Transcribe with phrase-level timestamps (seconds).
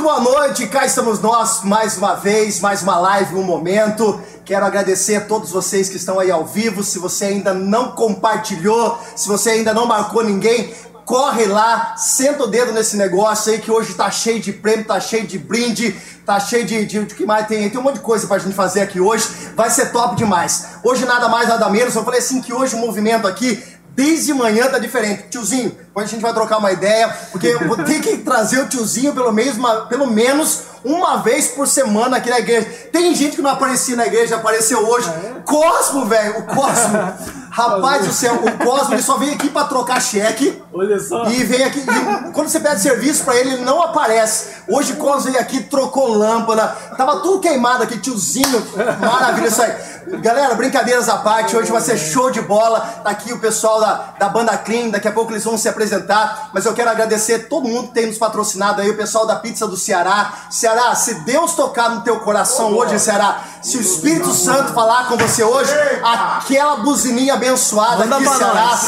[0.00, 4.18] Muito boa noite, cá estamos nós mais uma vez, mais uma live, um momento.
[4.46, 6.82] Quero agradecer a todos vocês que estão aí ao vivo.
[6.82, 10.72] Se você ainda não compartilhou, se você ainda não marcou ninguém,
[11.04, 14.98] corre lá, senta o dedo nesse negócio aí que hoje tá cheio de prêmio, tá
[14.98, 15.94] cheio de brinde,
[16.24, 18.54] tá cheio de, de, de que mais tem, tem um monte de coisa pra gente
[18.54, 19.28] fazer aqui hoje.
[19.54, 20.68] Vai ser top demais.
[20.82, 23.62] Hoje nada mais nada menos, eu falei assim que hoje o movimento aqui
[23.94, 25.24] Desde manhã tá diferente.
[25.30, 28.68] Tiozinho, depois a gente vai trocar uma ideia, porque eu vou ter que trazer o
[28.68, 32.66] tiozinho pelo menos, uma, pelo menos uma vez por semana aqui na igreja.
[32.92, 35.10] Tem gente que não aparecia na igreja, apareceu hoje.
[35.44, 37.40] Cosmo, velho, o Cosmo.
[37.50, 40.62] Rapaz do céu, o Cosmo ele só vem aqui pra trocar cheque.
[40.72, 41.24] Olha só.
[41.26, 41.80] E vem aqui.
[41.80, 44.50] e quando você pede serviço pra ele, ele não aparece.
[44.68, 46.68] Hoje o Cosmo veio aqui, trocou lâmpada.
[46.96, 48.64] Tava tudo queimado aqui, tiozinho.
[49.00, 49.74] Maravilha isso aí.
[50.20, 52.80] Galera, brincadeiras à parte, hoje vai ser show de bola.
[53.02, 56.50] Tá aqui o pessoal da, da banda Clean, daqui a pouco eles vão se apresentar.
[56.54, 59.66] Mas eu quero agradecer todo mundo que tem nos patrocinado aí, o pessoal da Pizza
[59.66, 60.32] do Ceará.
[60.50, 65.16] Ceará, se Deus tocar no teu coração hoje, Ceará, se o Espírito Santo falar com
[65.16, 68.78] você hoje, aquela buzininha abençoada Manda aqui, Ceará.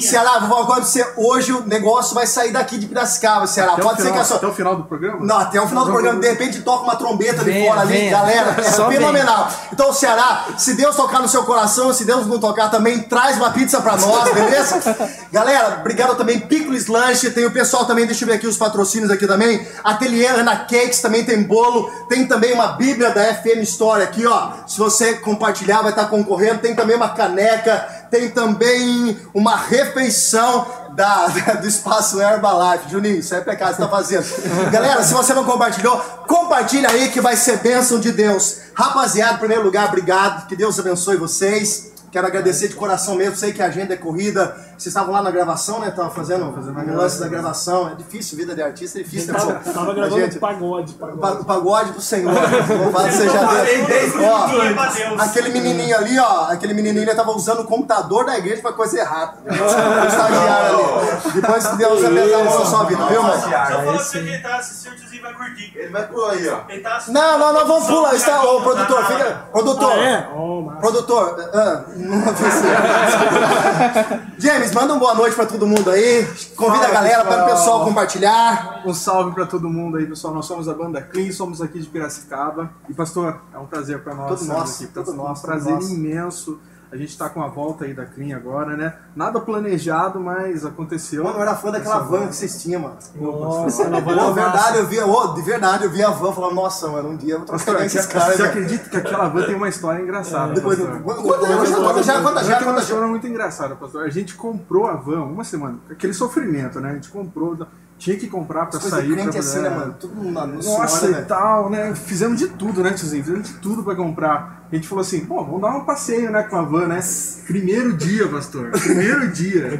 [0.00, 3.72] Ceará, vou falar agora você, hoje o negócio vai sair daqui de Piracicaba, Ceará.
[3.72, 4.36] Até, Pode ser final, que a sua...
[4.36, 5.18] até o final do programa?
[5.24, 8.10] Não, até o final do programa, de repente toca uma trombeta de fora ali, venha.
[8.10, 8.56] galera.
[8.58, 9.48] É Só fenomenal.
[9.72, 13.50] Então, Ceará, se Deus tocar no seu coração, se Deus não tocar também, traz uma
[13.50, 14.96] pizza pra nós, beleza?
[15.32, 19.10] galera, obrigado também, Pickles Lanche, tem o pessoal também, deixa eu ver aqui os patrocínios
[19.10, 19.66] aqui também.
[19.82, 24.50] Ateliê Ana Cakes também tem bolo, tem também uma Bíblia da FM História aqui, ó.
[24.66, 26.58] Se você compartilhar, vai estar concorrendo.
[26.60, 27.78] Tem também uma caneca,
[28.10, 32.90] tem também uma refeição da, da- do espaço Herbalife.
[32.90, 34.24] Juninho, isso é pecado, você tá fazendo.
[34.70, 38.58] Galera, se você não compartilhou, compartilha aí que vai ser bênção de Deus.
[38.74, 40.46] Rapaziada, em primeiro lugar, obrigado.
[40.46, 41.90] Que Deus abençoe vocês.
[42.10, 43.36] Quero agradecer de coração mesmo.
[43.36, 44.56] Sei que a agenda é corrida.
[44.80, 45.88] Vocês estavam lá na gravação, né?
[45.88, 47.90] Estavam fazendo, fazendo o lance da gravação.
[47.90, 49.32] É difícil, vida de artista é difícil.
[49.34, 49.70] né, Tava, pô?
[49.72, 51.20] tava gravando gente- pagode, o pagode.
[51.20, 52.32] pa- o pagode do Senhor.
[52.82, 54.12] Louvado seja Deus.
[54.24, 58.72] Ó, aquele menininho ali, ó, aquele menininho ele tava usando o computador da igreja pra
[58.72, 59.34] coisa errada.
[59.44, 59.48] O
[60.08, 61.32] estagiário ali.
[61.40, 63.40] Depois que Deus abençoe a mão na sua vida, viu, mano?
[63.42, 65.72] Só fala pra ele tá assistindo, tiozinho vai curtir.
[65.76, 66.60] Ele vai por aí, ó.
[66.68, 67.14] Ele tá assistindo.
[67.14, 68.14] Não, não, não, vamos pular.
[68.14, 69.30] Está, ô, produtor, fica.
[69.52, 69.92] Produtor.
[69.92, 70.28] Ah, é?
[70.34, 70.70] Oh.
[70.80, 72.20] Produtor, ah, não
[74.38, 76.24] James, manda uma boa noite pra todo mundo aí.
[76.56, 77.84] Convida a Fala, galera para o pessoal.
[77.84, 78.82] compartilhar.
[78.86, 80.32] Um salve pra todo mundo aí, pessoal.
[80.32, 82.70] Nós somos a banda Clean, somos aqui de Piracicaba.
[82.88, 84.40] E, pastor, é um prazer pra nós.
[84.40, 84.92] Todo nosso, aqui.
[84.92, 85.94] todo um nosso, prazer todo nosso.
[85.94, 86.58] imenso.
[86.92, 88.94] A gente tá com a volta aí da Clean agora, né?
[89.14, 91.22] Nada planejado, mas aconteceu.
[91.22, 92.96] Mano, eu era fã daquela Essa van que vocês tinham, mano.
[93.14, 94.32] Nossa, vai Pô, levar.
[94.32, 97.34] verdade, eu via, ô, de verdade, eu via a van falava, nossa, mano, um dia
[97.34, 98.36] eu vou trocar você esses caras.
[98.36, 100.52] você acredita que aquela van tem uma história engraçada?
[100.52, 101.00] Depois, pastor?
[101.00, 104.04] conta, conta, já, conta já, tem uma história muito engraçada, pastor.
[104.04, 106.90] A gente comprou a van uma semana, aquele sofrimento, né?
[106.90, 107.56] A gente comprou,
[107.98, 109.12] tinha que comprar pra sair.
[109.12, 109.94] crente pra assim, né, mano?
[110.00, 111.94] Tudo na no Nossa, suor, e né, tal, né?
[111.94, 113.22] Fizemos de tudo, né, tiozinho?
[113.22, 114.59] Fizemos de tudo pra comprar.
[114.72, 117.00] A gente falou assim, pô, vamos dar um passeio, né, com a van, né?
[117.44, 118.70] Primeiro dia, pastor.
[118.70, 119.78] Primeiro dia.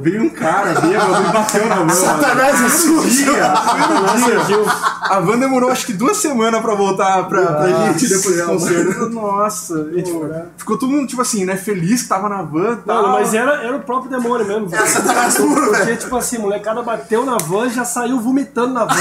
[0.00, 1.88] Veio um cara bêbado e bateu na van.
[1.88, 3.32] Satanás é sujo.
[3.32, 4.56] Primeiro dia.
[5.00, 9.08] A van demorou acho que duas semanas pra voltar pra, pra gente depois do concerto.
[9.08, 10.12] Nossa, gente
[10.58, 13.08] ficou todo mundo, tipo assim, né, feliz que tava na van tal.
[13.12, 14.68] Mas era, era o próprio demônio mesmo.
[14.68, 14.86] velho.
[14.86, 15.76] Satanás puro, velho.
[15.76, 18.94] Porque, tipo assim, a molecada bateu na van, já saiu vomitando na van.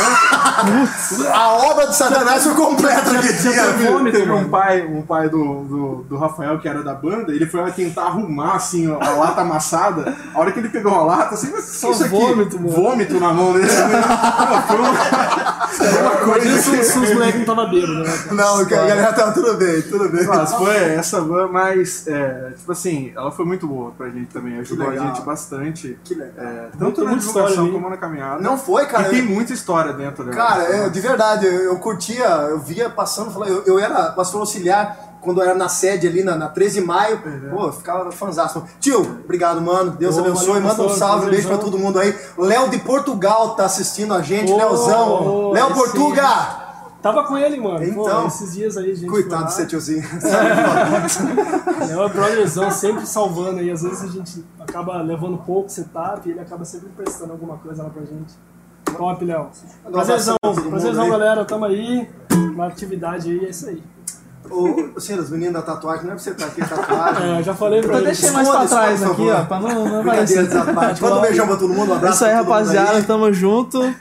[1.33, 5.63] A obra de Satanás foi completa já teve vômito, Teve um pai, um pai do,
[5.63, 9.41] do, do Rafael, que era da banda, ele foi lá tentar arrumar assim a lata
[9.41, 10.15] amassada.
[10.33, 12.69] A hora que ele pegou a lata, assim, mas Só isso aqui, vômito, mano.
[12.69, 13.67] vômito na mão dele.
[13.67, 14.89] Foi uma,
[15.69, 16.83] foi uma coisa Imagina se, assim.
[16.83, 18.25] se os moleques não estavam bêbados, né?
[18.31, 20.25] Não, a galera tava tudo bem, tudo bem.
[20.25, 24.59] Mas foi essa van, mas, é, tipo assim, ela foi muito boa pra gente também,
[24.59, 25.97] ajudou a gente bastante.
[26.03, 26.33] Que legal.
[26.37, 28.41] É, tanto na divulgação como na caminhada.
[28.41, 29.07] Não foi, cara.
[29.07, 30.35] E tem muita história dentro dela.
[30.35, 34.41] Cara, é, de verdade, eu, eu curtia, eu via passando, falava, eu, eu era pastor
[34.41, 38.63] auxiliar quando era na sede ali na, na 13 de maio, pô, eu ficava fanzaço.
[38.79, 39.91] Tio, obrigado, mano.
[39.91, 40.61] Deus abençoe.
[40.61, 42.15] Manda um salve, um beijo pra todo mundo aí.
[42.37, 45.51] Léo de Portugal tá assistindo a gente, Ô, Léozão.
[45.51, 46.63] Léo Portuga!
[47.01, 47.83] Tava com ele, mano.
[47.83, 48.21] Então.
[48.21, 49.09] Pô, esses dias aí, gente.
[49.09, 50.03] Coitado do seu tiozinho.
[51.89, 53.69] É uma brotherzão, sempre salvando aí.
[53.69, 57.83] Às vezes a gente acaba levando pouco setup e ele acaba sempre emprestando alguma coisa
[57.83, 58.33] lá pra gente.
[58.97, 59.49] Top, Léo.
[59.91, 60.35] Prazerzão,
[60.69, 61.45] prazerzão, galera.
[61.45, 62.09] Tamo aí.
[62.31, 63.83] Uma atividade aí, é isso aí.
[64.49, 67.35] Ô, senhor, os meninos da tatuagem, não é pra você estar aqui tatuagem.
[67.39, 68.05] É, já falei pra Eu ele.
[68.07, 69.47] deixei mais Esconde, pra trás esconde, por aqui, ó, favor.
[69.47, 70.69] pra não, não Brincadeiras aparecer.
[70.69, 71.01] à parte.
[71.01, 73.33] Manda um beijão pra todo mundo, um abraço Isso aí, pra todo mundo rapaziada, tamo
[73.33, 73.95] junto.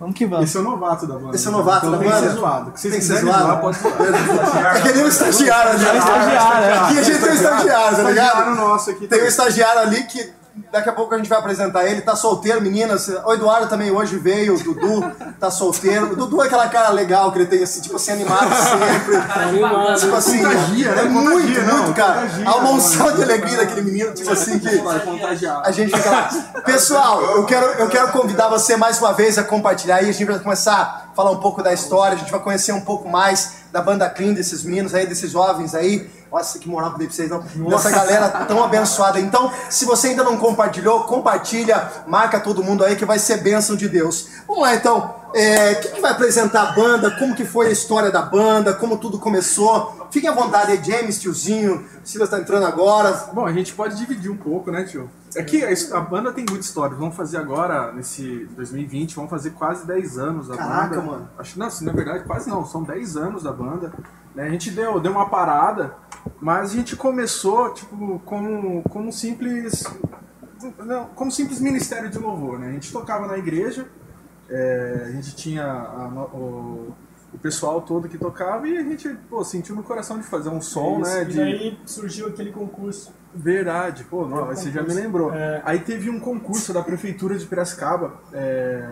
[0.00, 0.46] Vamos que vamos.
[0.48, 1.36] Esse é o novato da banda.
[1.36, 2.28] Esse é o novato então da tem que banda?
[2.30, 2.72] ser zoado.
[2.74, 3.44] Se Tem que ser quiserem zoado?
[3.46, 4.76] zoar, pode zoar.
[4.76, 5.84] É que nem um estagiário ali.
[5.98, 6.78] estagiário, é.
[6.78, 8.26] Aqui a gente tem um estagiário, tá ligado?
[8.28, 8.98] Estagiário nosso aqui.
[9.00, 9.28] Tem um também.
[9.28, 10.32] estagiário ali que
[10.70, 12.00] daqui a pouco a gente vai apresentar ele.
[12.00, 13.08] Tá solteiro, meninas.
[13.08, 15.02] O Eduardo também hoje veio, o Dudu
[15.38, 16.12] tá solteiro.
[16.12, 19.16] O Dudu é aquela cara legal que ele tem, assim, tipo assim, animado sempre.
[19.42, 20.00] Animado.
[20.00, 21.02] Tipo assim, Contagia, né?
[21.02, 22.20] é muito, Contagia, não, muito, cara.
[22.22, 26.30] contagia, Há uma unção de alegria daquele menino, tipo assim, que a gente fica lá.
[26.64, 30.08] Pessoal, eu quero, eu quero convidar você mais uma vez a compartilhar aí.
[30.08, 32.80] A gente vai começar a falar um pouco da história, a gente vai conhecer um
[32.80, 36.21] pouco mais da banda Clean, desses meninos aí, desses jovens aí.
[36.32, 37.68] Nossa, que moral que eu dei pra vocês, não.
[37.68, 39.20] Dessa galera tão abençoada.
[39.20, 43.76] Então, se você ainda não compartilhou, compartilha, marca todo mundo aí que vai ser bênção
[43.76, 44.28] de Deus.
[44.48, 45.22] Vamos lá então.
[45.34, 47.10] É, quem que vai apresentar a banda?
[47.18, 48.74] Como que foi a história da banda?
[48.74, 50.06] Como tudo começou?
[50.10, 51.86] Fiquem à vontade aí, James, tiozinho.
[52.04, 53.28] Silas tá entrando agora.
[53.32, 55.10] Bom, a gente pode dividir um pouco, né, tio?
[55.34, 56.94] É que a banda tem muita história.
[56.94, 61.02] Vamos fazer agora, nesse 2020, vamos fazer quase 10 anos da Caraca, banda.
[61.02, 61.30] mano.
[61.38, 63.92] Acho, não, assim, na verdade, quase não, são 10 anos da banda.
[64.34, 64.44] Né?
[64.44, 65.94] A gente deu, deu uma parada,
[66.40, 69.84] mas a gente começou, tipo, como, como um simples.
[71.16, 72.68] Como simples ministério de louvor, né?
[72.68, 73.88] A gente tocava na igreja,
[74.48, 76.94] é, a gente tinha a o,
[77.32, 80.60] o pessoal todo que tocava e a gente, pô, sentiu no coração de fazer um
[80.60, 81.22] som, Isso, né?
[81.22, 83.12] E De, daí surgiu aquele concurso.
[83.34, 85.32] Verdade, pô, não, você já me lembrou.
[85.32, 85.62] É.
[85.64, 88.86] Aí teve um concurso da Prefeitura de Piracicaba, é,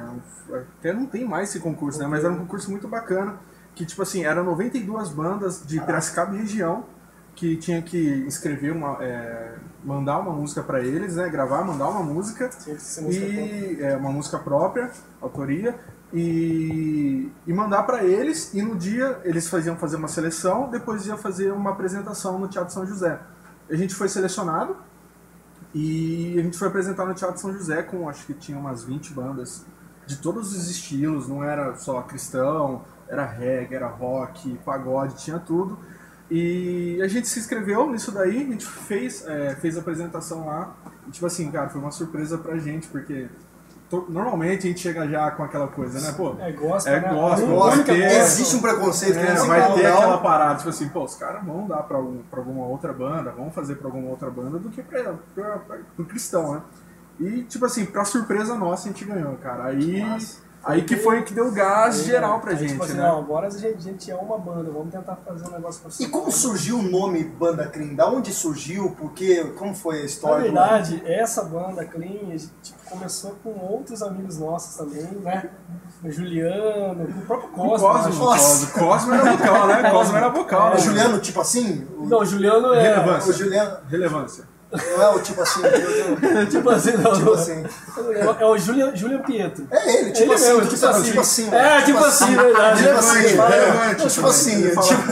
[0.78, 2.06] até não tem mais esse concurso, né?
[2.06, 3.38] Mas era um concurso muito bacana,
[3.80, 6.84] que tipo assim, eram 92 bandas de Piracicaba e região,
[7.34, 7.96] que tinha que
[8.26, 9.02] escrever uma.
[9.02, 11.26] é, mandar uma música pra eles, né?
[11.30, 12.50] Gravar, mandar uma música.
[13.10, 15.80] E é uma música própria, autoria,
[16.12, 18.52] e, e mandar pra eles.
[18.52, 22.74] E no dia eles faziam fazer uma seleção, depois ia fazer uma apresentação no Teatro
[22.74, 23.18] São José.
[23.70, 24.76] A gente foi selecionado
[25.74, 29.14] e a gente foi apresentar no Teatro São José com acho que tinha umas 20
[29.14, 29.64] bandas
[30.06, 35.78] de todos os estilos, não era só cristão, era reggae, era rock, pagode, tinha tudo.
[36.30, 40.74] E a gente se inscreveu nisso daí, a gente fez, é, fez a apresentação lá.
[41.08, 43.28] E, tipo assim, cara, foi uma surpresa pra gente, porque
[44.08, 46.14] normalmente a gente chega já com aquela coisa, né?
[46.16, 47.08] Pô, É gospel, É né?
[47.12, 48.22] gospel, Nossa, única ter- gospel.
[48.22, 49.96] existe um preconceito que é, não se vai ter não.
[49.96, 53.32] aquela parada, tipo assim, pô, os caras vão dar pra, algum, pra alguma outra banda,
[53.32, 56.62] vão fazer pra alguma outra banda do que pra, pra, pra, pro cristão, né?
[57.18, 59.64] E, tipo assim, pra surpresa nossa, a gente ganhou, cara.
[59.64, 60.00] Aí,
[60.64, 63.02] aí que foi que deu gás geral pra Aí, gente, tipo assim, né?
[63.02, 65.90] Não, agora a gente, a gente é uma banda, vamos tentar fazer um negócio pra
[65.98, 67.94] E como surgiu o nome Banda Clean?
[67.94, 68.90] Da onde surgiu?
[68.90, 69.52] Por quê?
[69.58, 70.42] Como foi a Na história?
[70.44, 75.50] verdade, essa banda Clean a gente, tipo, começou com outros amigos nossos também, né?
[76.02, 77.88] O Juliano, o próprio O Cosmo.
[77.88, 78.18] Cosmo, acho.
[78.18, 78.66] Nossa.
[78.72, 79.90] Cosmo, Cosmo era vocal, né?
[79.90, 80.66] Cosmo era vocal.
[80.68, 80.78] O né?
[80.78, 81.86] Juliano, tipo assim?
[81.98, 82.82] O, Não, o Juliano é.
[82.82, 83.30] Relevância.
[83.30, 84.44] o Juliano Relevância.
[84.72, 85.60] Não é o tipo assim.
[85.64, 87.12] eu- tipo assim, não.
[87.12, 87.64] Tipo assim.
[88.38, 89.66] É o Julian, Julian Pietro.
[89.70, 91.02] É ele, tipo Ele assim, mesmo, tipo, tipo assim.
[91.04, 91.54] tipo assim.
[91.54, 92.82] É, tipo assim, verdade.
[92.82, 95.02] Tipo assim, Relevante, relevante, tipo assim, Ele fala- tipo...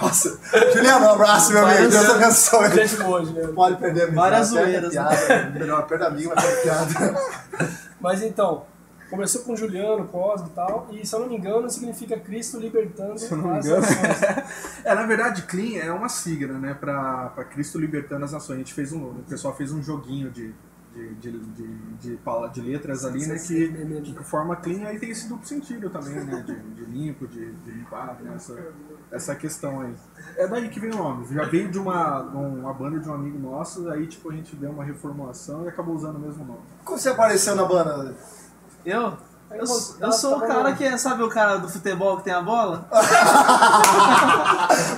[0.02, 0.38] Nossa,
[0.74, 2.70] Juliano, um abraço, meu amigo, Deus abençoe.
[2.70, 3.52] Gente boa, Juliano.
[3.52, 4.16] Pode perder amigo.
[4.16, 7.20] Várias zoeiras, piada, Melhor, perde amigo, mas perde piada.
[8.00, 8.64] Mas então,
[9.08, 13.14] começou com Juliano, Cosmo e tal, e se eu não me engano, significa Cristo libertando
[13.22, 13.80] eu não me as engano.
[13.80, 14.78] nações.
[14.84, 18.56] É, na verdade, Clean é uma sigla, né, pra, pra Cristo Libertando as Nações.
[18.56, 20.54] A gente fez um, o pessoal fez um joguinho de,
[20.94, 21.68] de, de, de,
[22.00, 22.18] de,
[22.52, 26.42] de letras ali, né, que, que forma Clean, aí tem esse duplo sentido também, né,
[26.46, 28.72] de, de limpo, de, de limpar, né, essa,
[29.10, 29.94] essa questão aí.
[30.36, 31.26] É daí que vem o nome.
[31.34, 34.70] Já veio de uma, uma banda de um amigo nosso, aí tipo a gente deu
[34.70, 36.60] uma reformulação e acabou usando o mesmo nome.
[36.84, 38.16] Como você apareceu na banda?
[38.84, 39.16] Eu?
[39.50, 39.66] Eu, eu
[40.00, 42.86] eu sou o cara que é, sabe o cara do futebol que tem a bola?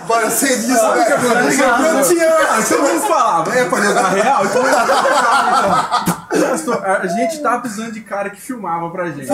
[0.08, 1.32] Bora, eu sei disso, Sabe o que velho.
[1.38, 1.66] aconteceu?
[1.68, 4.44] Eu tinha- Ah, Você não falava, é pra jogar real?
[4.44, 6.50] Então eu vou jogar, então.
[6.50, 9.28] Pastor, A gente tava precisando de cara que filmava pra gente.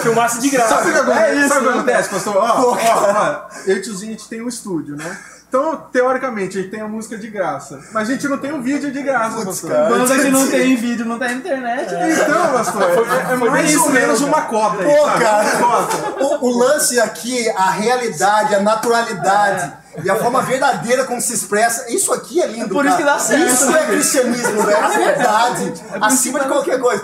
[0.00, 0.76] Filmasse de graça.
[0.76, 1.24] Sabe o que acontece?
[1.24, 1.78] É isso, Sabe o que né?
[1.80, 2.36] acontece, pastor?
[2.36, 5.18] Ó, ó, ó, eu e o tiozinho, a gente tem um estúdio, né?
[5.50, 7.80] Então, teoricamente, a gente tem a música de graça.
[7.92, 9.88] Mas a gente não tem o vídeo de graça, Putz, pastor.
[9.88, 11.92] Banda que não tem vídeo, não tem internet.
[11.92, 15.24] Então, pastor, é, é foi mais ou isso menos mesmo, uma cota Pô, sabe?
[15.24, 15.50] cara.
[15.58, 16.24] Cota.
[16.24, 19.72] O, o lance aqui, a realidade, a naturalidade
[20.04, 22.66] e a forma verdadeira como se expressa, isso aqui é lindo.
[22.66, 23.08] É por isso cara.
[23.10, 24.84] que dá certo, Isso né, é cristianismo, velho.
[24.84, 27.02] A verdade, acima de qualquer coisa.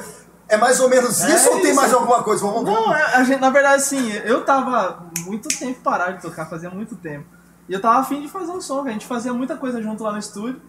[0.49, 1.75] É mais ou menos É isso ou tem isso.
[1.75, 2.47] mais alguma coisa?
[2.47, 2.87] Vamos, vamos.
[2.87, 6.71] Não, é- a gente, na verdade, assim, eu tava muito tempo parado de tocar, fazia
[6.71, 7.27] muito tempo.
[7.69, 10.13] E eu tava afim de fazer um som, a gente fazia muita coisa junto lá
[10.13, 10.61] no estúdio.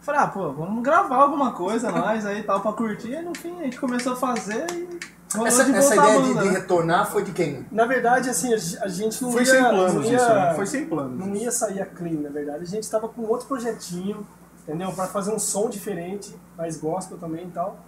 [0.00, 3.12] Falei, ah, pô, vamos gravar alguma coisa nós aí e tal pra curtir.
[3.12, 4.98] E no fim a gente começou a fazer e
[5.32, 6.58] rolou Essa, de essa ideia de, banda, de né?
[6.58, 7.66] retornar foi de quem?
[7.70, 9.46] Na verdade, assim, a gente não Foi ia...
[9.46, 10.54] sem planos não isso, ia, né?
[10.54, 11.26] Foi sem planos.
[11.26, 12.62] Não ia sair a clean, na verdade.
[12.62, 14.26] A gente tava com outro projetinho,
[14.62, 14.92] entendeu?
[14.92, 17.78] Pra fazer um som diferente, mais gospel também e tal.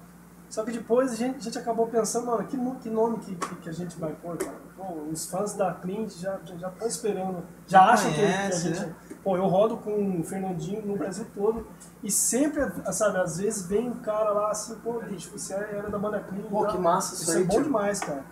[0.54, 3.54] Só que depois a gente, a gente acabou pensando, mano, que, que nome que, que,
[3.56, 4.54] que a gente vai pôr, cara?
[4.76, 8.28] Pô, os fãs da Clint já estão já, estão esperando, já acham que, que a
[8.28, 8.80] Conhece, gente...
[8.86, 8.94] né?
[9.24, 11.66] Pô, eu rodo com o Fernandinho no Brasil todo
[12.04, 15.98] e sempre, sabe, às vezes vem um cara lá assim, pô, bicho, você era da
[15.98, 16.42] banda Clean.
[16.42, 16.70] Pô, tá?
[16.70, 17.64] que massa isso Isso aí, é bom tio.
[17.64, 18.24] demais, cara.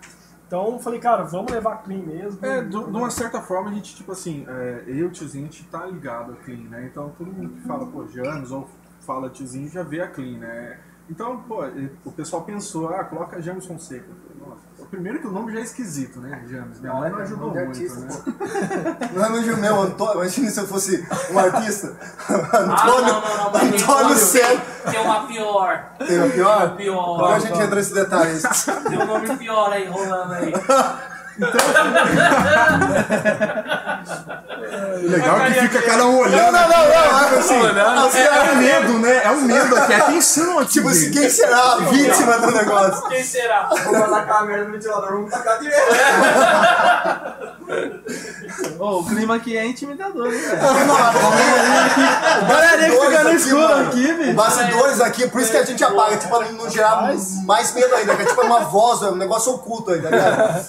[0.47, 2.39] Então eu falei, cara, vamos levar Clean mesmo.
[2.45, 5.43] É, do- de uma certa forma a gente, tipo assim, é, eu e o tiozinho,
[5.45, 6.85] a gente tá ligado a Clean, né?
[6.89, 8.69] Então todo mundo que fala, pô, James ou
[9.01, 10.79] fala tiozinho já vê a Clean, né?
[11.09, 11.63] Então, pô,
[12.05, 14.05] o pessoal pensou, ah, coloca James Fonseca.
[14.39, 16.43] Nossa, primeiro que o nome já é esquisito, né?
[16.47, 16.79] James.
[16.79, 18.09] Minha mãe não é ajudou muito, artista, né?
[19.13, 20.15] Não é meu meu, Antônio.
[20.15, 21.95] Imagina se eu fosse um artista.
[22.29, 24.61] Ah, Antônio, não, não, não, mas tem Antônio uma- Céu.
[24.89, 25.85] Tem uma pior.
[26.07, 26.67] Tem o pior?
[26.69, 27.17] Tem pior.
[27.17, 28.39] Depois a gente entra nesse detalhe.
[28.89, 30.53] Tem um nome pior aí rolando aí.
[35.03, 36.51] Legal que fica cada um Não, olhando.
[36.51, 37.37] não, não, não.
[37.37, 39.21] Assim, assim, É, é é, o medo, né?
[39.23, 39.93] É o medo aqui.
[39.93, 40.71] Atenção aqui.
[40.73, 43.09] Tipo assim, quem será a vítima do negócio?
[43.09, 43.69] Quem será?
[43.83, 45.93] Vou passar aquela merda no ventilador, vamos tacar direto.
[48.79, 50.61] Ô, o clima aqui é intimidador, hein, velho?
[52.41, 54.33] O Galerinha que fica no aqui, escuro aqui, O bicho.
[54.33, 57.01] bastidores aqui, por isso que a gente apaga, tipo, pra não gerar
[57.45, 60.65] mais medo ainda, que é tipo uma voz, é um negócio oculto ainda, né?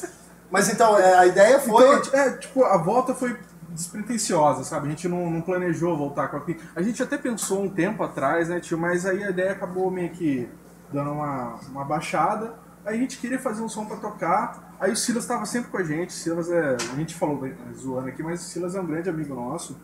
[0.51, 1.97] Mas então, é, a ideia foi.
[1.97, 3.37] Então, é, tipo, a volta foi
[3.75, 4.87] despretensiosa, sabe?
[4.87, 6.57] A gente não, não planejou voltar com a Clean.
[6.75, 8.79] A gente até pensou um tempo atrás, né, tio?
[8.79, 10.49] Mas aí a ideia acabou meio que
[10.93, 12.55] dando uma, uma baixada.
[12.87, 14.77] Aí a gente queria fazer um som pra tocar.
[14.79, 16.11] Aí o Silas estava sempre com a gente.
[16.11, 16.77] O Silas é.
[16.77, 19.77] A gente falou bem, zoando aqui, mas o Silas é um grande amigo nosso.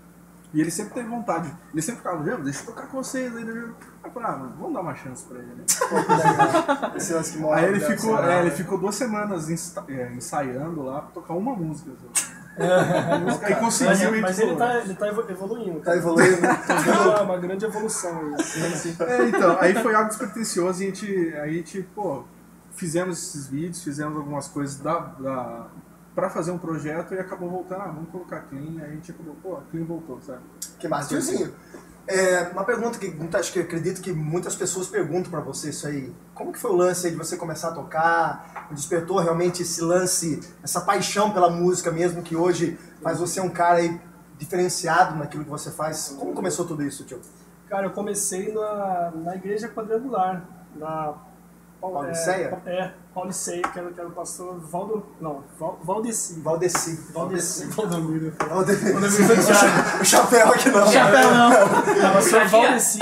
[0.52, 1.52] E ele sempre teve vontade.
[1.72, 3.44] Ele sempre ficava, "James, deixa eu tocar com vocês aí.
[3.44, 5.64] né?" Eu falei, ah, mano, vamos dar uma chance pra ele, né?
[6.96, 8.40] Esse que Aí ele ficou, é, né?
[8.40, 9.48] ele ficou duas semanas
[9.88, 11.92] é, ensaiando lá pra tocar uma música.
[12.14, 12.29] só.
[12.58, 15.78] Aí conseguiu Mas, e mas tipo, ele tá, ele tá evo- evoluindo.
[15.78, 15.96] Tá cara.
[15.96, 16.36] evoluindo.
[16.40, 18.96] Tem uma, grande evolução aí.
[19.08, 22.24] É, então, aí foi algo despretensioso e a gente, aí a gente, pô,
[22.72, 25.66] fizemos esses vídeos, fizemos algumas coisas da, da,
[26.14, 29.36] pra fazer um projeto e acabou voltando, ah, vamos colocar Clean, aí a gente acabou,
[29.42, 30.40] pô, a Clean voltou, sabe?
[30.78, 31.14] Que massa.
[32.12, 36.12] É, uma pergunta que acho que acredito que muitas pessoas perguntam pra você isso aí.
[36.34, 38.68] Como que foi o lance de você começar a tocar?
[38.72, 43.78] Despertou realmente esse lance, essa paixão pela música mesmo, que hoje faz você um cara
[43.78, 44.00] aí
[44.36, 46.16] diferenciado naquilo que você faz?
[46.18, 47.20] Como começou tudo isso, tio?
[47.68, 51.14] Cara, eu comecei na, na igreja quadrangular, na
[51.80, 52.58] Pauliceia?
[52.66, 56.40] É, é Pauliceia, que era, que era o pastor Valdo, não, Val, Valdeci.
[56.40, 57.12] Valdeci.
[57.12, 57.66] Valdeci.
[57.66, 58.32] Valdomiro.
[58.48, 58.92] Valdeci.
[58.92, 60.86] O cha- O chapéu aqui não.
[60.86, 61.50] Chapéu não.
[61.50, 62.98] O pastor Valdeci.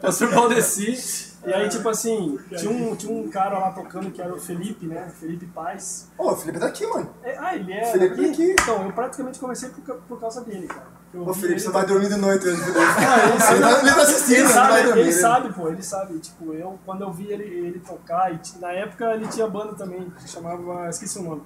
[0.00, 1.30] pastor Valdeci.
[1.46, 4.86] E aí, tipo assim, tinha um, tinha um cara lá tocando que era o Felipe,
[4.86, 5.10] né?
[5.18, 6.08] Felipe Paz.
[6.18, 7.08] Ô, o Felipe tá aqui, mano.
[7.22, 7.84] É, ah, ele é.
[7.86, 8.30] Felipe daqui?
[8.30, 8.56] aqui.
[8.60, 10.99] Então, eu praticamente comecei por, por causa dele, cara.
[11.12, 12.78] Ô, Felipe, você vai dormir de noite hoje, Felipe.
[12.78, 15.82] Ah, ele sabe, tá- ele tá assistindo, ele sabe, vai dormir, ele sabe, pô, ele
[15.82, 16.18] sabe.
[16.20, 20.08] Tipo, eu, quando eu vi ele, ele tocar, e na época ele tinha banda também,
[20.10, 21.42] que chamava, esqueci o nome.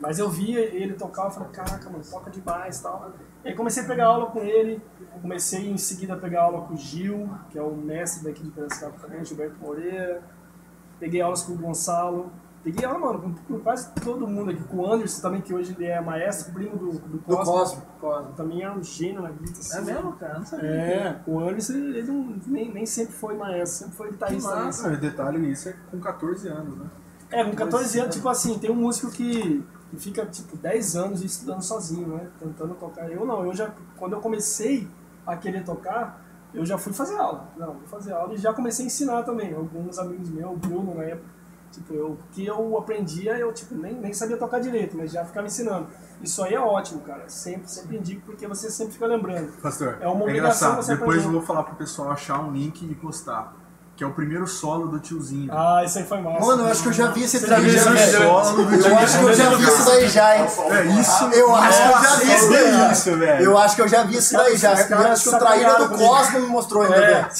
[0.00, 3.12] Mas eu vi ele tocar, eu falei, caraca, mano, toca demais e tal.
[3.44, 4.82] E aí comecei a pegar aula com ele,
[5.20, 8.50] comecei em seguida a pegar aula com o Gil, que é o mestre daqui de
[8.50, 10.22] Piracicaba também, Gilberto Moreira.
[10.98, 12.32] Peguei aulas com o Gonçalo.
[12.64, 15.76] Peguei aula, mano, com, com quase todo mundo aqui, com o Anderson também, que hoje
[15.78, 17.52] ele é maestro, primo do, do Do Cosmo.
[17.52, 17.82] Cosmo.
[18.00, 18.32] Cosmo.
[18.32, 19.58] Também é um gênio na guitarra.
[19.58, 19.92] É assim.
[19.92, 20.38] mesmo, cara?
[20.38, 20.70] Não sabia.
[20.70, 24.48] É, o Anderson ele não, nem, nem sempre foi maestro, sempre foi guitarrista.
[24.48, 24.66] Que mesmo.
[24.66, 24.88] massa.
[24.88, 26.86] Ah, e detalhe, isso é com 14 anos, né?
[27.30, 31.22] É, com 14 anos, tipo assim, tem um músico que, que fica tipo 10 anos
[31.22, 32.28] estudando sozinho, né?
[32.40, 33.10] Tentando tocar.
[33.12, 34.88] Eu não, eu já, quando eu comecei
[35.26, 37.46] a querer tocar, eu já fui fazer aula.
[37.58, 39.52] Não, fui fazer aula e já comecei a ensinar também.
[39.52, 41.28] Alguns amigos meus, o Bruno na época,
[41.74, 45.24] tipo, eu, o que eu aprendia, eu tipo, nem, nem sabia tocar direito, mas já
[45.24, 45.88] ficava ensinando.
[46.22, 47.28] Isso aí é ótimo, cara.
[47.28, 49.52] Sempre, sempre indico, porque você sempre fica lembrando.
[49.60, 50.76] Pastor, É uma obrigação engraçado.
[50.76, 51.26] você Depois aprender.
[51.36, 53.54] eu vou falar pro pessoal achar um link e postar.
[53.96, 55.48] Que é o primeiro solo do tiozinho.
[55.52, 56.40] Ah, isso aí foi massa.
[56.44, 57.78] Mano, eu acho que eu já vi esse vídeo?
[57.80, 60.46] solo do Eu acho que eu já vi isso daí já, hein?
[60.70, 61.24] É isso.
[61.26, 62.64] Eu acho que eu já vi isso daí.
[62.64, 63.44] É isso, velho.
[63.44, 64.84] Eu acho que eu já vi isso daí já.
[64.84, 65.88] Caras Acho que o traíra do.
[65.96, 67.30] Cosmo me mostrou ainda, É, velho.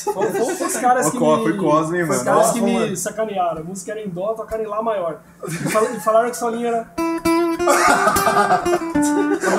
[0.55, 1.43] foi, os caras que me...
[1.43, 2.39] foi Cosmo, hein, foi os mano?
[2.39, 2.97] caras que me mano.
[2.97, 3.61] sacanearam.
[3.61, 5.17] A música era em dó, tocaram em lá maior.
[5.49, 6.87] E fal- falaram que solinho era...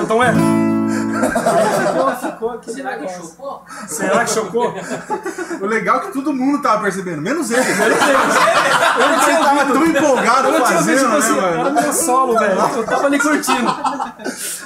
[0.02, 0.32] O tom é?
[1.22, 3.62] Aí ficou, ficou aquele Será que chocou?
[3.88, 4.74] Será que chocou?
[5.60, 7.60] O legal é que todo mundo tava percebendo, menos ele.
[7.60, 11.64] Eu não tinha Ele tava tão empolgado Eu não tinha fazendo, visto, né, assim, era
[11.64, 11.80] mano?
[11.82, 12.60] meu solo, velho.
[12.60, 13.76] Eu tava ali curtindo.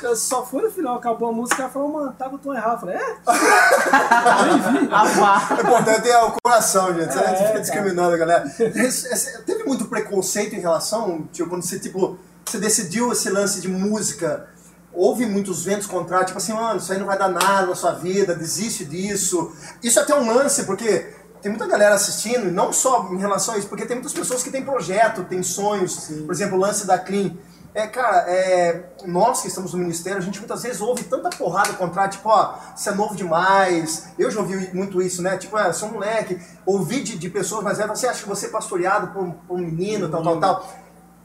[0.02, 2.74] Eu só fui no final, acabou a música, ela falou, mano, tava o tom errado.
[2.74, 3.16] Eu falei, é?
[4.90, 7.12] O importante é o coração, gente.
[7.12, 7.60] Você É, não fica cara.
[7.60, 8.44] discriminando a galera.
[8.48, 14.46] Teve muito preconceito em relação, tipo, quando você, tipo, você decidiu esse lance de música
[14.92, 17.92] houve muitos ventos contrários, tipo assim, mano, isso aí não vai dar nada na sua
[17.92, 19.52] vida, desiste disso.
[19.82, 23.54] Isso é até um lance, porque tem muita galera assistindo, e não só em relação
[23.54, 26.86] a isso, porque tem muitas pessoas que têm projeto, têm sonhos, por exemplo, o lance
[26.86, 27.32] da Clean.
[27.72, 31.72] É, cara, é, nós que estamos no ministério, a gente muitas vezes ouve tanta porrada
[31.74, 34.08] contrária, tipo, ó, você é novo demais.
[34.18, 35.36] Eu já ouvi muito isso, né?
[35.38, 36.36] Tipo, é, sou um moleque.
[36.66, 39.54] Ouvi de, de pessoas mais velhas, você acha que você é pastoreado por, um- por
[39.56, 40.68] um menino, tal, tal, tal.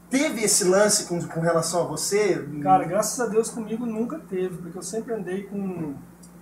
[0.08, 2.46] Teve esse lance com, com relação a você?
[2.62, 5.94] Cara, graças a Deus comigo nunca teve, porque eu sempre andei com,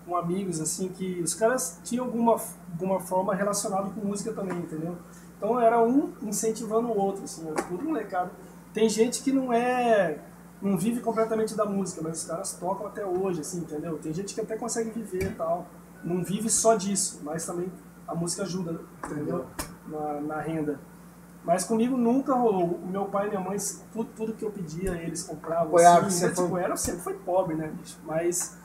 [0.05, 2.39] com amigos, assim, que os caras tinham alguma,
[2.73, 4.97] alguma forma relacionada com música também, entendeu?
[5.37, 8.31] Então era um incentivando o outro, assim, era tudo molecada.
[8.73, 10.19] Tem gente que não é.
[10.61, 13.99] não vive completamente da música, mas os caras tocam até hoje, assim, entendeu?
[13.99, 15.67] Tem gente que até consegue viver e tal.
[16.03, 17.73] Não vive só disso, mas também
[18.07, 19.47] a música ajuda, entendeu?
[19.87, 20.79] Na, na renda.
[21.45, 22.81] Mas comigo nunca rolou.
[22.83, 23.57] O meu pai e minha mãe,
[23.93, 25.67] tudo, tudo que eu pedia, eles compravam.
[25.69, 26.33] Apoiaram, assim, você né?
[26.35, 27.99] tipo, foi- era, sempre foi pobre, né, bicho?
[28.05, 28.57] Mas,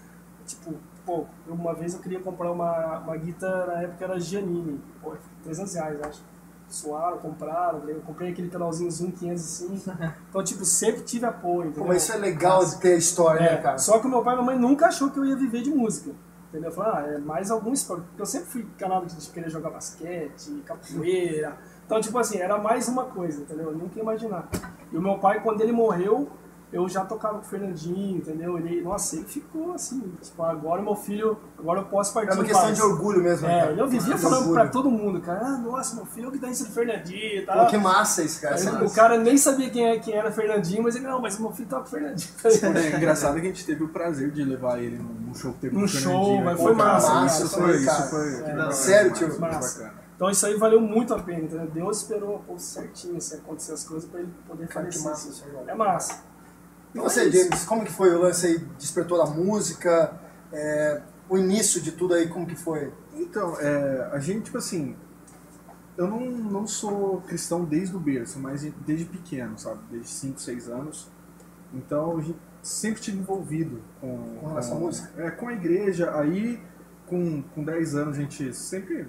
[0.46, 0.74] tipo,
[1.06, 5.14] pô, eu- uma vez eu queria comprar uma, uma guitarra, na época era Giannini, pô,
[5.44, 6.22] 300 reais, acho.
[6.70, 9.90] Suaram, compraram, eu comprei aquele canalzinho Zoom 505.
[10.30, 11.88] Então, tipo, sempre tive apoio, Pô, entendeu?
[11.88, 13.78] mas isso é legal de ter história, né, É, cara?
[13.80, 15.72] Só que o meu pai e minha mãe nunca achou que eu ia viver de
[15.72, 16.12] música.
[16.50, 16.72] Entendeu?
[16.72, 18.04] Falaram, ah, é mais algum esporte.
[18.08, 21.58] Porque eu sempre fui canal de querer jogar basquete, capoeira.
[21.90, 23.72] Então, tipo assim, era mais uma coisa, entendeu?
[23.72, 24.48] Eu nunca ia imaginar.
[24.92, 26.30] E o meu pai, quando ele morreu,
[26.72, 28.60] eu já tocava com o Fernandinho, entendeu?
[28.60, 32.44] Ele, nossa, ele ficou assim, tipo, agora meu filho, agora eu posso partir É uma
[32.44, 32.76] questão paz.
[32.78, 33.72] de orgulho mesmo, né, É, cara?
[33.74, 34.54] eu vivia falando orgulho.
[34.62, 37.66] pra todo mundo, cara, ah, nossa, meu filho é o guitarrista do Fernandinho e tal.
[37.66, 38.56] Pô, que massa isso, cara.
[38.56, 38.96] Aí é o massa.
[38.96, 41.82] cara nem sabia quem, é, quem era Fernandinho, mas ele, não, mas meu filho toca
[41.82, 42.30] com o Fernandinho.
[42.94, 45.74] É engraçado que a gente teve o prazer de levar ele num show que teve
[45.74, 46.64] Num com o show, Fernandinho, mas né?
[46.64, 48.68] foi massa, massa, Isso foi, Cara, isso foi.
[48.68, 49.40] é, sério, tio?
[49.40, 49.92] Massa.
[50.20, 51.66] Então isso aí valeu muito a pena, entendeu?
[51.68, 55.70] Deus esperou pô, certinho assim, acontecer as coisas pra ele poder massa isso aí, velho.
[55.70, 56.22] É massa.
[56.94, 58.58] E você, James, como que foi o lance aí?
[58.78, 60.20] Despertou da música?
[60.52, 62.92] É, o início de tudo aí, como que foi?
[63.14, 64.94] Então, é, a gente, tipo assim,
[65.96, 69.80] eu não, não sou cristão desde o berço, mas desde pequeno, sabe?
[69.90, 71.08] Desde 5, 6 anos.
[71.74, 75.24] Então, a gente sempre tive envolvido com, Com relação à música?
[75.24, 76.14] É, com a igreja.
[76.20, 76.62] Aí,
[77.08, 79.08] com, com 10 anos, a gente sempre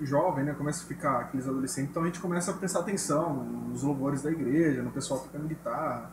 [0.00, 0.54] jovem, né?
[0.54, 4.30] Começa a ficar aqueles adolescentes, então a gente começa a prestar atenção nos louvores da
[4.30, 6.10] igreja, no pessoal tocando guitarra.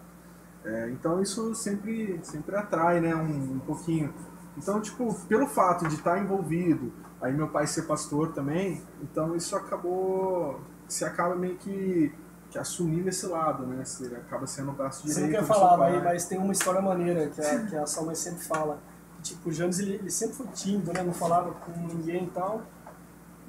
[0.63, 4.13] É, então isso sempre, sempre atrai, né, um, um pouquinho.
[4.57, 9.55] Então, tipo, pelo fato de estar envolvido, aí meu pai ser pastor também, então isso
[9.55, 12.13] acabou, se acaba meio que,
[12.49, 15.77] que assumindo esse lado, né, você acaba sendo o braço Você direito não quer falar,
[15.77, 18.79] mas, mas tem uma história maneira que a, que a sua mãe sempre fala.
[19.21, 21.01] Tipo, o James ele, ele sempre foi tímido, né?
[21.01, 22.61] Não falava com ninguém e tal.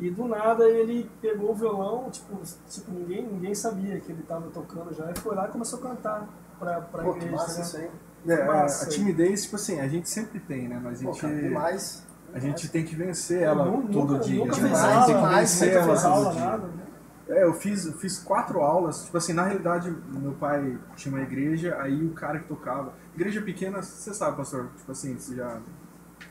[0.00, 2.36] E do nada ele pegou o violão, tipo,
[2.68, 5.82] tipo ninguém, ninguém sabia que ele estava tocando já, e foi lá e começou a
[5.82, 6.28] cantar
[6.58, 7.32] pra, pra Pô, igreja.
[7.36, 7.62] massa né?
[7.64, 7.90] isso aí.
[8.26, 8.86] É, Massa.
[8.86, 12.02] a timidez, tipo assim, a gente sempre tem, né, mas a Pô, gente, demais.
[12.32, 14.38] a gente tem que vencer ela Nu- todo nunca, dia.
[14.44, 14.68] Nunca né?
[14.68, 16.44] fez Demais, aula, tem que demais, vencer nunca ela fez todo aula, dia.
[16.44, 16.66] nada.
[16.66, 16.84] né?
[17.26, 19.04] É, eu fiz, eu fiz quatro aulas.
[19.04, 22.92] Tipo assim, na realidade, meu pai tinha uma igreja, aí o cara que tocava.
[23.14, 24.68] Igreja pequena, você sabe, pastor?
[24.76, 25.58] Tipo assim, você já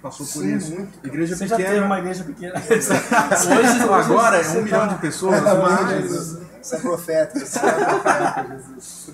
[0.04, 0.72] passou por Sim, isso.
[0.76, 1.86] muito, igreja Você já teve pequena.
[1.88, 2.54] uma igreja pequena.
[2.60, 6.44] hoje, Agora é um milhão tá- de pessoas, mas.
[6.62, 9.12] Você é profeta, você é profeta, Jesus.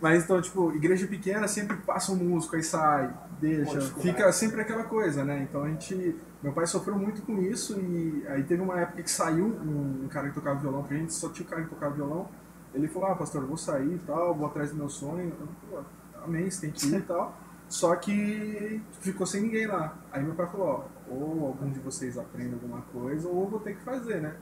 [0.00, 4.84] Mas então, tipo, igreja pequena sempre passa um músico, aí sai, deixa, fica sempre aquela
[4.84, 5.46] coisa, né?
[5.48, 6.16] Então a gente.
[6.42, 10.28] Meu pai sofreu muito com isso e aí teve uma época que saiu um, cara
[10.28, 12.28] que tocava violão pra gente, só tinha um cara que tocava violão.
[12.74, 15.32] Ele falou, ah, pastor, eu vou sair e tal, vou atrás do meu sonho.
[15.40, 15.78] Eu, Pô,
[16.24, 17.36] amém, você tem que ir e tal.
[17.68, 19.94] Só que ficou sem ninguém lá.
[20.12, 23.60] Aí meu pai falou, ó, ou algum de vocês aprende alguma coisa, ou eu vou
[23.60, 24.34] ter que fazer, né?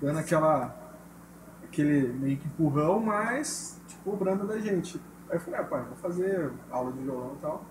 [0.00, 0.76] Dando aquela
[1.64, 5.00] aquele meio que empurrão, mas tipo, cobrando da gente.
[5.30, 7.64] Aí eu falei, ah, pai, vou fazer aula de violão e tal.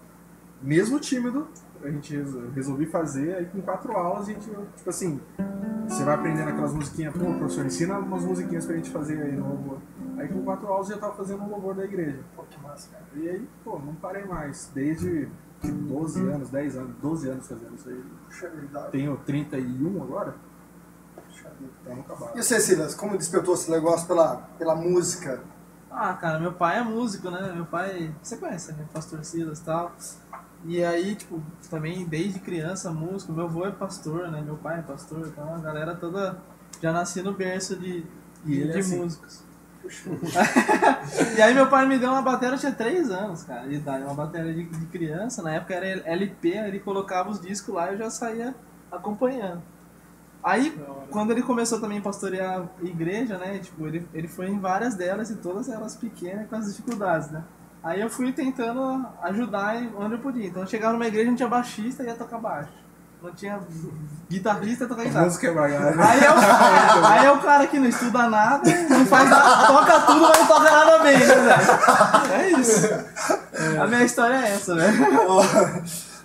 [0.61, 1.47] Mesmo tímido,
[1.83, 5.19] a gente resol- resolvi fazer, aí com quatro aulas a gente, tipo assim,
[5.87, 9.47] você vai aprendendo aquelas musiquinhas, pô, professor, ensina umas musiquinhas pra gente fazer aí no
[9.47, 9.77] louvor.
[10.19, 12.19] Aí com quatro aulas eu já tava fazendo um louvor da igreja.
[12.35, 13.03] Pô, que massa, cara.
[13.15, 14.69] E aí, pô, não parei mais.
[14.73, 15.29] Desde
[15.61, 18.03] tipo, 12 anos, 10 anos, 12 anos fazendo isso aí.
[18.27, 18.81] Puxa vida.
[18.91, 20.35] Tenho 31 agora,
[21.15, 21.71] Puxa vida.
[21.81, 22.37] então acabaram.
[22.37, 25.41] E você, Silas, como despertou esse negócio pela, pela música?
[25.91, 27.51] Ah, cara, meu pai é músico, né?
[27.53, 28.85] Meu pai, você conhece, né?
[28.93, 29.91] Pastor Silas e tal.
[30.65, 33.31] E aí, tipo, também desde criança, músico.
[33.33, 34.41] Meu avô é pastor, né?
[34.41, 35.25] Meu pai é pastor.
[35.27, 36.37] Então a galera toda
[36.81, 38.05] já nasci no berço de,
[38.45, 38.99] E ele é de assim.
[38.99, 39.43] músicos.
[41.37, 44.03] e aí meu pai me deu uma bateria, eu tinha 3 anos, cara, de idade.
[44.03, 45.41] Uma bateria de, de criança.
[45.41, 48.55] Na época era LP, ele colocava os discos lá e eu já saía
[48.91, 49.61] acompanhando.
[50.43, 50.77] Aí,
[51.09, 53.59] quando ele começou também a pastorear igreja, né?
[53.59, 57.43] Tipo, ele, ele foi em várias delas e todas elas pequenas com as dificuldades, né?
[57.83, 60.47] Aí eu fui tentando ajudar onde eu podia.
[60.47, 62.71] Então eu chegava numa igreja, não tinha baixista, ia tocar baixo.
[63.21, 63.59] Não tinha
[64.29, 65.25] guitarrista, tocar guitarra.
[65.25, 65.51] Música é.
[65.51, 69.99] Aí é, o, aí é o cara que não estuda nada, não faz nada, toca
[70.01, 72.33] tudo, mas não toca nada bem, né, velho?
[72.33, 73.81] É isso.
[73.81, 74.97] A minha história é essa, velho.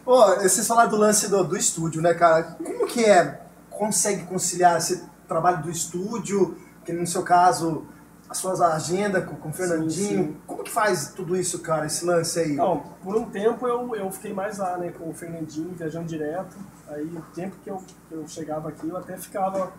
[0.04, 2.42] Pô, vocês falaram do lance do, do estúdio, né, cara?
[2.62, 3.40] Como que é?
[3.70, 7.86] Consegue conciliar esse trabalho do estúdio, que no seu caso,
[8.28, 10.24] as suas agendas com, com o Fernandinho?
[10.24, 10.36] sim.
[10.46, 12.52] Como que faz tudo isso, cara, esse lance aí?
[12.52, 16.56] Não, por um tempo eu, eu fiquei mais lá, né, com o Fernandinho, viajando direto.
[16.88, 17.76] Aí o tempo que eu,
[18.08, 19.72] que eu chegava aqui, eu até ficava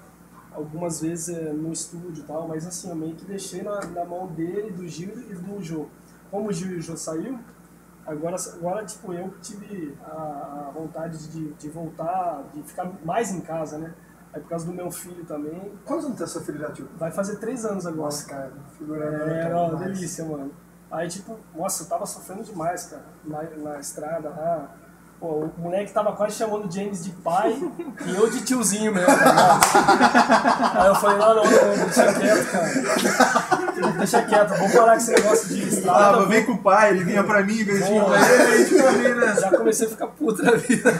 [0.52, 4.06] algumas vezes eh, no estúdio e tal, mas assim, eu meio que deixei na, na
[4.06, 5.88] mão dele, do Gil e do Jô.
[6.32, 7.38] Como o Gil e o Jô saiu,
[8.06, 13.42] agora, agora tipo, eu tive a, a vontade de, de voltar, de ficar mais em
[13.42, 13.94] casa, né?
[14.34, 16.90] Aí por causa do meu filho também, Quantos anos tem seu filho já, tio?
[16.98, 18.04] vai fazer três anos agora.
[18.06, 19.30] Nossa, cara, figurando.
[19.30, 20.52] É, era uma delícia, mano.
[20.92, 24.76] Aí, tipo, nossa, eu tava sofrendo demais, cara, na, na estrada lá.
[25.20, 27.58] Pô, o moleque tava quase chamando o James de pai
[28.06, 30.78] e eu de tiozinho mesmo, tá ligado?
[30.82, 33.92] Aí eu falei, não, não, não, deixa quieto, cara.
[33.98, 36.18] Deixa quieto, vamos parar com esse negócio de estrada.
[36.18, 38.18] Ah, vem com o pai, ele vinha pra mim, beijinho Boa.
[38.18, 39.36] pra ele, a gente ficava ali, né?
[39.40, 40.94] Já comecei a ficar puto na vida.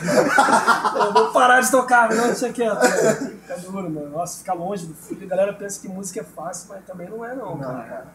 [0.96, 2.80] Eu vou parar de tocar, não, deixa quieto.
[2.80, 3.14] Cara.
[3.16, 4.08] Fica duro, mano.
[4.10, 5.24] Nossa, ficar longe do filho.
[5.26, 7.82] A galera pensa que música é fácil, mas também não é, não, Não, cara.
[7.82, 8.06] cara.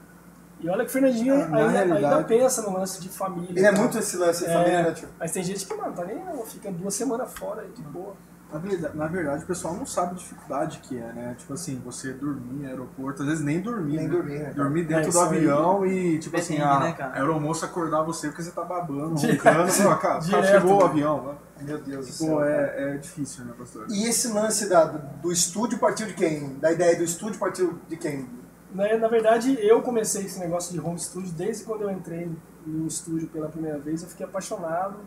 [0.62, 3.50] E olha que o Fernandinho Na ainda, ainda pensa no lance de família.
[3.60, 3.80] Ele é tá?
[3.80, 5.10] muito esse lance de É, família, né, tio?
[5.20, 8.14] Mas tem gente que, mano, tá nem fica duas semanas fora de boa.
[8.52, 11.36] Na verdade, na verdade, o pessoal não sabe a dificuldade que é, né?
[11.38, 13.96] Tipo assim, você dormir no aeroporto, às vezes nem dormir.
[13.96, 14.14] Nem né?
[14.14, 14.54] dormir, né, cara?
[14.56, 15.38] Dormir É, dentro do isso aí.
[15.38, 17.14] avião e, tipo assim, a né, cara?
[17.14, 19.40] a aeromoça acordar você porque você tá babando, roncando.
[19.72, 20.86] Fala, cara, cara, Direto, chegou o né?
[20.86, 21.36] avião, né?
[21.62, 22.38] Meu Deus do Pô, céu.
[22.40, 22.52] cara.
[22.76, 23.86] é, é difícil, né, pastor?
[23.90, 26.56] E esse lance da, do estúdio partiu de quem?
[26.60, 28.28] Da ideia do estúdio partiu de quem?
[28.74, 32.32] Na, na verdade, eu comecei esse negócio de home studio desde quando eu entrei
[32.66, 34.02] no estúdio pela primeira vez.
[34.04, 34.98] Eu fiquei apaixonado.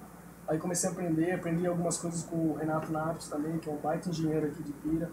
[0.47, 3.77] Aí comecei a aprender, aprendi algumas coisas com o Renato Naves também, que é um
[3.79, 5.11] baita engenheiro aqui de Pira.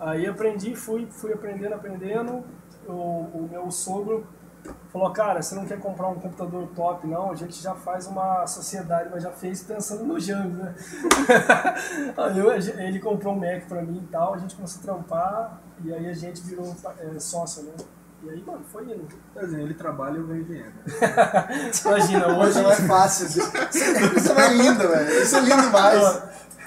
[0.00, 2.42] Aí aprendi, fui, fui aprendendo, aprendendo.
[2.86, 4.26] O, o meu sogro
[4.88, 7.30] falou, cara, você não quer comprar um computador top, não?
[7.30, 10.74] A gente já faz uma sociedade, mas já fez pensando no Jango, né?
[12.16, 15.60] aí eu- ele comprou um Mac pra mim e tal, a gente começou a trampar,
[15.82, 17.72] e aí a gente virou é, sócio, né?
[18.22, 19.06] E aí, mano, foi indo.
[19.34, 20.72] Quer dizer, ele trabalha e eu ganho dinheiro.
[21.84, 23.26] Imagina, Hoje não é fácil.
[23.26, 25.22] Isso isso é lindo, velho.
[25.22, 26.22] Isso é lindo demais.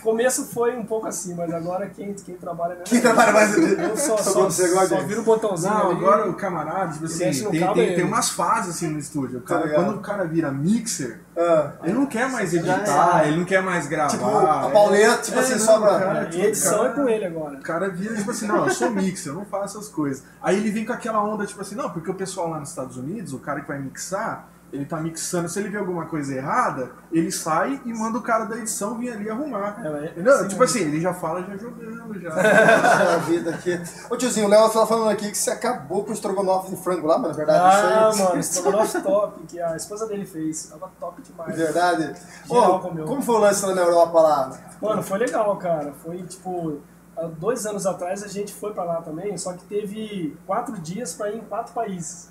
[0.08, 2.76] Começo foi um pouco assim, mas agora quem, quem trabalha...
[2.76, 2.82] Né?
[2.86, 4.66] Quem trabalha mais Eu só, Só só, só
[4.96, 5.06] disso?
[5.06, 5.98] viro o botãozinho Não, ali.
[5.98, 9.40] agora o camarada, tipo assim, tem, tem, é tem umas fases assim no estúdio.
[9.40, 13.28] O cara- Tá quando o cara vira mixer, Ah, ele não quer mais editar, é.
[13.28, 14.08] ele não quer mais gravar.
[14.12, 17.10] tipo, a é- pauleira, tipo é, assim, não, cara, É, tipo, edição cara- é com
[17.10, 17.58] ele agora.
[17.58, 20.24] O cara vira, tipo assim, não, eu sou mixer, eu não faço essas coisas.
[20.42, 22.96] Aí ele vem com aquela onda, tipo assim, não, porque o pessoal lá nos Estados
[22.96, 26.92] Unidos, o cara que vai mixar, ele tá mixando, se ele vê alguma coisa errada,
[27.12, 29.82] ele sai e manda o cara da edição vir ali arrumar.
[29.84, 30.38] É, é, Entendeu?
[30.40, 32.34] sim, tipo assim, ele já fala já jogando, já.
[33.16, 33.80] a vida aqui.
[34.10, 37.08] Ô tiozinho, o Léo tá falando aqui que você acabou com o estrogonofe de frango
[37.08, 38.28] lá, mas na verdade Ah, isso aí...
[38.28, 40.68] mano, estrogonofe top, que a esposa dele fez.
[40.68, 41.56] Tava top demais.
[41.56, 42.14] Verdade.
[42.50, 44.52] Ô, como foi o lance lá na Europa lá?
[44.82, 45.94] Mano, foi legal, cara.
[46.04, 46.80] Foi tipo.
[47.16, 51.14] há Dois anos atrás a gente foi pra lá também, só que teve quatro dias
[51.14, 52.30] pra ir em quatro países: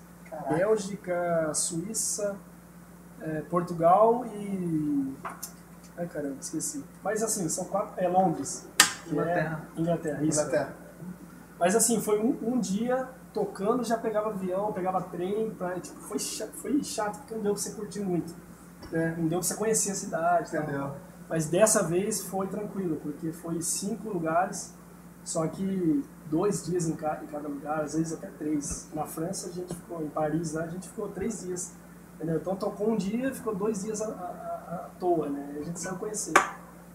[0.48, 2.36] Bélgica, Suíça,
[3.20, 5.14] eh, Portugal e.
[5.96, 6.84] Ai caramba, esqueci.
[7.02, 7.94] Mas assim, são quatro.
[7.96, 8.68] É Londres.
[9.04, 9.68] que Inglaterra.
[9.76, 10.40] É Inglaterra, isso.
[10.40, 10.74] Inglaterra.
[11.58, 16.18] Mas assim, foi um, um dia tocando, já pegava avião, pegava trem, pra, tipo, foi,
[16.18, 18.34] chato, foi chato porque não deu pra você curtir muito.
[18.90, 19.14] Né?
[19.18, 20.48] Não deu pra você conhecer a cidade.
[20.48, 20.62] e tal.
[20.62, 20.94] Entendeu?
[21.28, 24.74] Mas dessa vez foi tranquilo, porque foi cinco lugares,
[25.26, 28.88] só que dois dias em, ca- em cada lugar, às vezes até três.
[28.94, 31.72] Na França a gente ficou, em Paris lá, a gente ficou três dias.
[32.14, 32.36] Entendeu?
[32.36, 35.56] Então tocou um dia, ficou dois dias à, à- à- toa, né?
[35.60, 36.32] A gente saiu conhecer.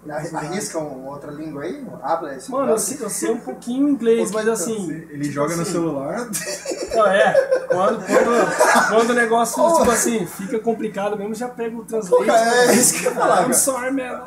[0.10, 1.86] Arri- Arrisca uma outra língua aí?
[2.02, 4.90] Habla esse Mano, eu sei, eu sei um pouquinho inglês, mas assim.
[4.92, 6.28] Ele joga no assim, celular.
[6.96, 7.34] Não, é,
[7.68, 12.26] quando, quando, quando o negócio, tipo assim, fica complicado mesmo, já pega o translate.
[12.26, 14.20] Pô, é isso que eu ia falar, I'm sorry, man.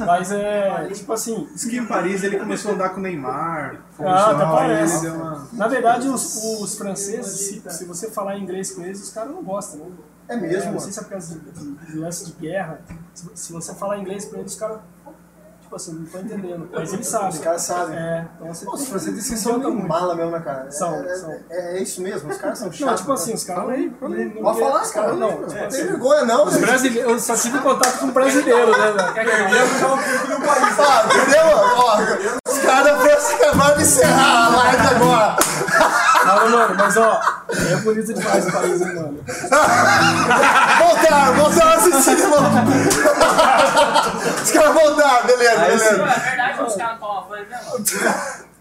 [0.00, 3.80] Mas é, tipo assim, Diz que em Paris ele começou a andar com o Neymar.
[4.00, 5.06] Ah, até parece.
[5.08, 9.30] uma- na verdade, os, os franceses, se, se você falar inglês com eles, os caras
[9.30, 9.86] não gostam, né?
[10.26, 10.80] É mesmo, Não mano.
[10.80, 12.80] sei se é por causa de, de, de lance de guerra.
[13.12, 14.78] Se, se você falar inglês com eles, os caras,
[15.74, 16.68] tipo assim, não estão entendendo.
[16.72, 17.28] Mas eles sabem.
[17.30, 17.96] Os caras sabem.
[17.96, 20.70] É, então você Pô, que- franceses dizem que são meio mala mesmo, né, cara?
[20.70, 21.30] São, é, são.
[21.50, 22.86] É, é isso mesmo, os caras são chatos.
[22.86, 25.06] Não, tipo assim, os caras não, Pode falar, os cara.
[25.06, 25.30] caras não.
[25.40, 26.44] Não Tipo tem vergonha, não.
[26.46, 28.92] os brasileiros, eu só tive contato com brasileiro, né?
[28.92, 29.14] velho?
[29.14, 30.78] Quer que eu ia puxar o filtro do país?
[30.78, 32.38] Ah, entendeu?
[32.46, 35.36] Os caras da França acabaram de encerrar a live agora.
[36.34, 37.20] Fala, mano, mano, mas ó,
[37.50, 39.24] é bonito demais o país, hein, mano.
[40.78, 42.44] Voltaram, voltaram a assistir de novo.
[44.42, 45.84] Os caras voltaram, beleza, beleza.
[45.90, 47.84] é verdade que os caras tomam banho mesmo?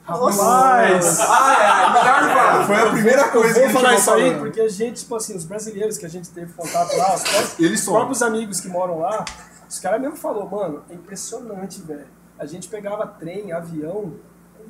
[0.07, 1.19] Mas.
[1.21, 2.65] Ai, ai, melhor não falar.
[2.65, 5.36] Foi a primeira coisa que Vou ele falar isso aí porque a gente, tipo assim,
[5.36, 7.93] os brasileiros que a gente teve contato lá, os próprios, Eles são.
[7.93, 9.23] próprios amigos que moram lá,
[9.69, 12.07] os caras mesmo falaram, mano, é impressionante, velho.
[12.38, 14.13] A gente pegava trem, avião,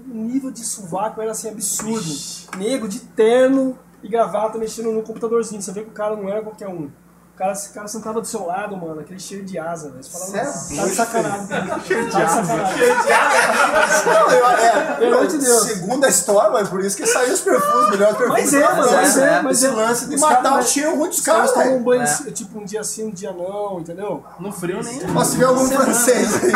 [0.10, 2.10] o nível de sovaco era assim absurdo.
[2.58, 5.62] Nego de terno e gravata mexendo no computadorzinho.
[5.62, 6.89] Você vê que o cara não era qualquer um.
[7.33, 10.03] O cara, esse cara sentava do seu lado, mano, aquele cheiro de asa, velho.
[10.03, 10.81] Você falava, Sério?
[10.81, 11.47] tá de sacanagem.
[11.87, 12.43] Cheiro de asa.
[14.05, 15.63] Não, eu, é, Pelo amor de Deus.
[15.63, 18.43] Segundo a história, mas por isso que saiu os perfumes, melhores perfumes.
[18.43, 19.71] Mas é, mano, mas é, mas Esse é.
[19.75, 21.83] lance de Os matar o cheiro ruim dos Os caras tomam um velho.
[21.85, 24.23] banho, tipo, um dia sim, um dia não, entendeu?
[24.39, 25.01] No frio nem.
[25.15, 26.51] Ó, se tiver algum francês aí,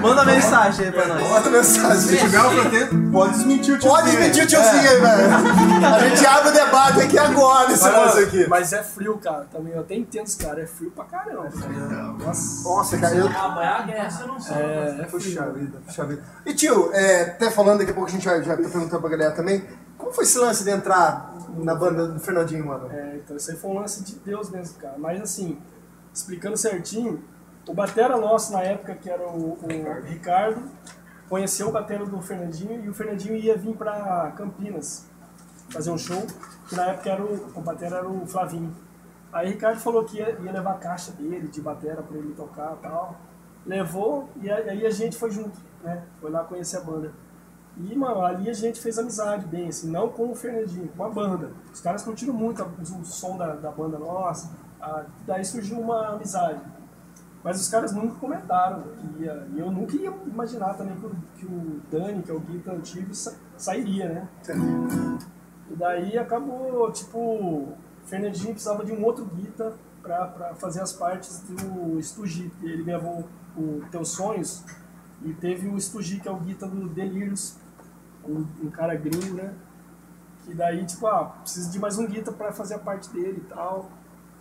[0.00, 1.22] Manda mensagem aí pra nós.
[1.28, 2.00] bota mensagem.
[2.00, 4.02] Se tiver um pretendo, pode desmentir o tiozinho.
[4.04, 5.86] Pode mentir o tiozinho aí, velho.
[5.86, 8.46] A gente abre o debate aqui agora nesse lance aqui.
[8.48, 9.72] Mas é frio, cara, também.
[9.72, 11.50] Eu até entendo os caras, é frio pra caramba.
[11.50, 12.02] cara.
[12.12, 12.68] Nossa.
[12.68, 13.28] Nossa, cara, eu...
[13.28, 14.56] Ah, banho é a guerra, eu não sei.
[14.56, 15.52] É, é Puxa frio.
[15.54, 16.22] vida, puxa vida.
[16.46, 19.10] E tio, é, até falando, daqui a pouco a gente já, já tá perguntando pra
[19.10, 19.64] galera também,
[19.96, 22.90] como foi esse lance de entrar na banda do Fernandinho, mano?
[22.90, 24.96] É, então isso aí foi um lance de Deus mesmo, cara.
[24.98, 25.58] Mas assim,
[26.12, 27.22] explicando certinho,
[27.68, 30.62] o batera nosso na época, que era o, o Ricardo,
[31.28, 35.06] conheceu o batera do Fernandinho e o Fernandinho ia vir pra Campinas
[35.70, 36.22] fazer um show,
[36.68, 38.74] que na época era o, o batera era o Flavinho.
[39.34, 42.32] Aí o Ricardo falou que ia, ia levar a caixa dele de batera pra ele
[42.34, 43.16] tocar e tal.
[43.66, 46.04] Levou e aí a gente foi junto, né?
[46.20, 47.12] Foi lá conhecer a banda.
[47.76, 51.08] E, mano, ali a gente fez amizade bem, assim, não com o Fernandinho, com a
[51.10, 51.50] banda.
[51.72, 56.10] Os caras curtiram muito a- o som da, da banda nossa, a- daí surgiu uma
[56.10, 56.60] amizade.
[57.42, 61.10] Mas os caras nunca comentaram que ia, e eu nunca ia imaginar também que o,
[61.36, 64.28] que o Dani, que é o guita antigo, sa- sairia, né?
[65.70, 67.72] E daí acabou, tipo,
[68.06, 72.52] Fernandinho precisava de um outro guita pra fazer as partes do Stugi.
[72.62, 74.62] Ele gravou o Teus Sonhos
[75.22, 77.56] e teve o Stugi, que é o guita do Delírios,
[78.28, 79.54] um, um cara gringo, né?
[80.44, 83.48] Que daí, tipo, ah, precisa de mais um guita pra fazer a parte dele e
[83.48, 83.90] tal.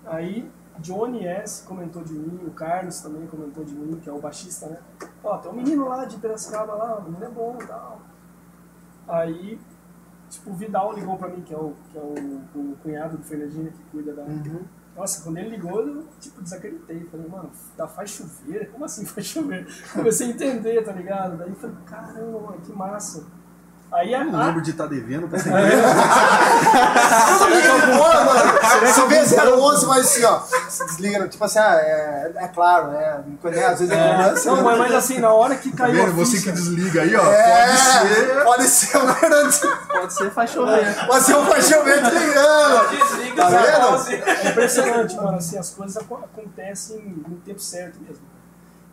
[0.05, 4.19] Aí, Johnny S comentou de mim, o Carlos também comentou de mim, que é o
[4.19, 4.77] baixista, né?
[5.23, 8.01] Ó, tem um menino lá de Piracicaba lá, o menino é bom e tal.
[9.07, 9.59] Aí,
[10.33, 12.13] tipo, o Vidal ligou pra mim, que é o, que é o,
[12.55, 14.23] o cunhado do Fernandinho que cuida da.
[14.95, 17.03] Nossa, quando ele ligou, eu, tipo, desacreditei.
[17.05, 18.69] Falei, mano, da faz chover?
[18.71, 19.67] Como assim faz chover?
[19.93, 21.37] Comecei a entender, tá ligado?
[21.37, 23.25] Daí falei, caramba, mano, que massa.
[23.93, 25.49] Aí a, Eu não lembro de estar devendo pra essa
[27.37, 28.53] Todo liga de boa, mano.
[28.81, 33.19] Você vê 011, mas assim, ó, se desliga, tipo assim, ah, é, é claro, é,
[33.51, 34.49] né, às vezes é criança.
[34.49, 34.63] não, né?
[34.63, 36.15] mas, mas assim, na hora que Tá caiu a vendo?
[36.15, 37.31] Você que desliga aí, ó.
[37.31, 38.43] É, Pode ser.
[38.43, 39.77] pode ser o Fernandinho.
[39.91, 41.05] Pode ser, faz chover.
[41.07, 42.89] Pode ser o fechamento ligando.
[42.89, 44.23] Desliga Tá vendo?
[44.45, 48.32] É impressionante, mano, assim, as coisas aco- acontecem no tempo certo mesmo.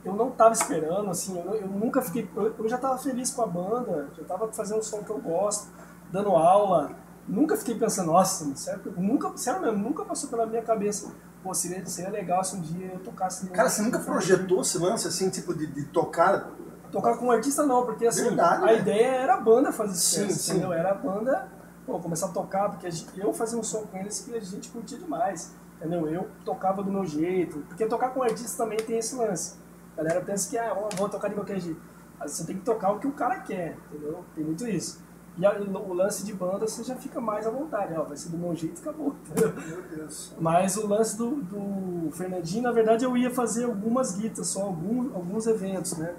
[0.05, 2.29] Eu não tava esperando, assim, eu, eu nunca fiquei.
[2.35, 5.19] Eu, eu já tava feliz com a banda, já tava fazendo um som que eu
[5.19, 5.69] gosto,
[6.11, 6.93] dando aula.
[7.29, 11.13] Nunca fiquei pensando, nossa, sério, nunca, sério mesmo, nunca passou pela minha cabeça.
[11.43, 13.47] Pô, seria, seria legal se um dia eu tocasse.
[13.51, 16.51] Cara, você nunca projetou esse lance assim, tipo, de, de tocar?
[16.91, 18.79] Tocar com um artista não, porque assim, Verdade, a né?
[18.79, 20.51] ideia era a banda fazer sucesso, sim.
[20.53, 20.73] entendeu?
[20.73, 21.47] Era a banda,
[21.87, 24.69] pô, começar a tocar, porque gente- eu fazia um som com eles que a gente
[24.71, 26.09] curtia demais, entendeu?
[26.09, 29.55] Eu tocava do meu jeito, porque tocar com artista também tem esse lance.
[30.01, 31.79] A galera pensa que, ah, vou tocar de qualquer jeito.
[32.19, 34.25] Mas você tem que tocar o que o cara quer, entendeu?
[34.35, 35.03] Tem muito isso.
[35.37, 38.31] E a- o lance de banda você já fica mais à vontade, ó, vai ser
[38.31, 39.53] do meu jeito e acabou, entendeu?
[39.69, 40.33] Meu Deus.
[40.41, 45.15] Mas o lance do, do Fernandinho, na verdade, eu ia fazer algumas guitas, só algum,
[45.15, 46.15] alguns eventos, né?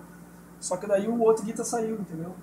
[0.60, 2.36] Só que daí o outro guita saiu, entendeu?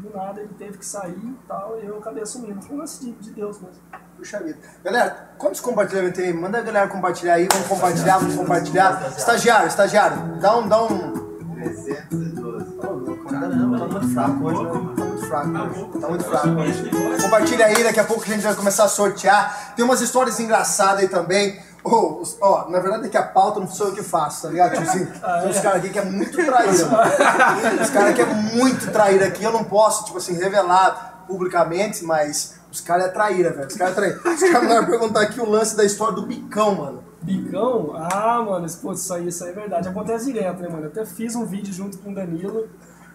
[0.00, 2.62] Do nada ele teve que sair e tal, e eu acabei assumindo.
[2.62, 3.82] Foi um lance de, de Deus mesmo.
[4.22, 4.56] Puxa vida.
[4.84, 6.32] Galera, quantos compartilhamentos tem aí?
[6.32, 9.12] Manda a galera compartilhar aí, vamos compartilhar, vamos compartilhar.
[9.18, 10.68] Estagiário, estagiário, dá um.
[10.68, 11.12] Dá um...
[11.56, 12.78] 312.
[12.78, 14.70] Ô, louco, Caramba, tá muito fraco hoje, né?
[14.70, 16.00] Tá muito fraco hoje.
[16.00, 16.90] Tá muito fraco hoje.
[17.20, 19.72] Compartilha aí, daqui a pouco a gente vai começar a sortear.
[19.74, 21.60] Tem umas histórias engraçadas aí também.
[21.82, 24.48] Ô, os- ó, na verdade é que a pauta não sou eu que faço, tá
[24.50, 25.06] ligado, tiozinho?
[25.18, 27.82] Tem uns caras aqui que é muito traíra, mano.
[27.82, 32.54] Os caras que é muito traíra aqui, eu não posso, tipo assim, revelar publicamente, mas
[32.72, 33.68] os caras é traíra, velho.
[33.68, 34.16] Os caras é traíra.
[34.16, 37.04] Os caras mandaram perguntar aqui o lance da história do bicão, mano.
[37.20, 37.92] Bicão?
[37.94, 39.88] Ah, mano, pô, isso aí, isso aí é verdade.
[39.88, 40.84] Acontece direto, né, mano?
[40.84, 42.70] Eu até fiz um vídeo junto com o Danilo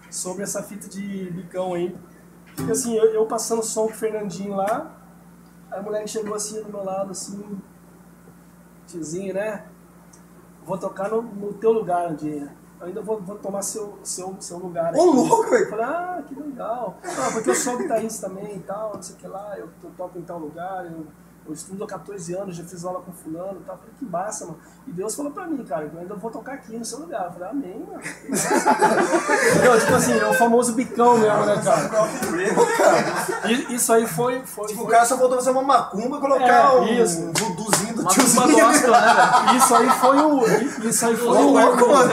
[0.08, 1.94] sobre essa fita de bicão aí.
[2.54, 4.92] Porque assim, eu, eu passando som com o Fernandinho lá,
[5.72, 7.60] aí a mulher chegou assim do meu lado, assim,
[8.86, 9.64] tiozinho, né?
[10.64, 12.48] Vou tocar no, no teu lugar um.
[12.80, 15.70] Eu ainda vou, vou tomar seu, seu, seu lugar Ô, louco, Eu velho.
[15.70, 16.96] falei, ah, que legal.
[17.04, 19.90] Ah, porque eu sou guitarrista também e tal, não sei o que lá, eu, eu
[19.96, 21.06] toco em tal lugar, eu,
[21.46, 23.74] eu estudo há 14 anos, já fiz aula com fulano e tal.
[23.76, 24.58] Eu falei, que massa, mano.
[24.86, 27.24] E Deus falou pra mim, cara, eu ainda vou tocar aqui no seu lugar.
[27.26, 28.00] Eu falei, amém, mano.
[29.52, 29.80] Entendeu?
[29.80, 31.88] Tipo assim, é o famoso bicão mesmo, né, cara?
[33.70, 34.44] Isso aí foi.
[34.44, 36.84] foi, Tipo, o foi- cara só voltou a fazer uma macumba e colocar É, um
[37.02, 37.30] isso.
[37.32, 38.42] vuduzinho do Uma tiozinho.
[38.42, 39.56] turma gospel, né?
[39.56, 40.88] Isso aí foi o.
[40.88, 41.50] Isso aí foi o.
[41.50, 42.10] louco, mano.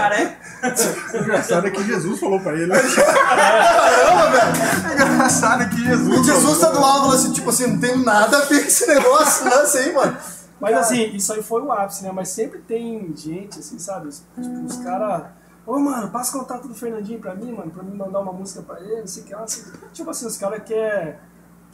[1.13, 2.71] O engraçado é que Jesus falou pra ele.
[2.75, 5.09] Caramba, velho.
[5.09, 6.19] O engraçado é que Jesus.
[6.19, 8.67] E Jesus tá do lado falando assim, tipo assim, não tem nada a ver com
[8.67, 10.17] esse negócio, lance aí, mano.
[10.59, 12.11] Mas assim, isso aí foi o ápice, né?
[12.11, 14.09] Mas sempre tem gente, assim, sabe?
[14.09, 15.23] Tipo, os caras.
[15.65, 18.61] Ô, mano, passa o contato do Fernandinho pra mim, mano, pra mim mandar uma música
[18.61, 19.45] pra ele, não sei o que lá.
[19.93, 21.15] Tipo assim, os caras querem.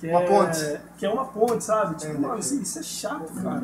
[0.02, 0.80] Quer, Uma ponte.
[0.98, 1.96] Quer uma ponte, sabe?
[1.96, 3.62] Tipo, É, mano, isso, isso é chato, cara.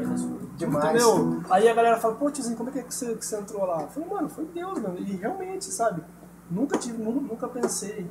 [0.56, 0.86] Demais.
[0.86, 1.41] Entendeu?
[1.50, 3.65] Aí a galera fala, pô, tiozinho, como é que, é que, você, que você entrou
[3.65, 3.82] lá?
[3.82, 4.97] Eu falei, mano, foi Deus, mano.
[5.00, 6.04] E realmente, sabe?
[6.50, 8.10] Nunca tive, nu- nunca pensei.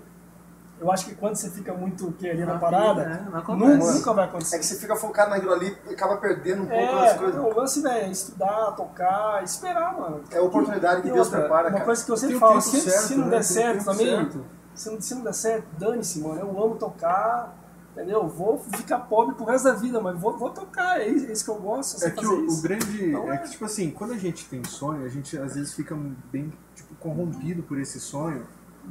[0.79, 4.27] Eu acho que quando você fica muito querendo a parada, É, não nunca, nunca vai
[4.27, 4.59] É acontecer.
[4.59, 7.41] que você fica focado naquilo ali e acaba perdendo um pouco É, as coisas.
[7.43, 10.21] o lance, velho, é estudar, tocar, esperar, mano.
[10.31, 11.85] É a oportunidade que E Deus outra, prepara, Uma cara.
[11.87, 13.31] coisa que eu sempre falo, se, certo, se não né?
[13.31, 14.45] der certo também, certo.
[14.75, 16.41] se não, se não der certo, dane-se, mano.
[16.41, 17.55] Eu amo tocar,
[17.97, 18.29] entendeu?
[18.29, 21.51] Vou ficar pobre pro resto da vida, mas vou, vou tocar, é isso é que
[21.51, 23.07] eu gosto, É que o, o grande.
[23.07, 23.39] Então, é é.
[23.39, 25.97] que, tipo assim, quando a gente tem sonho, a gente às vezes fica
[26.31, 28.47] bem tipo, corrompido por esse sonho.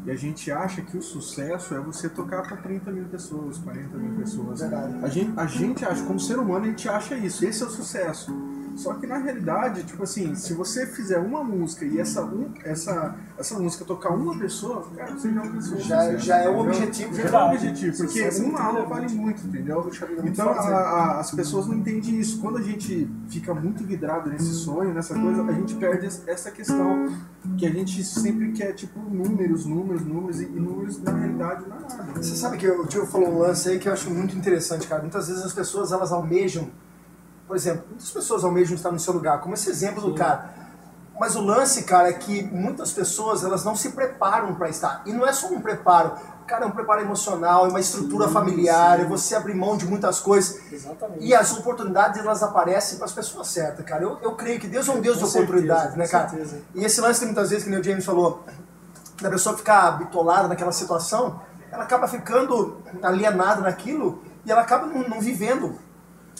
[0.06, 3.98] E a gente acha que o sucesso é você tocar para 30 mil pessoas, 40
[3.98, 4.60] mil pessoas.
[4.60, 5.00] Verdade.
[5.02, 7.46] A gente, a gente acha, como ser humano, a gente acha isso.
[7.46, 8.36] Esse é o sucesso.
[8.75, 13.15] Só que na realidade, tipo assim, se você fizer uma música e essa, um, essa,
[13.38, 16.59] essa música tocar uma pessoa, cara, você já alcançou o Já- sucesso, já é o
[16.59, 18.89] objetivo, Já é o objetivo, porque é uma relevante.
[18.89, 19.81] vale muito, entendeu?
[19.81, 22.39] Vida, Então a- a- as pessoas não entendem isso.
[22.41, 26.51] Quando a gente fica muito vidrado nesse sonho, nessa coisa, a gente perde es- essa
[26.51, 27.09] questão
[27.57, 31.79] que a gente sempre quer, tipo, números, números, números, e números na realidade não é
[31.81, 32.03] nada.
[32.21, 35.01] Você sabe que o Tio falou um lance aí que eu acho muito interessante, cara.
[35.01, 36.67] Muitas vezes as pessoas elas almejam,
[37.47, 40.53] por exemplo, muitas pessoas almejam estar no seu lugar, como esse exemplo do cara.
[41.19, 45.01] Mas o lance, cara, é que muitas pessoas elas não se preparam para estar.
[45.05, 46.12] E não é só um preparo,
[46.45, 50.19] cara, é um preparo emocional, é uma estrutura familiar, é você abrir mão de muitas
[50.19, 50.60] coisas.
[50.71, 51.23] Exatamente.
[51.23, 54.03] E as oportunidades elas aparecem para as pessoas certas, cara.
[54.03, 56.27] Eu, eu creio que Deus é um Deus Com de oportunidades, né, cara?
[56.27, 56.62] certeza.
[56.73, 58.43] E esse lance tem muitas vezes, que nem o James falou,
[59.21, 61.39] da pessoa ficar bitolada naquela situação,
[61.71, 65.79] ela acaba ficando alienada naquilo e ela acaba não, não vivendo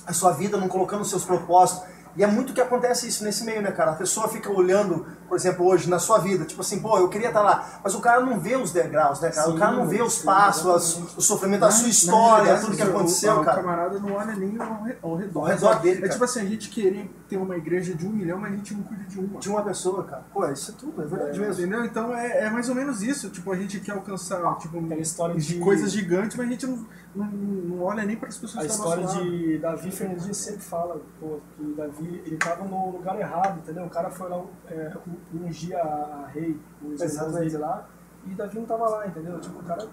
[0.06, 1.84] a sua vida, não colocando os seus propósitos.
[2.18, 3.92] E é muito que acontece isso nesse meio, né, cara?
[3.92, 7.28] A pessoa fica olhando, por exemplo, hoje na sua vida, tipo assim, pô, eu queria
[7.28, 9.50] estar lá, mas o cara não vê os degraus, né, cara?
[9.50, 12.44] o Sim, cara não vê os sim, passos, as- o sofrimento, a sua Na história,
[12.46, 13.60] realidade, tudo que o- aconteceu, o, cara.
[13.60, 15.40] O camarada não olha nem ao, re- ao redor.
[15.42, 16.12] Ao redor dele, É cara.
[16.14, 18.84] tipo assim, a gente querer ter uma igreja de um milhão, mas a gente não
[18.84, 19.38] cuida de uma.
[19.42, 20.24] De uma pessoa, cara.
[20.34, 21.62] Pô, isso é tudo, é verdade mesmo.
[21.66, 21.84] Entendeu?
[21.84, 23.30] Então é, é mais ou menos isso.
[23.30, 26.66] Tipo, a gente quer alcançar tipo, Aquela história de de- coisas gigantes, mas a gente
[26.66, 31.02] não, não, não olha nem para as pessoas A história de Davi Fernandinho sempre fala,
[31.20, 33.86] pô, que Davi, ele tava no lugar errado, entendeu?
[33.86, 34.94] O cara foi lá é,
[35.34, 37.88] ungir a, a rei, os dele lá,
[38.28, 39.40] e Davi não tava lá, entendeu?
[39.40, 39.88] Tipo, o cara,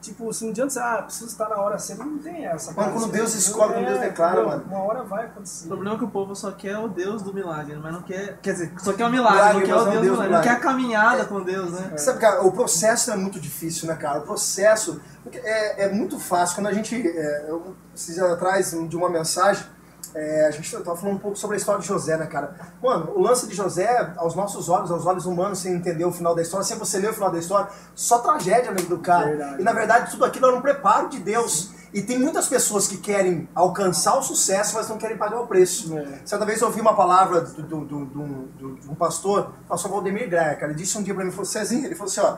[0.00, 2.72] tipo, assim, não adianta você, ah, preciso estar na hora certa, não tem essa.
[2.72, 4.64] Mano, quando Deus escolhe, quando Deus declara, mano.
[4.66, 5.66] Uma hora vai O acontecer.
[5.68, 8.38] problema é que o povo só quer o Deus do milagre, mas não quer.
[8.40, 10.34] Quer dizer, só quer o milagre, Milagre, não quer mas o Deus, Deus do milagre.
[10.36, 11.96] Não quer a caminhada com Deus, né?
[11.96, 14.20] Sabe, cara, o processo é muito difícil, né, cara?
[14.20, 15.00] O processo
[15.32, 16.56] é, é muito fácil.
[16.56, 19.64] Quando a gente, é, eu, dias atrás, de uma mensagem,
[20.14, 22.54] é, a gente tava falando um pouco sobre a história de José, né, cara?
[22.82, 26.34] Mano, o lance de José, aos nossos olhos, aos olhos humanos, sem entender o final
[26.34, 29.26] da história, sem você ler o final da história, só tragédia no do cara.
[29.26, 29.60] Verdade.
[29.60, 31.70] E na verdade, tudo aquilo era um preparo de Deus.
[31.92, 35.96] E tem muitas pessoas que querem alcançar o sucesso, mas não querem pagar o preço.
[35.96, 36.20] É.
[36.24, 38.24] Certa vez eu ouvi uma palavra do, do, do, do-
[38.58, 40.72] do- de um pastor, o pastor Valdemir Greia, cara.
[40.72, 42.36] Ele disse um dia pra mim, falou, Cezinha, ele falou assim, ó,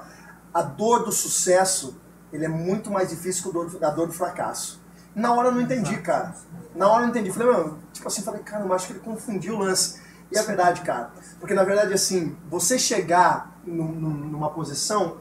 [0.55, 2.01] a dor do sucesso,
[2.33, 4.80] ele é muito mais difícil que a dor do fracasso.
[5.15, 6.35] Na hora eu não entendi, cara.
[6.75, 7.33] Na hora eu não entendi.
[7.33, 10.01] Falei, meu, tipo assim, falei, cara, eu acho que ele confundiu o lance.
[10.33, 11.11] E é verdade, cara.
[11.41, 15.17] Porque na verdade, assim, você chegar num- num- numa posição,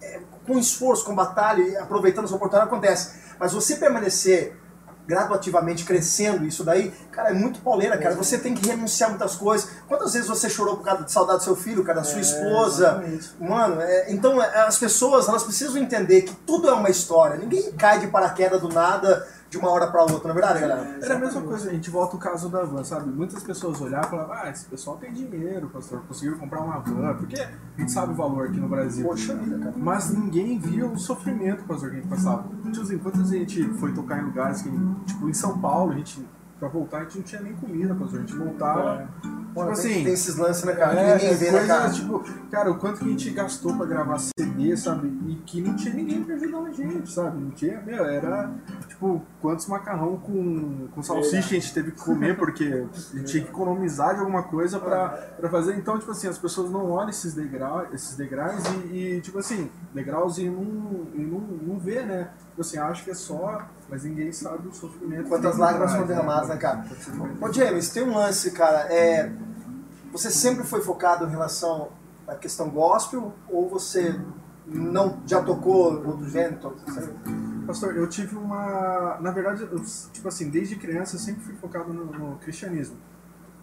[0.00, 3.20] é, com esforço, com batalha e aproveitando essa oportunidade, acontece.
[3.40, 4.56] Mas você permanecer
[5.06, 8.14] gradativamente crescendo isso daí, cara, é muito pauleira, cara.
[8.14, 9.68] Você tem que renunciar a muitas coisas.
[9.88, 12.86] Quantas vezes você chorou por causa de saudade do seu filho, cara, da sua esposa?
[12.86, 13.30] exatamente.
[13.40, 17.36] Mano, é, então é, as pessoas, elas precisam entender que tudo é uma história.
[17.36, 20.98] Ninguém cai de paraquedas do nada de uma hora pra outra, não é verdade, galera?
[21.02, 23.10] Era a mesma coisa, a gente volta o caso da van, sabe?
[23.10, 27.14] Muitas pessoas olhavam e falavam, ah, esse pessoal tem dinheiro, pastor, conseguiram comprar uma van,
[27.16, 29.06] porque a gente sabe o valor aqui no Brasil.
[29.06, 29.74] Poxa vida, cara.
[29.76, 32.46] Mas ninguém via o sofrimento, pastor, que a gente passava.
[32.72, 34.70] Tiozinho, quantas vezes a gente foi tocar em lugares que,
[35.04, 36.26] tipo, em São Paulo, a gente,
[36.62, 38.18] pra voltar, a gente não tinha nem comida, pastor.
[38.20, 39.08] A gente voltava,
[39.52, 40.94] Pô, Tipo assim, tem esses lances, né, cara?
[40.94, 41.90] que É, ninguém é vê, né, coisa, cara?
[41.90, 45.08] tipo, cara, o quanto que a gente gastou pra gravar CD, sabe?
[45.28, 47.38] E que não tinha ninguém pra ajudar a gente, sabe?
[47.38, 48.50] Não tinha, meu, era,
[48.88, 53.44] tipo, quantos macarrão com, com salsicha a gente teve que comer, porque a gente tinha
[53.44, 55.76] que economizar de alguma coisa pra, pra fazer.
[55.76, 59.68] Então, tipo assim, as pessoas não olham esses, degrau, esses degraus e, e, tipo assim,
[59.92, 62.30] degraus e não, e não, não vê, né?
[62.62, 65.28] Tipo assim, acha que é só, mas ninguém sabe o sofrimento.
[65.28, 66.84] Quantas lágrimas foram trás, derramadas, né, cara?
[67.40, 68.92] Ô, James, tem um lance, cara.
[68.92, 69.32] É,
[70.12, 71.88] você sempre foi focado em relação
[72.26, 74.18] à questão gospel ou você
[74.66, 76.56] não já tocou outro gênero?
[76.58, 76.76] to-
[77.66, 79.18] Pastor, eu tive uma.
[79.20, 79.80] Na verdade, eu,
[80.12, 82.96] tipo assim, desde criança eu sempre fui focado no, no cristianismo.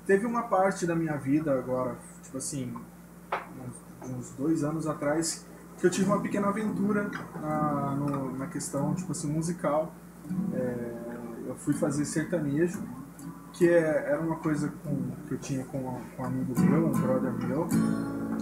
[0.05, 2.73] Teve uma parte da minha vida agora, tipo assim,
[4.03, 5.45] uns, uns dois anos atrás,
[5.79, 7.09] que eu tive uma pequena aventura
[7.41, 9.93] na, no- na questão, tipo assim, musical.
[10.53, 10.93] É,
[11.47, 12.81] eu fui fazer sertanejo,
[13.53, 16.91] que é- era uma coisa com- que eu tinha com, com um amigo meu, um
[16.91, 17.67] brother meu.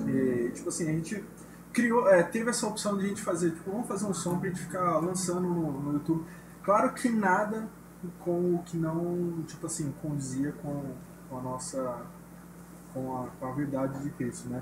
[0.08, 1.24] E, tipo assim, a gente
[1.72, 4.50] criou, é, teve essa opção de a gente fazer, tipo, vamos fazer um som pra
[4.50, 6.24] gente ficar lançando no, no YouTube.
[6.64, 7.68] Claro que nada
[8.20, 10.84] com o que não, tipo assim, condizia com,
[11.30, 12.02] com a nossa,
[12.94, 14.62] com a, com a verdade de Cristo, né?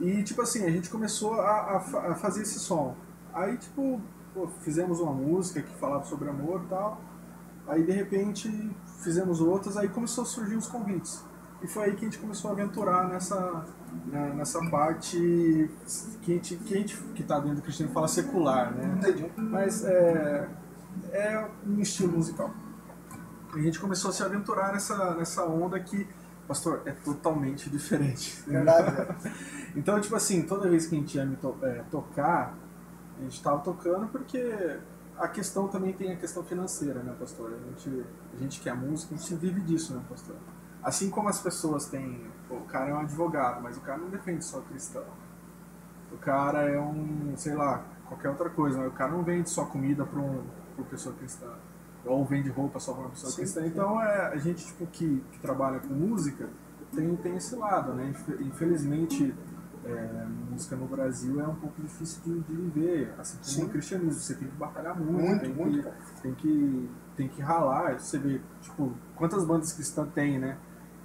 [0.00, 2.94] E, tipo assim, a gente começou a, a fa- a fazer esse som.
[3.34, 4.00] Aí, tipo,
[4.32, 7.00] pô, fizemos uma música que falava sobre amor e tal.
[7.66, 8.70] Aí, de repente,
[9.02, 11.24] fizemos outras, aí começou a surgir os convites.
[11.60, 13.64] E foi aí que a gente começou a aventurar nessa,
[14.06, 15.68] na- nessa parte
[16.22, 18.94] que a gente, que, a gente, que tá dentro do cristianismo fala secular, né?
[18.98, 19.30] Entendi.
[19.36, 20.48] Mas é,
[21.12, 22.50] é um estilo musical.
[23.56, 26.06] E a gente começou a se aventurar nessa, nessa onda que,
[26.48, 28.42] pastor, é totalmente diferente.
[28.46, 29.32] Verdade, né?
[29.76, 32.56] Então, tipo assim, toda vez que a gente ia me to- é, tocar,
[33.18, 34.78] a gente tava tocando porque
[35.18, 37.52] a questão também tem a questão financeira, né, pastor?
[37.54, 40.36] A gente, a gente que é músico, a gente vive disso, né, pastor?
[40.82, 42.26] Assim como as pessoas têm.
[42.50, 45.04] o cara é um advogado, mas o cara não defende só cristão.
[46.12, 49.66] O cara é um, sei lá, qualquer outra coisa, mas o cara não vende só
[49.66, 50.42] comida para um,
[50.74, 51.52] pra pessoa cristã.
[52.04, 53.66] Ou vende roupa só para uma pessoa cristã.
[53.66, 56.48] Então, é, a gente tipo, que, que trabalha com música
[56.94, 58.08] tem, tem esse lado, né?
[58.08, 59.34] Infe- Infelizmente,
[59.84, 64.12] é, música no Brasil é um pouco difícil de, de viver, assim como no cristianismo.
[64.20, 65.96] Você tem que batalhar muito, Muito, tem, muito, que, cara.
[66.22, 67.98] tem que tem que ralar.
[68.00, 70.56] Você vê, tipo, quantas bandas cristãs tem, né?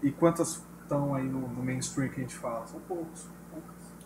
[0.02, 2.66] E quantas estão aí no, no mainstream que a gente fala?
[2.68, 3.28] São poucos.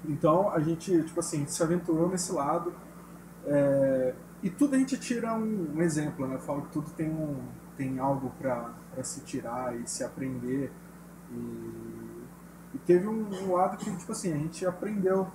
[0.06, 2.74] Então a gente, tipo assim, se aventurou nesse lado.
[3.46, 4.14] é,
[4.44, 6.36] e tudo a gente tira um, um exemplo, né?
[6.36, 7.38] Eu falo que tudo tem, um,
[7.76, 8.74] tem algo para
[9.04, 10.72] se tirar e se aprender.
[11.32, 11.36] E,
[12.76, 15.28] e teve um, um lado que, tipo assim, a gente aprendeu.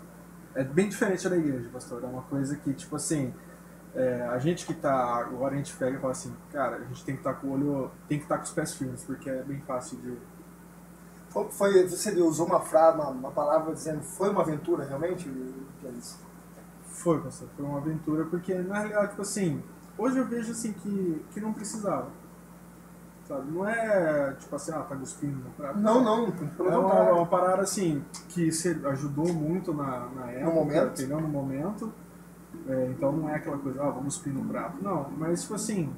[0.55, 2.03] É bem diferente da igreja, pastor.
[2.05, 3.33] É uma coisa que, tipo assim,
[3.95, 5.17] é, a gente que tá.
[5.17, 7.53] Agora a gente pega e fala assim, cara, a gente tem que estar com o
[7.53, 7.91] olho.
[8.09, 10.17] Tem que estar com os pés firmes, porque é bem fácil de.
[11.31, 15.29] Foi, foi- você usou uma frase, uma, uma palavra dizendo foi uma aventura realmente?
[16.93, 19.63] Foi, pastor, foi uma aventura, porque na realidade, tipo assim,
[19.97, 22.09] hoje eu vejo assim que, que não precisava.
[23.27, 23.51] Sabe?
[23.51, 25.79] Não é tipo assim, ah, tá cuspindo no prato.
[25.79, 28.51] Não, não, pelo É uma, uma parada assim que
[28.85, 31.01] ajudou muito na, na época, momento.
[31.01, 31.21] entendeu?
[31.21, 31.93] No momento.
[32.69, 34.77] É, então não é aquela coisa, ah, vamos cuspir no prato.
[34.83, 35.91] Não, mas tipo assim,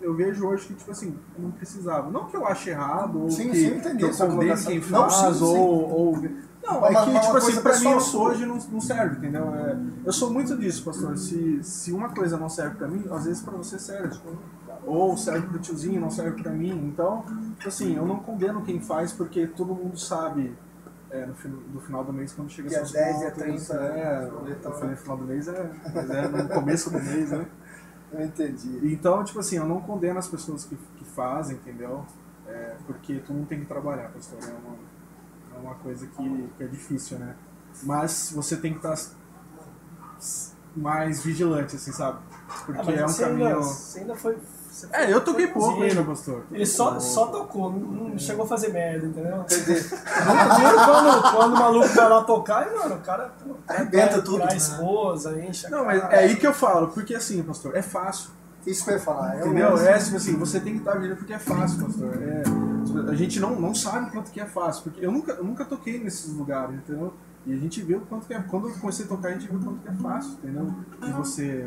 [0.00, 2.10] eu vejo hoje que, tipo assim, não precisava.
[2.10, 5.42] Não que eu ache errado, ou Sim, que, sim, entendi que eu condene quem faz,
[5.42, 6.28] ou, ou...
[6.62, 9.54] Não, Uma- é que, uma tipo assim, pra mim isso hoje não, não serve, entendeu?
[9.54, 11.16] É, eu sou muito disso, pastor.
[11.16, 14.18] Se, se uma coisa não serve pra mim, às vezes pra você serve.
[14.84, 16.72] Ou serve pro tiozinho, não serve pra mim.
[16.86, 17.24] Então,
[17.56, 20.56] tipo assim, eu não condeno quem faz, porque todo mundo sabe
[21.10, 21.34] é, no,
[21.74, 24.30] no final do mês, quando chega Dia suas 10, dia contas, 30, É,
[24.64, 27.46] eu falei no final do mês, é, mas é no começo do mês, né?
[28.12, 28.92] Eu entendi.
[28.92, 32.04] Então, tipo assim, eu não condeno as pessoas que, que fazem, entendeu?
[32.44, 34.40] É, porque tu não tem que trabalhar, pastor.
[34.42, 34.74] É uma,
[35.54, 37.34] é uma coisa que, que é difícil, né?
[37.82, 38.96] Mas você tem que estar
[40.76, 42.18] mais vigilante, assim, sabe?
[42.66, 43.46] Porque Ah, é um você caminho.
[43.48, 44.38] Ainda, você ainda foi.
[44.70, 46.44] você foi- É, eu toquei pouco ainda, pastor.
[46.50, 49.40] Ele só, só tocou, não, não chegou a fazer merda, entendeu?
[49.42, 49.80] Entendi.
[49.80, 54.42] Viram quando, quando o maluco vai lá tocar, e, mano, o cara pô, Arrebenta tudo,
[54.42, 54.56] a né?
[54.56, 56.14] esposa, enche a Não, mas cara.
[56.16, 58.30] é aí que eu falo, porque assim, pastor, é fácil.
[58.66, 59.36] Isso que eu ia falar.
[59.36, 59.76] É Entendeu?
[59.78, 62.14] É tipo assim, você tem que estar vigilante porque é fácil, pastor.
[62.22, 62.42] É,
[63.08, 66.02] a gente não, não sabe quanto que é fácil, porque eu nunca, eu nunca toquei
[66.02, 67.12] nesses lugares, entendeu?
[67.46, 68.40] E a gente viu quanto que é.
[68.42, 70.74] Quando eu comecei a tocar, a gente viu quanto que é fácil, entendeu?
[71.00, 71.64] De você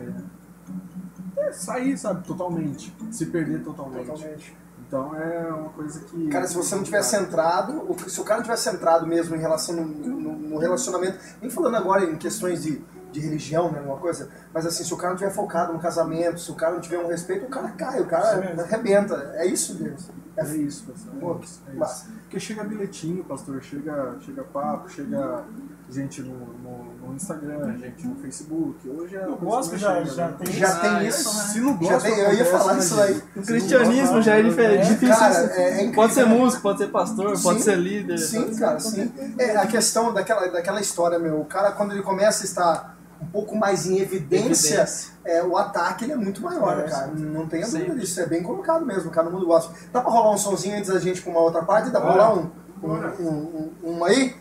[1.38, 2.96] é, sair, sabe, totalmente.
[3.12, 4.06] Se perder totalmente.
[4.08, 4.58] Totalmente.
[4.88, 6.28] Então é uma coisa que.
[6.28, 9.40] Cara, se você não tivesse centrado, o- se o cara não tivesse centrado mesmo em
[9.40, 12.82] relação no, no- no relacionamento, nem falando agora em questões de
[13.14, 13.80] de religião, né?
[13.80, 14.28] Uma coisa.
[14.52, 16.98] Mas assim, se o cara não tiver focado no casamento, se o cara não tiver
[16.98, 19.34] um respeito, o cara cai, o cara arrebenta.
[19.36, 20.10] É isso, Deus.
[20.36, 21.14] É isso, pastor.
[21.20, 22.12] Pô, é isso, é.
[22.22, 25.44] Porque chega bilhetinho, pastor, chega, chega papo, chega
[25.92, 28.90] gente no, no, no Instagram, gente no Facebook.
[28.90, 29.28] Hoje é.
[29.28, 30.36] Gospel que já, já né?
[30.44, 30.82] tem Já isso.
[30.82, 31.30] tem Ah, isso.
[31.30, 33.22] Se Já gospel tem, eu ia falar isso aí.
[33.36, 34.88] O cristianismo já é diferente.
[34.88, 35.16] É, difícil.
[35.16, 37.64] cara, é- é pode ser músico, pode ser pastor, pode Sim.
[37.66, 38.18] ser líder.
[38.18, 39.12] Sim, cara, sim.
[39.38, 43.28] É, a questão daquela, daquela história, meu, o cara quando ele começa a estar um
[43.28, 45.13] pouco mais em evidência, Evidência.
[45.26, 47.08] É, o ataque ele é muito maior, É, cara.
[47.08, 47.80] Não tenha Sim.
[47.80, 49.74] dúvida disso, é bem colocado mesmo, cara, no mundo gosta.
[49.92, 51.90] Dá pra rolar um sonzinho antes da gente com uma outra parte?
[51.90, 52.24] Dá pra Bora.
[52.26, 52.52] rolar um,
[52.84, 54.36] um, um, um, um aí?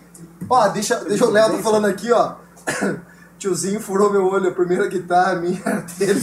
[0.49, 2.35] Ó, deixa, deixa o Léo tá falando aqui, ó.
[3.39, 5.61] Tiozinho furou meu olho, a primeira guitarra minha
[5.99, 6.21] dele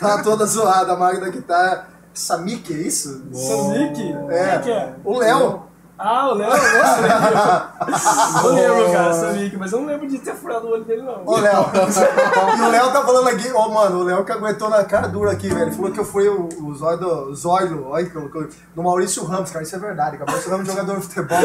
[0.00, 1.88] tá toda zoada, a marca da guitarra.
[2.12, 3.24] Samik, é isso?
[3.32, 4.00] Sonic?
[4.30, 4.52] É.
[4.52, 4.94] Quem que é?
[5.04, 5.65] O Léo.
[5.98, 7.72] Ah, o Léo, nossa,
[8.44, 11.22] eu lembro, cara, Sonic, mas eu não lembro de ter furado o olho dele, não.
[11.24, 11.66] Ô, Léo.
[12.58, 15.32] e o Léo tá falando aqui, ó, mano, o Léo que aguentou na cara dura
[15.32, 15.72] aqui, velho.
[15.72, 18.10] Falou que eu fui o, o zóio do, zóio, olha,
[18.74, 20.18] do Maurício Ramos, cara, isso é verdade.
[20.18, 20.24] cara.
[20.24, 21.38] O Maurício Ramos, jogador de futebol.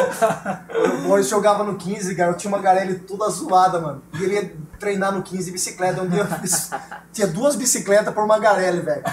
[1.05, 4.01] O Maurício jogava no 15, cara, eu tinha uma garelha toda zoada, mano.
[4.19, 6.01] E ele ia treinar no 15 de bicicleta.
[6.01, 6.71] Um dia eu fiz-
[7.13, 9.03] tinha duas bicicletas por uma garelha, velho.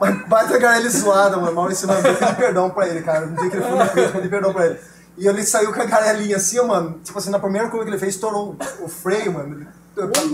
[0.00, 1.52] Mas Baita garelha zoada, mano.
[1.54, 3.26] Maurício Ramos, eu pedi perdão pra ele, cara.
[3.26, 4.78] No dia que ele foi no peito, eu pedi perdão pra ele.
[5.18, 7.00] E ele saiu com a garelinha assim, mano.
[7.02, 9.54] Tipo assim, na primeira curva que ele fez, estourou o- freio, mano.
[9.54, 9.66] Ele-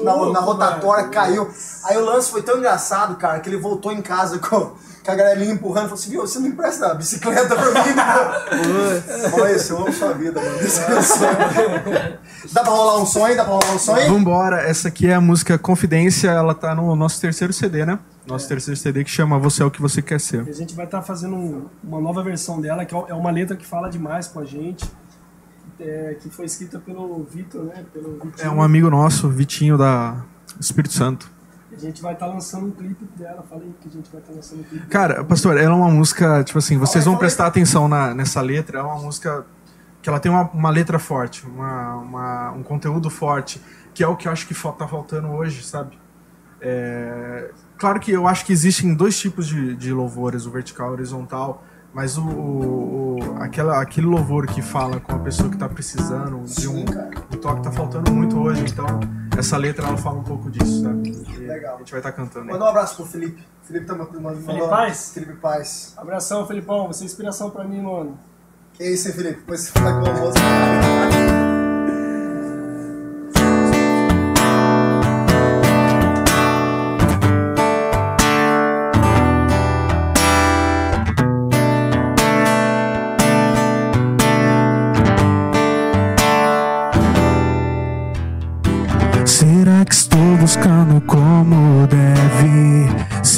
[0.02, 1.48] Na, na rotatória, caiu.
[1.84, 4.58] Aí o lance foi tão engraçado, cara, que ele voltou em casa com,
[5.04, 5.84] com a garelinha empurrando.
[5.84, 9.32] Falou assim, viu, você não empresta a bicicleta pra mim.
[9.40, 10.58] Olha isso, eu amo sua vida, mano.
[12.52, 13.36] Dá pra rolar um sonho?
[13.36, 14.12] Dá pra rolar um sonho?
[14.12, 18.00] Vambora, essa aqui é a música Confidência, ela tá no nosso terceiro CD, né?
[18.26, 20.48] Nosso terceiro CD que chama Você é o que você quer ser.
[20.48, 23.66] A gente vai estar fazendo um- uma nova versão dela, que é uma letra que
[23.66, 24.88] fala demais com a gente,
[25.80, 27.84] é, que foi escrita pelo Vitor, né?
[27.92, 28.34] Pelo Vitinho.
[28.46, 30.22] É um amigo nosso, Vitinho da
[30.60, 31.30] Espírito Santo.
[31.74, 33.42] A gente vai estar lançando um clipe dela.
[33.48, 34.86] Fala aí que a gente vai estar lançando um clipe.
[34.86, 38.80] Cara, pastor, ela é uma música, tipo assim, vocês vão prestar atenção na, nessa letra,
[38.80, 39.44] é uma música
[40.02, 43.60] que ela tem uma, uma letra forte, uma, uma- um conteúdo forte,
[43.94, 45.98] que é o que eu acho que fal- tá faltando hoje, sabe?
[46.64, 50.90] É, claro que eu acho que existem dois tipos de, de louvores, o vertical e
[50.90, 55.56] o horizontal, mas o, o- o- aquela, aquele louvor que fala com a pessoa que
[55.58, 58.86] tá precisando de um, um toque tá faltando muito hoje, então
[59.36, 60.84] essa letra ela fala um pouco disso?
[61.04, 61.74] E Legal.
[61.74, 62.46] A gente vai estar cantando.
[62.46, 62.52] aí.
[62.52, 63.42] Manda um abraço pro Felipe.
[63.64, 64.20] Felipe tá mandando.
[64.20, 65.10] mandando- Felipe Paz?
[65.12, 65.94] Felipe Paz.
[65.96, 66.86] Abração, Felipão.
[66.86, 68.16] Você é inspiração pra mim, mano.
[68.74, 69.40] Que isso, hein, Felipe?
[69.40, 71.41] Depois você fica com a.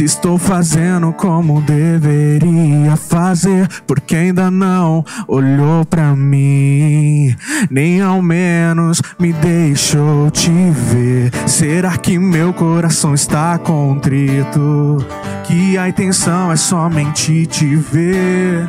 [0.04, 2.96] estou fazendo como deveria
[3.34, 3.68] fazer?
[3.86, 7.34] Porque ainda não olhou pra mim,
[7.68, 11.32] nem ao menos me deixou te ver.
[11.46, 15.04] Será que meu coração está contrito?
[15.44, 18.66] Que a intenção é somente te ver?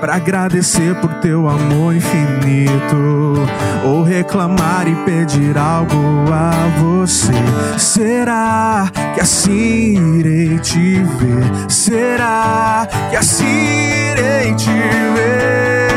[0.00, 3.46] Pra agradecer por teu amor infinito
[3.82, 5.96] Ou reclamar e pedir algo
[6.30, 7.32] a você
[7.78, 11.70] Será que assim irei te ver?
[11.70, 14.70] Será que assim irei te
[15.14, 15.88] ver?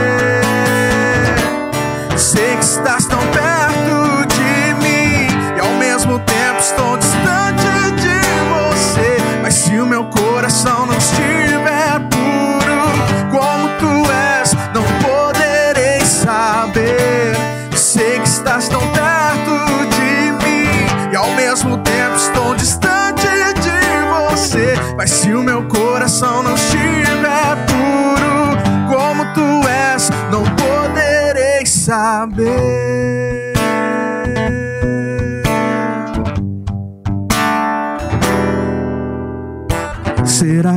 [2.18, 7.68] Sei que estás tão perto de mim E ao mesmo tempo estou distante
[8.02, 8.20] de
[8.50, 9.18] você.
[9.42, 12.82] Mas se o meu coração não estiver puro
[13.32, 17.36] Como tu és, não poderei saber.
[17.76, 20.68] Sei que estás tão perto de mim
[21.12, 23.28] E ao mesmo tempo estou distante
[23.62, 23.80] de
[24.10, 24.76] você.
[24.98, 25.79] Mas se o meu coração
[32.20, 32.79] saber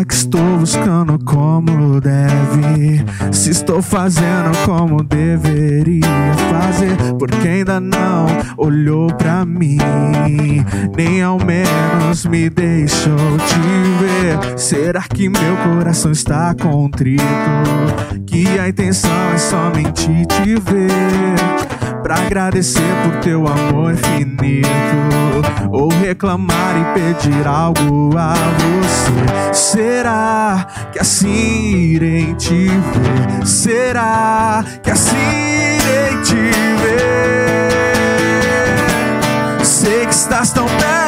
[0.03, 3.05] Será que estou buscando como deve?
[3.31, 6.97] Se estou fazendo como deveria fazer?
[7.19, 8.27] Porque ainda não
[8.57, 9.79] olhou pra mim,
[10.97, 13.61] nem ao menos me deixou te
[14.01, 14.59] ver.
[14.59, 17.23] Será que meu coração está contrito?
[18.27, 21.82] Que a intenção é somente te ver.
[22.03, 24.69] Pra agradecer por teu amor infinito
[25.71, 33.47] Ou reclamar e pedir algo a você Será que assim irei te ver?
[33.47, 36.35] Será que assim irei te
[36.81, 37.63] ver?
[39.65, 41.02] Sei que estás tão perto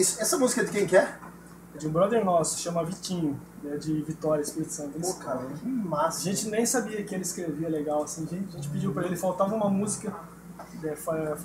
[0.00, 1.18] Essa música é de quem que é?
[1.74, 4.98] É de um brother nosso, chama Vitinho, é de Vitória, Espírito Santo.
[5.00, 6.22] Pô, cara, que A massa.
[6.22, 9.16] gente nem sabia que ele escrevia legal, assim, a gente, a gente pediu pra ele,
[9.16, 10.14] faltava uma música,
[10.82, 10.96] é,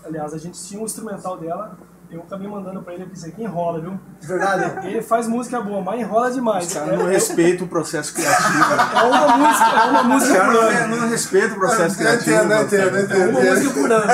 [0.06, 1.78] aliás, a gente tinha um instrumental dela,
[2.14, 4.00] eu acabei mandando pra ele, isso aqui enrola, viu?
[4.22, 4.80] Verdade?
[4.88, 6.68] Ele faz música boa, mas enrola demais.
[6.68, 8.64] Os É, caras não respeitam o processo criativo.
[8.96, 10.88] é uma música, é uma Os música por ano.
[10.88, 12.36] não, não respeitam o processo Eu criativo.
[12.36, 14.06] entendo, eu entendo, eu É uma música por ano.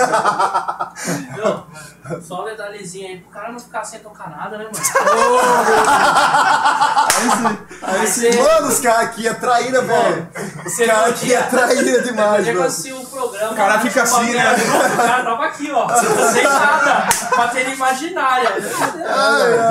[2.23, 4.73] Só um detalhezinho aí, pro cara não ficar sem tocar nada, né, mano?
[7.81, 8.31] Aí você.
[8.35, 10.27] Mano, os caras aqui é traíra, velho.
[10.65, 12.63] Os Você caras aqui é traíra demais, mano.
[12.63, 13.51] assim o programa.
[13.51, 14.55] O cara fica assim, né?
[14.55, 15.87] O cara tava aqui, ó.
[16.31, 17.07] Sem nada.
[17.35, 18.49] Bateria imaginária.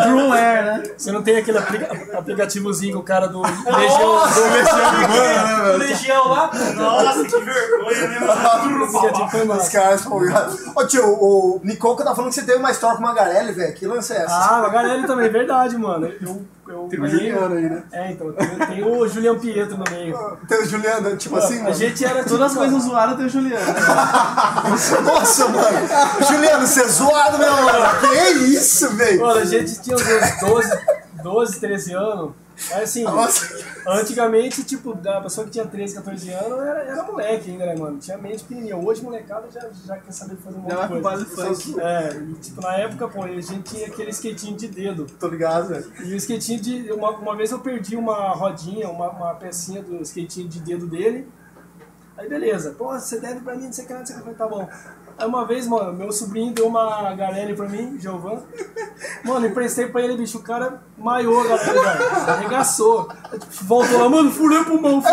[0.05, 0.83] Drew Air, né?
[0.97, 6.51] Você não tem aquele aplica- aplicativozinho que o cara do Legião, do O Legião lá.
[6.77, 9.31] Nossa, que vergonha, né, mano?
[9.31, 10.59] foi Os caras folgados.
[10.75, 13.75] Ô tio, o Nicoca tá falando que você teve uma história com uma Magarelli, velho.
[13.75, 14.35] Que lance é essa?
[14.35, 16.07] Ah, a galera também, verdade, mano.
[16.21, 17.83] Eu, eu Tem o Juliano aí, né?
[17.93, 20.39] É, então, tem, tem o Julian Pietro no meio.
[20.47, 21.75] Tem o Juliano, tipo assim, A mano.
[21.75, 23.65] gente era Todas as coisas zoadas tem o Juliano.
[25.05, 25.89] Nossa, mano.
[26.29, 27.79] Juliano, você é zoado, meu mano.
[28.09, 29.21] Que isso, velho?
[29.21, 30.79] Mano, a gente tinha uns 12,
[31.23, 32.33] 12, 13 anos.
[32.71, 33.65] Mas assim, Nossa.
[33.87, 37.99] antigamente, tipo, da pessoa que tinha 13, 14 anos era, era moleque ainda, né, mano?
[37.99, 38.77] Tinha mente pequenininha.
[38.77, 41.03] Hoje, molecada já, já quer saber fazer um monte de coisa.
[41.03, 41.81] baile funk.
[41.81, 45.07] É, e tipo, na época, pô, a gente tinha aquele skatinho de dedo.
[45.21, 45.93] Tô ligado, velho.
[46.05, 46.93] E o skatinho de.
[46.93, 51.29] Uma, uma vez eu perdi uma rodinha, uma, uma pecinha do skatinho de dedo dele.
[52.17, 54.35] Aí beleza, pô, você deve pra mim, não sei o que, não sei o que,
[54.35, 54.69] tá bom.
[55.27, 58.41] Uma vez, mano, meu sobrinho deu uma Garelli pra mim, Giovan.
[59.25, 62.31] Mano, emprestei pra ele, bicho, o cara maiou a Garelli, velho.
[62.31, 63.09] Arregaçou.
[63.33, 65.09] Tipo, voltou lá, mano, furei o pulmão, fu-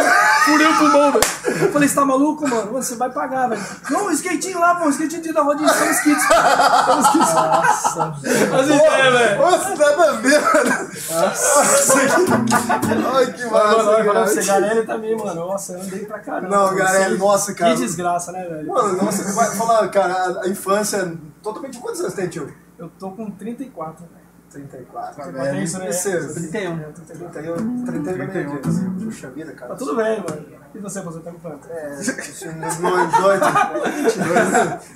[0.45, 1.25] furei o pulmão, velho.
[1.61, 2.71] Eu falei, você tá maluco, mano?
[2.71, 3.65] Mano, você vai pagar, velho.
[3.89, 6.23] Não, o skatinho lá, pô, o skatinho de da rodinha, são os kits.
[6.23, 7.33] São os kits.
[7.33, 8.15] Nossa.
[8.51, 9.41] Mas ideia, velho.
[9.41, 10.89] Nossa, nada a ver, mano.
[11.09, 13.05] Nossa, que...
[13.15, 14.43] Ai, que Mano, massa, agora pra você.
[14.43, 15.47] Garelli também, mano.
[15.47, 16.55] Nossa, eu andei pra caramba.
[16.55, 17.73] Não, Garelli, nossa, cara.
[17.73, 18.67] Que desgraça, né, velho?
[18.67, 21.79] Mano, nossa, você vai falar, cara, a, a infância totalmente.
[21.79, 22.53] Quantos anos tem, tio?
[22.77, 24.24] Eu tô com 34, velho.
[24.55, 25.15] 34.
[25.15, 25.51] Tá velho.
[25.51, 25.91] bem isso, né?
[25.91, 26.93] Você, 31.
[26.93, 29.05] 31, 31, 31.
[29.05, 29.71] Puxa vida, cara.
[29.71, 30.45] Tá tudo bem, mano.
[30.73, 31.71] E você, você tá com quanto?
[31.71, 32.21] É, 18,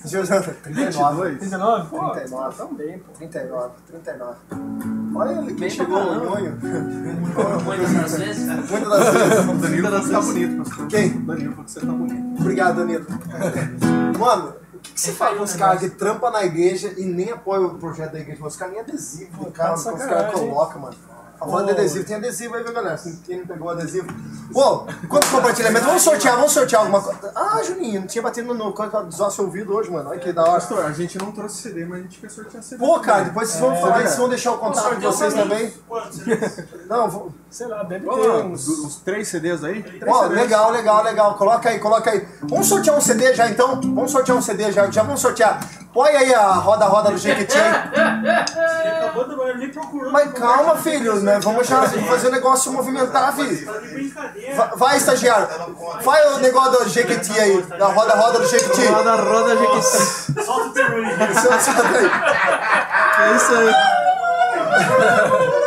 [0.04, 0.30] 22,
[0.62, 1.36] 39.
[1.38, 1.90] 39?
[1.90, 2.30] Pô, 39.
[2.30, 3.14] tá tão bem, pô.
[3.14, 4.38] 39, 39.
[5.16, 6.16] Olha ele, quem Bem chegou, o.
[6.16, 6.58] Nhonho.
[7.64, 8.46] Muitas das vezes.
[8.46, 9.46] Muitas das vezes.
[9.62, 10.88] Danilo que tá bonito.
[10.88, 11.26] Quem?
[11.26, 12.42] Danilo que você tá bonito.
[12.42, 13.06] Obrigado, Danilo.
[14.20, 17.32] Mano, o que, que você fala com os caras que trampam na igreja e nem
[17.32, 18.46] apoiam o projeto da igreja?
[18.46, 20.96] Os caras nem adesivo do Pô, cara, tá os caras colocam, mano.
[21.40, 23.00] Falando de adesivo, tem adesivo aí, viu, galera?
[23.26, 24.08] Quem não pegou o adesivo.
[24.52, 25.88] Pô, quantos compartilhamentos?
[25.88, 27.32] Vamos sortear, vamos sortear alguma coisa.
[27.34, 30.10] Ah, Juninho, não tinha batido no coisa do nosso ouvido hoje, mano.
[30.10, 30.52] Olha que da hora.
[30.54, 32.86] Pastor, a gente não trouxe CD, mas a gente quer sortear CD.
[32.86, 35.74] Pô, cara, depois vocês vão falar, vocês vão deixar o contato de vocês também.
[35.88, 36.20] Quantos?
[36.90, 37.32] Não, vou...
[37.50, 38.68] Sei lá, deve Vamos ter uns...
[38.68, 39.84] os três CDs aí?
[40.06, 41.36] Ó, legal, legal, legal.
[41.36, 42.28] Coloca aí, coloca aí.
[42.44, 43.80] Vamos sortear um CD já então?
[43.82, 44.90] Vamos sortear um CD já.
[44.92, 45.60] Já vamos sortear.
[46.00, 49.70] Põe aí a roda-roda do Jequiti acabou de nem.
[50.14, 51.42] Mas calma, filho, né?
[51.42, 53.68] Vamos já fazer o negócio movimentar, filho.
[54.56, 55.50] Tá Vai, estagiário.
[56.02, 57.62] Vai o negócio do Jequiti aí.
[57.64, 58.86] Da roda-roda do Jequiti.
[58.86, 60.46] Roda, roda, Jequiti.
[60.46, 61.34] Solta o terror aí.
[61.34, 62.12] Solta aí.
[63.28, 63.74] É isso aí.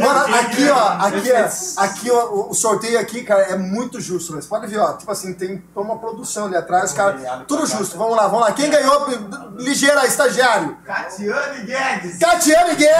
[0.00, 4.32] Mano, aqui, ó, aqui, ó, aqui, ó, o- sorteio aqui, cara, é muito justo.
[4.34, 7.96] Você pode ver, ó, tipo assim, tem uma produção ali atrás, cara, tudo justo.
[7.98, 8.52] Vamos lá, vamos lá.
[8.52, 9.06] Quem ganhou,
[9.56, 10.76] ligeira, estagiário?
[10.84, 12.18] Catiane Guedes.
[12.18, 12.96] Catiane Guedes!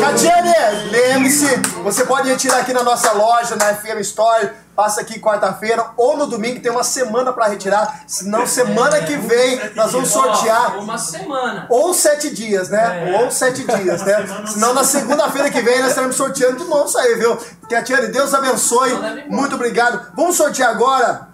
[0.00, 0.52] Catiane,
[0.90, 6.16] lembre-se, você pode retirar aqui na nossa loja, na FM Store, passa aqui quarta-feira ou
[6.18, 10.98] no domingo, tem uma semana pra retirar, senão semana que vem nós vamos sortear Uma
[10.98, 11.66] semana.
[11.70, 13.10] ou sete dias, né?
[13.14, 13.22] É.
[13.22, 14.26] Ou sete dias, né?
[14.46, 17.36] Senão na segunda-feira que vem nós estaremos sorteando de novo isso aí, viu?
[17.68, 18.92] Catiane, Deus abençoe.
[19.28, 20.12] Muito obrigado.
[20.14, 21.28] Vamos sortear agora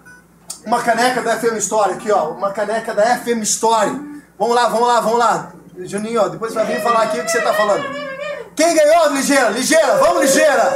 [0.65, 2.29] uma caneca da FM Story aqui, ó.
[2.29, 3.91] Uma caneca da FM Story.
[4.39, 5.51] Vamos lá, vamos lá, vamos lá.
[5.79, 7.83] Juninho, ó, depois vai vir falar aqui o que você tá falando.
[8.55, 9.49] Quem ganhou, Ligeira?
[9.49, 10.71] Ligeira, vamos, Ligeira!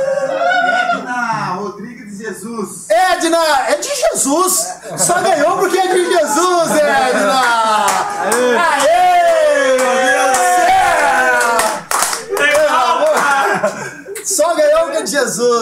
[2.27, 2.89] Jesus.
[2.89, 3.37] Edna,
[3.69, 4.67] é de Jesus!
[4.97, 7.26] Só ganhou porque é de Jesus, Edna!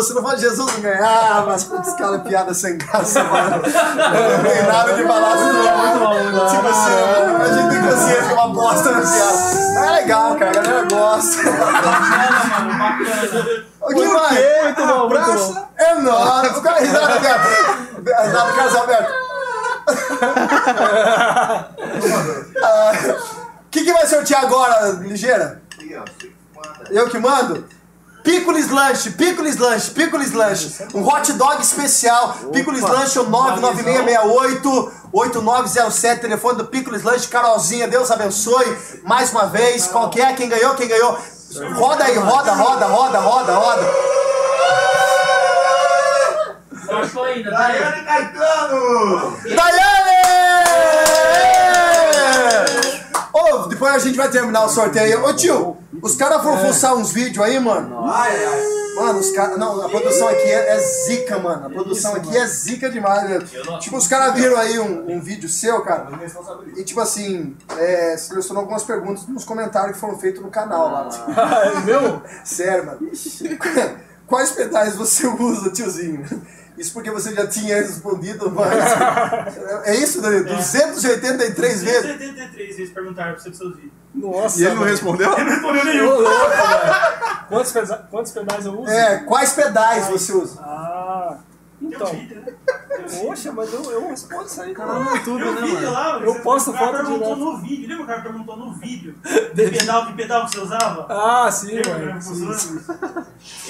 [0.06, 1.48] Se não de Jesus, não ganhava.
[1.48, 3.56] Mas putz, cara, piada sem graça, mano.
[3.56, 5.50] Não tem nada de falar assim,
[6.56, 6.94] Tipo assim,
[7.42, 9.56] a gente tem consciência que é uma bosta na piada.
[9.76, 11.42] É legal, cara, a galera gosta.
[13.82, 14.64] O que mais?
[14.64, 15.68] Muito bom, muito bom.
[15.78, 16.58] É nóis.
[16.58, 17.48] O cara risada aberta.
[18.24, 19.14] Risada do Carlos Alberto.
[22.64, 22.92] Ah,
[24.08, 25.62] sortear agora, ligeira?
[25.74, 26.84] Aqui, ó, você que manda.
[26.90, 27.66] Eu que mando?
[28.26, 30.88] Picolis Lanche, Picolis Lanche, Picolis Lanche.
[30.96, 32.34] Um hot dog especial.
[32.52, 37.28] Picolis Lanche, o 99668 8907, telefone do Picolis Lanche.
[37.28, 38.78] Carolzinha, Deus abençoe.
[39.04, 40.34] Mais uma vez, qual que é?
[40.34, 40.74] Quem ganhou?
[40.74, 41.16] Quem ganhou?
[41.76, 43.84] Roda aí, roda, roda, roda, roda, roda.
[46.88, 47.02] Tá.
[47.52, 49.38] Daiane Caetano!
[49.56, 50.05] Daiane!
[53.56, 55.26] Ô, depois a gente vai terminar o sorteio.
[55.26, 58.06] Ô tio, os caras foram fuçar uns vídeos aí, mano.
[58.06, 58.64] Ai, ai.
[58.96, 59.58] Mano, os caras.
[59.58, 61.68] Não, a produção aqui é, é zica, mano.
[61.68, 63.46] A produção aqui é zica demais, velho.
[63.80, 66.08] Tipo, os caras viram aí um, um vídeo seu, cara.
[66.78, 71.10] E tipo assim, é, selecionou algumas perguntas nos comentários que foram feitos no canal lá.
[71.66, 72.22] É meu?
[72.44, 73.00] Sério, mano.
[74.28, 76.26] Quais pedais você usa, tiozinho?
[76.78, 78.76] Isso porque você já tinha respondido, mas.
[79.86, 80.40] É isso, né?
[80.42, 82.02] 283 vezes?
[82.02, 83.94] 73 vezes perguntaram pra você dos seus vídeos.
[84.14, 84.60] Nossa.
[84.60, 85.30] E ele não respondeu?
[85.30, 86.06] Não respondeu nenhum.
[86.20, 87.46] louco, velho.
[87.50, 88.92] Quantos, pesa- quantos pedais eu uso?
[88.92, 90.60] É, quais pedais você usa?
[90.62, 91.38] Ah,
[91.80, 92.14] Tem então.
[92.14, 92.54] né?
[93.22, 94.94] Poxa, mas eu, eu respondo isso aí, cara.
[95.00, 95.92] no YouTube, Tem né, mano?
[95.92, 97.40] lá, Eu posto o cara foto perguntou direto.
[97.52, 97.88] no vídeo.
[97.90, 99.16] Lembra o cara perguntou no vídeo?
[99.56, 101.06] Que pedal, que pedal que você usava?
[101.10, 102.22] Ah, sim, mano.
[102.22, 102.80] Sim, sim.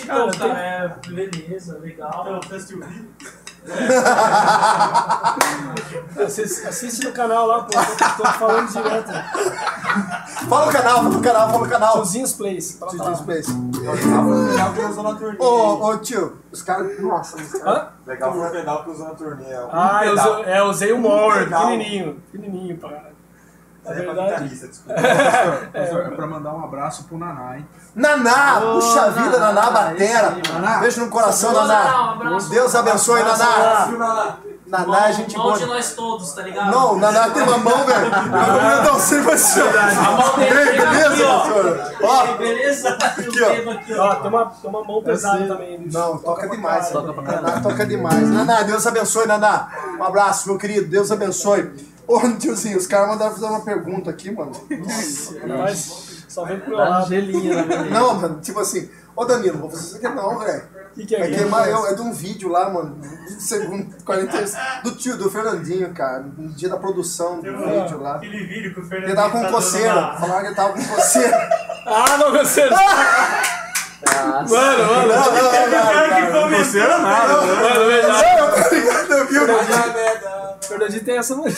[0.04, 2.40] Então, Cara, cara, é, beleza, legal.
[2.40, 3.10] Então, assistiu o vídeo?
[6.18, 7.72] Assiste, assiste no canal lá, pô.
[7.72, 9.12] Tô, tô falando direto.
[10.48, 11.94] Fala o canal, fala o canal, fala o canal.
[11.94, 12.80] Tiozinhos Plays.
[12.80, 12.88] Lá.
[12.88, 13.52] Tiozinho Space.
[13.52, 15.38] Legal foi o pedal que usou na turnê.
[15.40, 17.00] Ô, ô tio, os caras.
[17.02, 17.88] Nossa, os caras.
[18.08, 19.46] Legal foi o pedal que usou na turnê.
[19.72, 20.32] Ah, eu pedal.
[20.32, 22.24] usei, é, eu usei o Mower, pequenininho.
[22.32, 23.15] Pequenininho, pra...
[23.86, 25.00] Isso aí é pra guitarrista, desculpa.
[25.74, 27.68] É pra mandar um abraço pro Naná, hein?
[27.94, 30.30] Naná, Ô, puxa vida, Naná, Naná Batera.
[30.30, 30.78] aí, Naná.
[30.80, 32.12] Beijo no coração, Naná, um Naná.
[32.14, 32.50] abraço.
[32.50, 34.38] Deus abençoe, Naná.
[34.68, 36.72] Naná, é gente Mão de nós todos, tá ligado?
[36.72, 38.08] Não, o Naná tem uma mão, velho.
[38.88, 39.62] Eu não sei você.
[39.62, 41.40] A mão dele Ei, beleza, aqui, ó.
[41.42, 41.94] professor?
[42.02, 42.90] Ó, Beleza?
[42.90, 43.72] Aqui, ó.
[43.72, 44.04] aqui, ó.
[44.10, 45.78] Ó, tem uma, tem uma mão pesada também.
[45.78, 45.96] bicho.
[45.96, 46.88] Não, toca demais.
[46.90, 47.44] pra caralho.
[47.44, 48.28] Naná toca demais.
[48.28, 49.68] Naná, Deus abençoe, Naná.
[50.00, 50.88] Um abraço, meu querido.
[50.90, 51.95] Deus abençoe.
[52.08, 54.52] Ô, tiozinho, os caras mandaram fazer uma pergunta aqui, mano.
[55.58, 57.12] Mas só vem pro lado.
[57.14, 58.90] um Não, mano, tipo assim.
[59.16, 60.64] Ô, Danilo, vou fazer isso aqui não, velho.
[60.92, 61.36] O que, que é É, aqui?
[61.36, 64.46] queimar, eu- é de um vídeo lá, mano, do segundo, 40,
[64.84, 68.16] do tio, do Fernandinho, cara, no dia da produção do um- vídeo lá.
[68.16, 70.74] Aquele vídeo que o Fernando Ele tava com tá coceira, uma- falaram que ele tava
[70.74, 71.50] com coceira.
[71.86, 72.70] Ah, não, você.
[72.70, 74.84] Mano, mano.
[74.88, 76.66] Não, não, O cara que não, comentou.
[76.66, 77.54] Você era nada, né?
[77.56, 78.42] Mano, verdade.
[78.42, 79.48] não, tá ligado, eu vi o O
[80.62, 81.56] Fernandinho tem essa mania.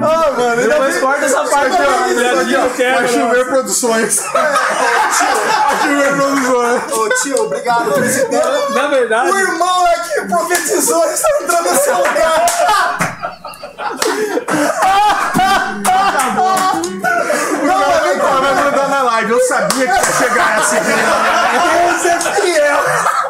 [0.00, 2.14] Ah, mano, ele Depois corta essa parte Aqui, ó, aí.
[2.14, 3.08] Fernandinho quer, Vai né?
[3.08, 4.20] chover produções.
[4.32, 4.56] Vai
[5.82, 6.92] chover produções.
[6.92, 8.72] Ô tio, obrigado por esse tempo.
[8.74, 12.46] Na verdade, O irmão aqui profetizou, ele está entrando nesse lugar.
[17.64, 19.30] Não, mas vem cá, Vai na live.
[19.32, 20.90] Eu sabia que ia chegar essa aqui.
[21.96, 22.78] esse é fiel.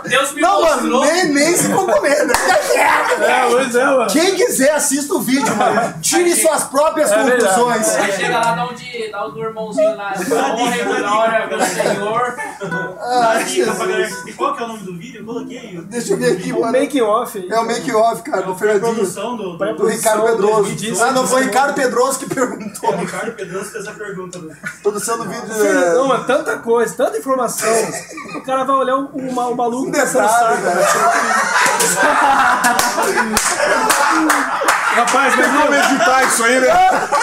[0.09, 1.05] Deus me Não, mano, mostrou.
[1.05, 2.33] nem, nem se concomenda.
[2.75, 4.07] é, pois é, mano.
[4.11, 5.95] Quem quiser, assista o vídeo, mano.
[6.01, 7.55] Tire suas próprias É verdade.
[7.55, 7.97] conclusões.
[7.97, 10.15] Aí chega lá, dá um de, dá um do irmãozinho lá.
[10.59, 12.37] Honra e glória pelo Senhor.
[13.01, 13.35] Ah.
[14.27, 15.21] E qual que é o nome do vídeo?
[15.21, 15.81] Eu coloquei.
[15.85, 16.79] Deixa eu ver aqui, O mano.
[16.79, 17.49] making off.
[17.51, 18.95] É o make-off, cara, do Foi a Fernandinho.
[18.97, 20.63] produção do, do, Do Ricardo Pedroso.
[20.63, 22.91] 2010, Ah, não, foi o Ricardo Pedroso que perguntou.
[22.93, 24.39] O Ricardo Pedroso fez essa pergunta.
[24.39, 24.57] né?
[24.83, 25.49] Produção do vídeo.
[25.49, 26.09] Não, É...
[26.09, 27.69] mano, tanta coisa, tanta informação.
[28.37, 30.63] O cara vai olhar o, o, o maluco detalhe, saco.
[30.63, 31.89] velho.
[34.97, 36.69] Rapaz, mas Como editar isso aí, né?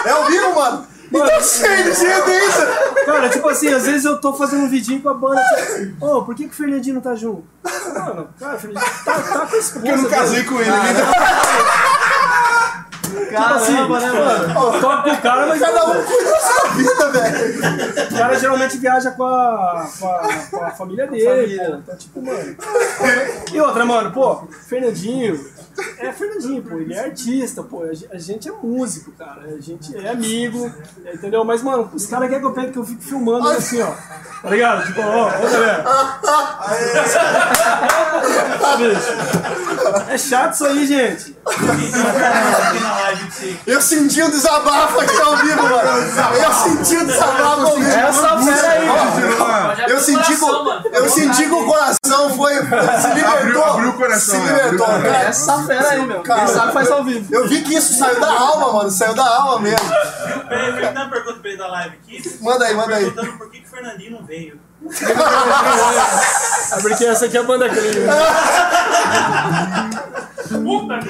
[0.06, 0.88] É ao vivo, mano.
[1.12, 2.66] Então cheio de ainda.
[3.06, 5.42] Cara, tipo assim, às vezes eu tô fazendo um vidinho com a banda.
[5.78, 7.44] Tipo, Ô, por que, que o Fernandinho não tá junto?
[7.64, 9.72] Mano, cara, o Fernandinho tá, tá com a esposa.
[9.74, 10.72] Porque eu não casei com ele.
[10.72, 10.94] né?
[13.32, 14.54] Caramba, né, mano?
[14.74, 17.60] Eu toco com o cara, mas Cada um cuida da sua vida, velho.
[18.14, 21.26] o cara geralmente viaja com a, com a, com a família dele.
[21.26, 21.66] família.
[21.70, 21.76] Pô.
[21.78, 22.56] Então, tipo, mano.
[23.52, 25.56] E outra, mano, pô, Fernandinho.
[26.00, 29.60] É Fernandinho, pô, ele é artista, pô, a ge- a gente é músico, cara, a
[29.60, 30.72] gente é amigo,
[31.14, 31.44] entendeu?
[31.44, 33.92] Mas, mano, os caras querem que eu pegue que eu fico filmando ele assim, ó,
[34.42, 34.86] tá ligado?
[34.86, 35.84] Tipo, ó, ó, galera.
[38.64, 40.12] Ah, bicho.
[40.12, 41.36] É chato isso aí, gente.
[43.02, 43.60] Live.
[43.68, 45.90] Eu senti um desabafo aqui ao vivo, mano.
[46.44, 47.90] Eu senti um desabafo ao vivo.
[47.92, 50.84] Essa fera aí, abrir Eu senti, coração, mano.
[50.92, 52.54] eu senti que o coração foi.
[52.56, 53.34] Se libertou.
[53.36, 55.24] Abriu- abriu o coração, Se libertou, Abriu cara.
[55.26, 56.22] Essa fera aí, meu.
[56.22, 56.46] Cara.
[56.46, 57.34] Quem sabe faz ao vivo.
[57.34, 58.90] Eu vi que isso saiu da alma, mano.
[58.92, 59.90] Saiu da alma mesmo.
[59.90, 62.38] Dar uma pergunta pra ele da live aqui.
[62.42, 63.06] Manda aí, manda aí.
[63.12, 64.60] Perguntando por que, que o Fernandinho não veio.
[66.72, 68.06] É porque essa aqui é a banda crime.
[70.64, 71.10] Puta que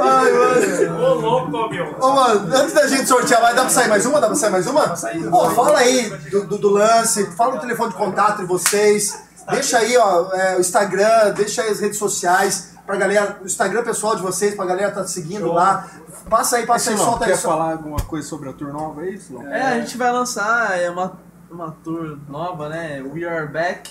[0.00, 1.02] Ai, mano.
[1.04, 1.68] Ô, louco.
[1.70, 1.96] Meu.
[2.00, 4.20] Ô, mano, antes da gente sortear, vai dar pra sair mais uma?
[4.20, 4.96] Dá pra sair mais uma?
[5.30, 9.18] Pô, fala aí do, do- do lance, fala o telefone de contato de vocês.
[9.50, 13.82] Deixa aí, ó, é, o Instagram, deixa aí as redes sociais pra galera, o Instagram
[13.82, 15.86] pessoal de vocês, pra galera tá seguindo lá.
[16.30, 17.32] Passa aí, passa aí, solta aí.
[17.32, 19.46] quer falar alguma coisa sobre a tour nova aí, Silão?
[19.46, 21.12] É, a gente vai lançar é uma,
[21.50, 23.02] uma tour nova, né?
[23.14, 23.90] We Are Back.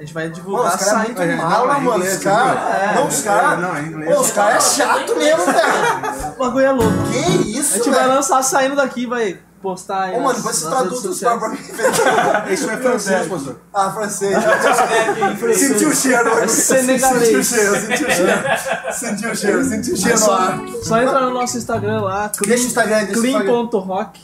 [0.00, 1.20] A gente vai Mano, divulgar os caras é saindo.
[1.22, 1.80] É, é mano.
[1.82, 2.80] inglês, Os caras.
[2.80, 2.94] é.
[2.94, 3.52] Não, os caras.
[3.52, 4.14] É, não, é inglês.
[4.14, 6.32] Pô, os caras é chato mesmo, velho.
[6.36, 6.92] O bagulho é louco.
[7.12, 10.16] Que A isso, gente vai lançar saindo daqui, vai postar aí.
[10.16, 11.58] Ô, mano, depois você traduz os caras pra mim.
[12.50, 13.56] Isso é francês, professor.
[13.74, 14.38] Ah, francês.
[15.58, 16.38] Sentiu o cheiro.
[16.38, 17.22] É senegalês.
[17.28, 18.40] Sentiu o cheiro, sentiu o cheiro.
[18.92, 20.58] Sentiu o cheiro, sentiu o cheiro no ar.
[20.82, 23.44] Só entra no nosso Instagram lá, Deixa o Instagram, deixa o Instagram.
[23.68, 24.20] clean.rock.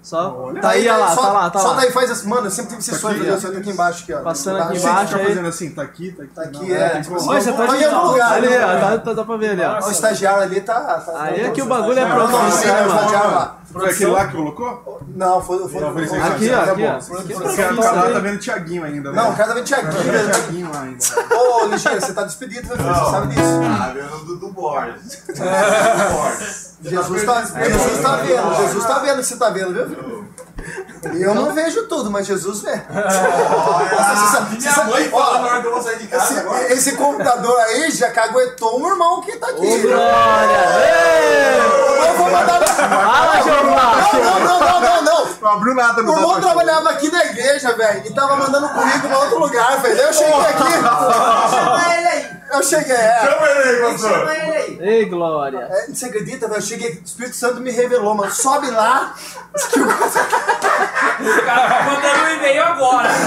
[0.00, 0.30] Só.
[0.62, 1.74] Tá aí, Daí, olha lá, só- tá lá, tá Só lá.
[1.74, 3.36] daí faz assim, mano, eu sempre tive esse Tá sonho aqui, de fazer ó.
[3.36, 4.20] o sonho aqui embaixo, aqui, ó.
[4.20, 5.16] Passando Tá aqui embaixo.
[5.16, 5.26] Aí.
[5.26, 6.32] fazendo assim, tá aqui, tá aqui.
[6.34, 6.88] Tá aqui, não, é.
[7.02, 8.32] tipo, Tipo, Olha, você tá tá de em algum lugar.
[8.32, 8.64] Ali, né?
[8.64, 9.86] ó, tá, tá, dá pra ver ali, ó.
[9.86, 10.80] O estagiário ali tá.
[10.80, 14.26] tá Aí tá- é que o bagulho é Não, não, não, profissional, Foi aquele lá
[14.26, 15.00] que colocou?
[15.14, 15.68] Não, foi.
[15.68, 16.04] foi, Não, foi.
[16.04, 16.86] Aqui, ó, tá aqui.
[16.86, 19.16] Aqui, Aqui é o cara tá vendo o Thiaguinho ainda, né?
[19.22, 20.70] Não, o cara tá vendo Thiaguinho.
[20.70, 21.34] Tá lá ainda.
[21.36, 23.60] Ô, Ligeiro, você tá despedido, filho, você sabe disso.
[23.64, 25.22] Ah, vendo o Dudu Borges.
[25.28, 26.68] Dudu Borges.
[26.80, 29.86] Jesus tá, Jesus tá vendo, Jesus tá vendo que você tá vendo, viu?
[29.88, 30.28] filho?
[31.14, 32.70] Eu não vejo tudo, mas Jesus vê.
[32.92, 36.24] Nossa, você sabe- você Minha mãe fala na hora que eu vou sair de casa
[36.24, 36.72] Esse, agora.
[36.72, 39.78] esse computador aí já caguetou um irmão que tá aqui.
[39.82, 40.58] Glória!
[42.08, 42.60] Eu vou mandar.
[42.66, 43.57] Fala!
[43.64, 45.28] Não, não, não, não, não.
[45.40, 48.68] Não abriu nada O no irmão data trabalhava aqui na igreja, velho, e tava mandando
[48.70, 49.98] currículo pra outro lugar, velho.
[50.00, 50.72] Eu cheguei aqui.
[51.50, 52.38] Chama ele aí.
[52.50, 53.20] Eu cheguei, é.
[53.20, 54.10] Chama ele aí, pastor.
[54.10, 54.78] Chama ele aí.
[54.80, 55.68] Ei, Glória!
[55.70, 56.58] É, Você acredita, velho?
[56.58, 58.32] Eu cheguei aqui, o Espírito Santo me revelou, mano.
[58.32, 59.14] Sobe lá.
[59.54, 59.60] O
[61.44, 63.08] cara tá mandando um e-mail agora.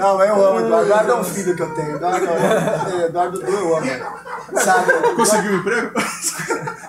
[0.00, 0.86] Não, eu amo o Eduardo.
[0.86, 1.96] Eduardo é um filho que eu tenho.
[1.96, 3.86] Eduardo, é, Eduardo Dudu eu amo.
[3.86, 4.06] velho.
[4.54, 4.92] Sabe?
[5.14, 5.90] Conseguiu um emprego?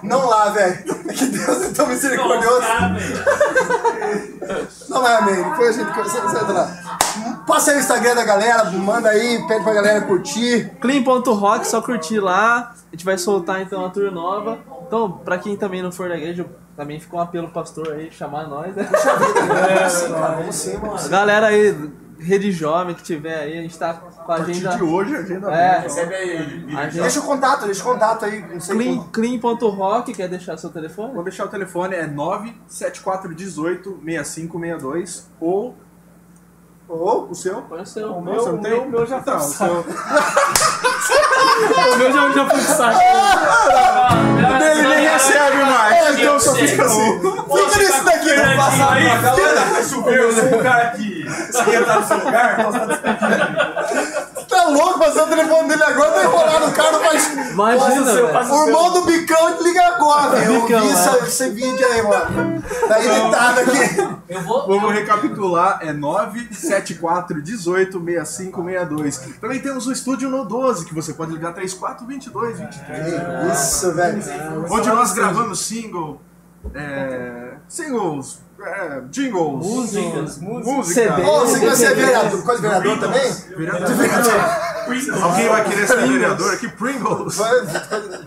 [0.04, 1.02] Não lá, velho.
[1.08, 2.62] É que Deus é tão misericordioso.
[4.90, 5.44] Não é, amém.
[5.44, 6.72] Depois a gente entra lá.
[7.46, 10.72] Passa aí o Instagram da galera, manda aí, pede pra galera curtir.
[10.80, 12.74] Clean.rock, só curtir lá.
[12.92, 14.60] A gente vai soltar então a tour nova.
[14.88, 16.46] Então, pra quem também não for da igreja,
[16.76, 18.90] também ficou um apelo pastor aí, chamar nós, né?
[18.90, 20.36] Vamos sim, cara.
[20.38, 21.10] Vamos sim, mano.
[21.10, 21.76] Galera aí,
[22.22, 24.76] rede jovem que tiver aí, a gente tá com a A partir agenda.
[24.76, 25.80] de hoje, a agenda É.
[25.80, 26.38] Recebe aí.
[26.76, 28.46] a agenda Deixa o contato, deixa o contato aí.
[28.62, 31.14] Sei clean, clean.rock, quer deixar seu telefone?
[31.14, 35.76] Vou deixar o telefone, é 97418 6562 ou
[36.88, 37.62] Ou o seu.
[37.62, 38.12] Põe o seu.
[38.14, 38.72] O meu, Nossa, o tem?
[38.72, 39.86] meu, o meu já Tá, o seu.
[41.94, 43.00] O meu já, já foi saco.
[44.62, 46.20] Ele nem recebe mais.
[46.20, 47.20] Então só fica assim.
[47.20, 51.11] Fica nisso daqui, não passa Aí, subiu, eu sou o cara que
[51.64, 52.58] que ia estar no seu lugar.
[54.50, 57.28] Tá louco passar o telefone dele agora, tá enrolado o cara, mas.
[57.52, 58.54] Imagina, velho.
[58.54, 60.54] O irmão do Bicão liga agora, velho.
[60.56, 60.92] Eu Bicão, vi é.
[60.92, 62.62] essa- esse vídeo aí, mano.
[62.88, 63.80] Tá editado aqui.
[64.28, 64.68] Eu vou.
[64.68, 69.18] Vamos recapitular, é 97418 6562.
[69.40, 73.54] Também temos o estúdio no 12, que você pode ligar 3422 23.
[73.54, 74.22] Isso, velho.
[74.70, 76.22] Onde nós gravamos single,
[76.76, 81.20] é, singles, é, jingles, Músicas, música.
[81.28, 82.44] Ô, você quer ser vereador?
[82.44, 83.32] Coisa de vereador também?
[83.58, 83.90] Vereador.
[85.24, 86.68] Alguém vai querer ser vereador aqui?
[86.70, 87.38] Pringles.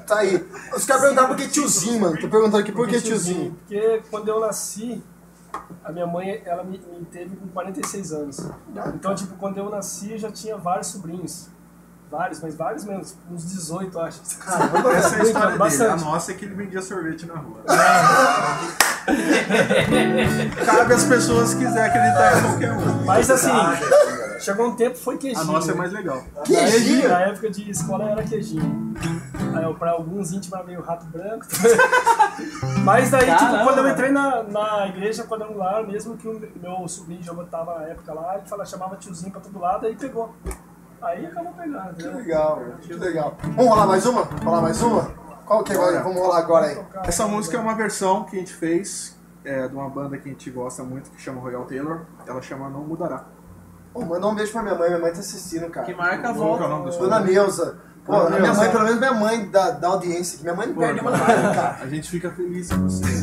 [0.07, 0.47] Tá aí.
[0.74, 2.20] Os caras perguntaram por que tiozinho, mano.
[2.20, 3.57] Tô perguntando aqui por que tiozinho.
[3.66, 5.03] Porque quando eu nasci,
[5.85, 8.41] a minha mãe, ela me, me teve com 46 anos.
[8.95, 11.49] Então, tipo, quando eu nasci, eu já tinha vários sobrinhos.
[12.15, 14.21] Vários, mas vários mesmo, tipo, uns 18, eu acho.
[14.97, 15.85] Essa é a história dele.
[15.85, 17.61] A nossa é que ele vendia sorvete na rua.
[20.65, 23.05] Cabe às pessoas se quiser acreditar em qualquer um.
[23.05, 23.51] Mas assim,
[24.39, 25.43] chegou um tempo foi queijinho.
[25.43, 26.23] A nossa é mais legal.
[26.45, 27.09] Queijinho?
[27.09, 28.95] Na época de escola era queijinho.
[29.57, 31.47] Aí, pra alguns íntimos era meio rato branco.
[32.85, 33.65] Mas daí, tipo, Caramba.
[33.65, 37.87] quando eu entrei na, na igreja quadrangular, mesmo que o meu sobrinho já tava na
[37.87, 40.33] época lá, ele fala, chamava tiozinho pra todo lado, aí pegou.
[41.05, 42.63] Aí acabou pegando, Que legal.
[42.81, 43.37] Que legal.
[43.43, 44.23] Vamos rolar mais uma?
[44.23, 45.03] Rolar mais uma?
[45.45, 46.03] Qual que vai?
[46.03, 46.83] Vamos rolar agora aí.
[47.05, 50.33] Essa música é uma versão que a gente fez é, de uma banda que a
[50.33, 52.07] gente gosta muito, que chama Royal Taylor.
[52.27, 53.25] Ela chama Não Mudará.
[53.93, 54.89] Pô, manda um beijo pra minha mãe.
[54.89, 55.85] Minha mãe tá assistindo, cara.
[55.85, 56.67] Que marca a que é volta.
[56.67, 57.21] Dona?
[57.21, 57.79] Neuza.
[58.07, 58.61] Pô, Dona minha Neuza.
[58.61, 60.45] mãe, pelo menos minha mãe da, da audiência aqui.
[60.45, 61.79] Minha mãe não perde uma cara.
[61.83, 63.05] A gente fica feliz com você.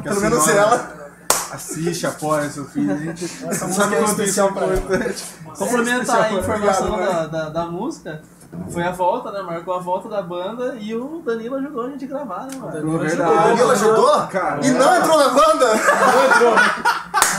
[0.00, 1.09] Que Pelo menos senhora ela.
[1.52, 2.92] Assiste, apoia seu filho.
[2.92, 4.76] A gente Essa não música sabe é quanto isso é especial pra ela.
[4.76, 5.24] importante.
[5.58, 8.22] Complementar a informação da, da, da música.
[8.68, 9.42] Foi a volta, né?
[9.42, 12.72] Marcou a volta da banda e o Danilo ajudou a gente a gravar, né, mano?
[12.82, 13.32] Pô, O verdade.
[13.32, 14.26] Danilo ajudou?
[14.26, 15.66] Cara, E não entrou na banda?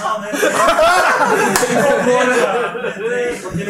[0.02, 0.30] Não, né?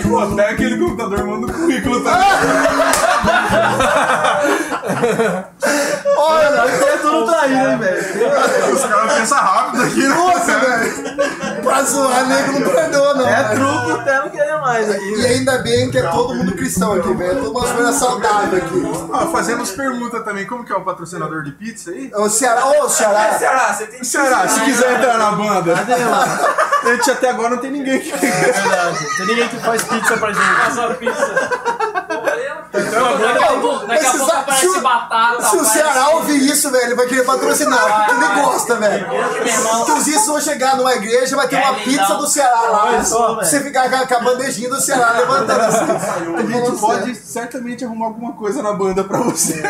[0.07, 2.21] Pô, até aquele computador manda o currículo também.
[6.21, 8.73] Olha, É tudo traído, hein, velho?
[8.73, 10.07] Os caras pensam rápido aqui, né?
[10.15, 11.61] nossa, velho.
[11.63, 13.27] Pra zoar, nego não perdoa, não.
[13.27, 16.93] É truco até não querer mais aqui, E ainda bem que é todo mundo cristão
[16.93, 17.31] aqui, velho.
[17.31, 19.09] É toda uma coisa saudável aqui.
[19.13, 22.11] Ah, fazemos pergunta também, como que é o patrocinador de pizza aí?
[22.15, 23.37] Ô, Ceará, ô, Ceará.
[23.37, 25.73] Ceará, você tem Ceará, se quiser entrar na banda.
[25.75, 26.71] Cadê, mano?
[26.83, 28.11] A gente até agora não tem ninguém que.
[28.11, 29.17] É verdade.
[29.17, 30.41] Tem ninguém que faz pizza pra gente.
[30.41, 31.49] Fazer uma pizza.
[32.71, 35.41] Daqui a pouco, daqui a Mas pouco se- aparece se- batata.
[35.43, 39.07] Se o Ceará ouvir isso, velho, ele vai querer patrocinar, ele gosta, velho.
[39.97, 42.17] Os dias vão chegar numa igreja, vai ter uma É, pizza então.
[42.17, 42.91] do Ceará lá.
[43.43, 45.85] Você ficar com a- bandejinha do Ceará levantando assim.
[46.37, 49.61] A gente pode certamente arrumar alguma coisa na banda pra você.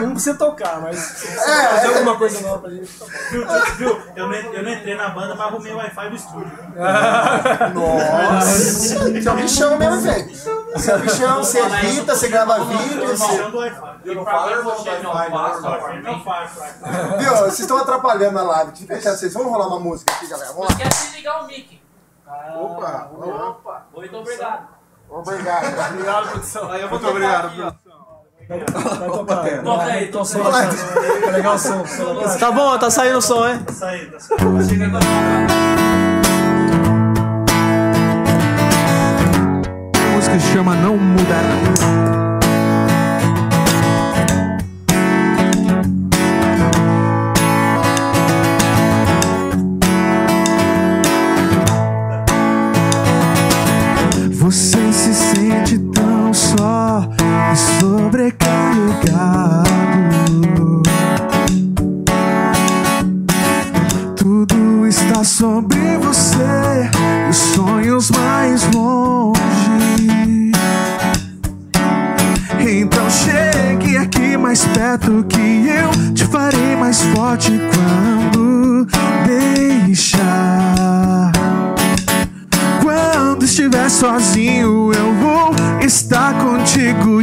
[0.00, 1.96] Não precisa tocar, mas É, fazer é.
[1.96, 2.90] alguma coisa nova pra gente.
[3.30, 4.00] Viu, viu?
[4.16, 6.52] Eu, não, eu entrei na banda, mas arrumei o Wi-Fi do estúdio.
[7.74, 10.28] Nossa, você é um bichão mesmo, velho.
[10.74, 13.24] Você é um bichão, você edita, você grava vídeo, você...
[13.24, 13.98] usando o Wi-Fi.
[14.04, 15.62] E pra quem for cheio, não faço.
[16.02, 16.50] Não faz.
[17.18, 18.72] Viu, vocês estão atrapalhando a live.
[18.72, 19.34] Deixa eu deixar vocês.
[19.34, 20.52] Vamos rolar uma música aqui, galera.
[20.52, 20.74] Vamos lá.
[20.74, 21.80] Esquece de ligar o mic.
[22.56, 23.10] Opa!
[23.12, 23.86] Opa.
[23.94, 24.68] Muito obrigado.
[25.08, 25.90] Obrigado.
[25.90, 26.70] Obrigado, produção.
[26.70, 27.78] Aí eu vou Muito obrigado.
[28.48, 29.62] Vai tocar.
[29.62, 31.20] Toca aí, Tô aí.
[31.20, 31.86] Tá legal o som.
[31.86, 32.38] som.
[32.38, 33.62] Tá bom, tá saindo o som, hein?
[33.64, 34.68] Tá saindo, tá saindo.
[40.14, 41.97] Música se chama Não Mudará.
[83.98, 85.50] Sozinho, eu vou
[85.84, 87.20] estar contigo.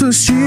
[0.00, 0.41] E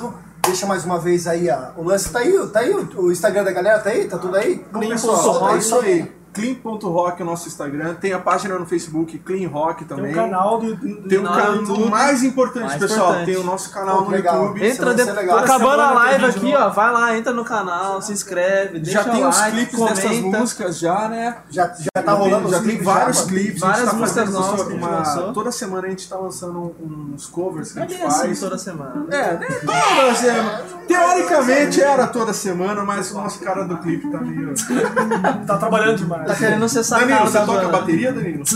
[0.00, 0.30] 4.
[0.42, 2.10] Deixa mais uma vez aí a, o lance.
[2.10, 4.08] Tá aí, tá aí o, Instagram da galera, tá aí?
[4.08, 4.58] Tá tudo aí?
[4.72, 6.20] Clean pessoal, tá é isso aí.
[6.32, 10.12] Clean.rock é o nosso Instagram, tem a página no Facebook Clean Rock também.
[10.12, 13.26] Tem o canal do, do Tem o canal mais importante, mais pessoal, importante.
[13.26, 14.42] tem o nosso canal Pô, no legal.
[14.44, 14.66] YouTube.
[14.66, 15.30] Entra é de...
[15.30, 19.36] acabando a live aqui, ó, vai lá, entra no canal, se inscreve, já tem os
[19.36, 19.94] like, clipes comenta.
[19.94, 21.36] dessas músicas já, né?
[21.50, 24.68] Já, já tá rolando, já tem vários já, clipes, várias tá músicas nossas.
[24.68, 25.32] uma...
[25.32, 28.40] toda semana a gente tá lançando um uns covers que É a gente assim faz.
[28.40, 29.06] toda semana.
[29.10, 29.46] É, né?
[29.64, 30.62] Toda semana.
[30.86, 34.52] Teoricamente era toda semana, mas o nosso cara do clipe tá meio.
[35.46, 36.26] Tá trabalhando demais.
[36.26, 37.78] Tá querendo ser Danilo, sacado você da toca banda.
[37.78, 38.44] bateria, Danilo?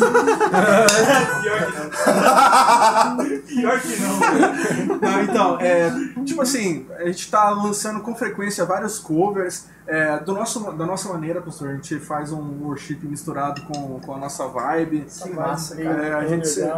[3.47, 4.19] Pior que não.
[4.19, 4.99] Pior que não.
[5.01, 5.93] Não, então, é,
[6.25, 9.67] tipo assim, a gente tá lançando com frequência vários covers.
[9.87, 14.14] É, do nosso, da nossa maneira, pastor, a gente faz um worship misturado com, com
[14.14, 15.07] a nossa vibe.
[15.22, 16.07] Que massa, cara.
[16.07, 16.70] É, a, gente, é,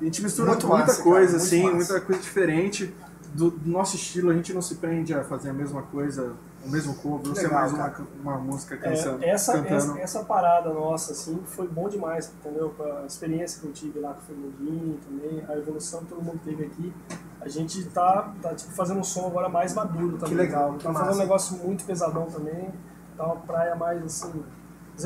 [0.00, 1.76] a gente mistura Muito muita massa, coisa, cara, assim, massa.
[1.76, 2.94] muita coisa diferente.
[3.34, 6.32] Do, do nosso estilo, a gente não se prende a fazer a mesma coisa,
[6.64, 9.24] o mesmo cover, ser Legal, mais uma, uma música É, cantando.
[9.24, 9.74] essa, cantando.
[9.74, 12.74] essa, essa parada nossa, assim, foi bom demais, entendeu?
[13.02, 16.40] A experiência que eu tive lá com o Fernandinho também, a evolução que todo mundo
[16.44, 16.92] teve aqui.
[17.40, 20.36] A gente tá, tá tipo, fazendo um som agora mais maduro também.
[20.36, 22.70] legal, que Tá fazendo um negócio muito pesadão também.
[23.16, 24.44] Tá uma praia mais assim.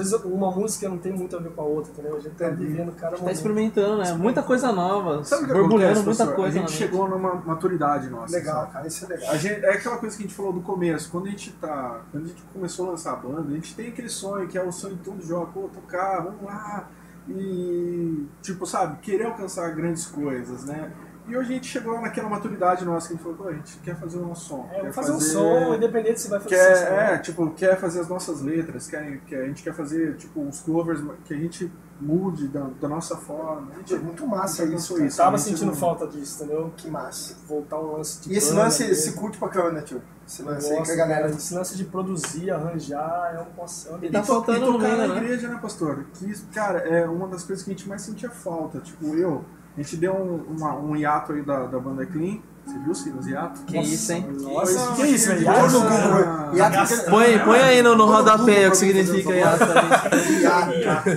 [0.01, 2.17] Às vezes uma música não tem muito a ver com a outra, entendeu?
[2.17, 2.67] A gente tá Entendi.
[2.67, 3.37] vivendo cada Tá momento.
[3.37, 4.13] experimentando, né?
[4.15, 5.23] Muita coisa nova.
[5.23, 6.91] Sabe o que borbulhando acontece, muita coisa A na gente mente.
[6.91, 8.37] chegou numa maturidade nossa.
[8.37, 8.73] Legal, sabe?
[8.73, 9.31] cara, isso é legal.
[9.31, 12.01] A gente, é aquela coisa que a gente falou do começo, quando a gente tá.
[12.11, 14.63] Quando a gente começou a lançar a banda, a gente tem aquele sonho que é
[14.63, 16.89] o sonho de todo jovem, pô, tocar, vamos lá.
[17.29, 20.91] E tipo, sabe, querer alcançar grandes coisas, né?
[21.27, 23.79] E hoje a gente chegou naquela maturidade nossa que a gente falou, pô, a gente
[23.79, 24.69] quer fazer o nosso som.
[24.73, 27.01] É, quer fazer um som, independente se vai fazer quer, ou não.
[27.01, 30.61] é, tipo, quer fazer as nossas letras, quer, quer, a gente quer fazer, tipo, uns
[30.61, 33.69] covers que a gente mude da, da nossa forma.
[33.73, 35.07] A gente, Muito massa a gente isso, cara.
[35.07, 35.17] isso.
[35.17, 36.73] Tava a gente sentindo não- falta disso, entendeu?
[36.77, 37.37] Que massa.
[37.49, 40.03] Voltar um lance de E esse banda lance se curte pra caramba, né, tio?
[40.27, 41.23] Esse lance aí que a galera.
[41.23, 44.97] cara, esse lance de produzir, arranjar, é um nossa, é E tá faltando e tocar
[44.97, 45.17] na né?
[45.17, 46.05] igreja, né, pastor?
[46.15, 48.81] Que, cara, é uma das coisas que a gente mais sentia falta.
[48.81, 49.45] Tipo, eu,
[49.77, 52.39] a gente deu um, uma- um hiato aí da, da banda Clean.
[52.67, 53.61] Você viu, Silas, hiato?
[53.67, 54.27] Que isso, hein?
[54.41, 55.43] Nossa, que isso, velho?
[55.43, 55.81] Hiato?
[55.81, 56.57] mundo.
[56.57, 60.41] Hiato- Põe, põe aí no, no rodapé o que significa hiato aí.
[60.41, 61.11] Hiato.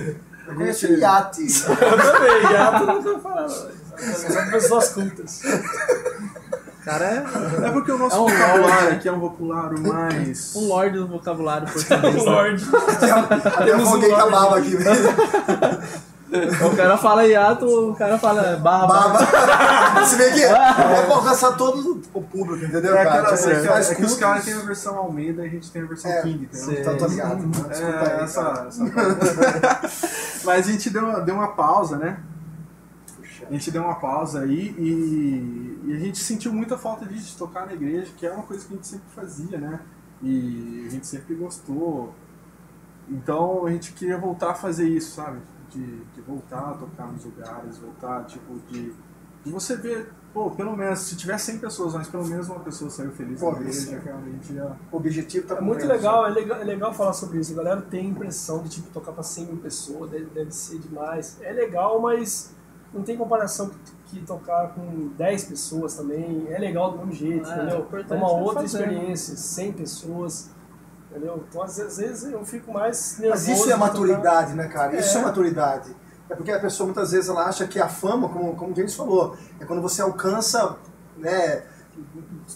[0.48, 1.42] Eu conheço o iate.
[1.68, 3.48] Eu também, hiato nunca falava.
[3.98, 5.40] São pessoas cultas.
[6.84, 10.54] Cara, é É porque o nosso É um vocabulário aqui é um vocabulário mais.
[10.56, 12.14] um lorde do vocabulário português.
[12.14, 12.20] né?
[12.30, 12.64] Lorde.
[13.56, 14.76] Até eu foguei com a baba aqui.
[16.30, 19.08] O cara fala hiato, o cara fala barra, barra.
[19.08, 20.04] Baba.
[20.06, 23.20] Se vê que é pra alcançar todo o público, entendeu, É, cara?
[23.20, 25.70] aquela, Tipo, é, faz é que os caras têm a versão Almeida e a gente
[25.70, 26.80] tem a versão É, King, entendeu?
[26.80, 27.44] Então, tô ligado.
[27.70, 28.68] É, aí, essa, cara.
[28.68, 29.80] essa
[30.44, 32.20] Mas a gente deu uma, deu uma pausa, né?
[33.48, 37.36] A gente deu uma pausa aí e, e a gente sentiu muita falta disso, de
[37.36, 39.80] tocar na igreja, que é uma coisa que a gente sempre fazia, né?
[40.22, 42.12] E a gente sempre gostou.
[43.08, 45.38] Então a gente queria voltar a fazer isso, sabe?
[45.70, 48.94] De, de voltar a tocar nos lugares, voltar, tipo, de,
[49.44, 52.90] de você ver, pô, pelo menos, se tiver 100 pessoas, mas pelo menos uma pessoa
[52.90, 54.76] saiu feliz Pô, da igreja, realmente já.
[54.90, 57.52] O objetivo tá É muito legal é, legal, é legal falar sobre isso.
[57.52, 60.78] A galera tem a impressão de tipo, tocar pra 100 mil pessoas, deve, deve ser
[60.78, 61.36] demais.
[61.42, 62.54] É legal, mas
[62.92, 66.46] não tem comparação que, que tocar com 10 pessoas também.
[66.48, 67.86] É legal do mesmo jeito, É, entendeu?
[68.08, 68.84] É uma outra fazer, né?
[68.86, 70.50] experiência, 100 pessoas.
[71.18, 71.44] Entendeu?
[71.48, 73.50] Então, às vezes, eu fico mais Mas nervoso.
[73.52, 74.96] isso é maturidade, né, cara?
[74.96, 75.24] Isso é É.
[75.24, 75.96] maturidade.
[76.30, 78.94] É porque a pessoa muitas vezes ela acha que a fama, como, como o James
[78.94, 80.76] falou, é quando você alcança,
[81.16, 81.62] né,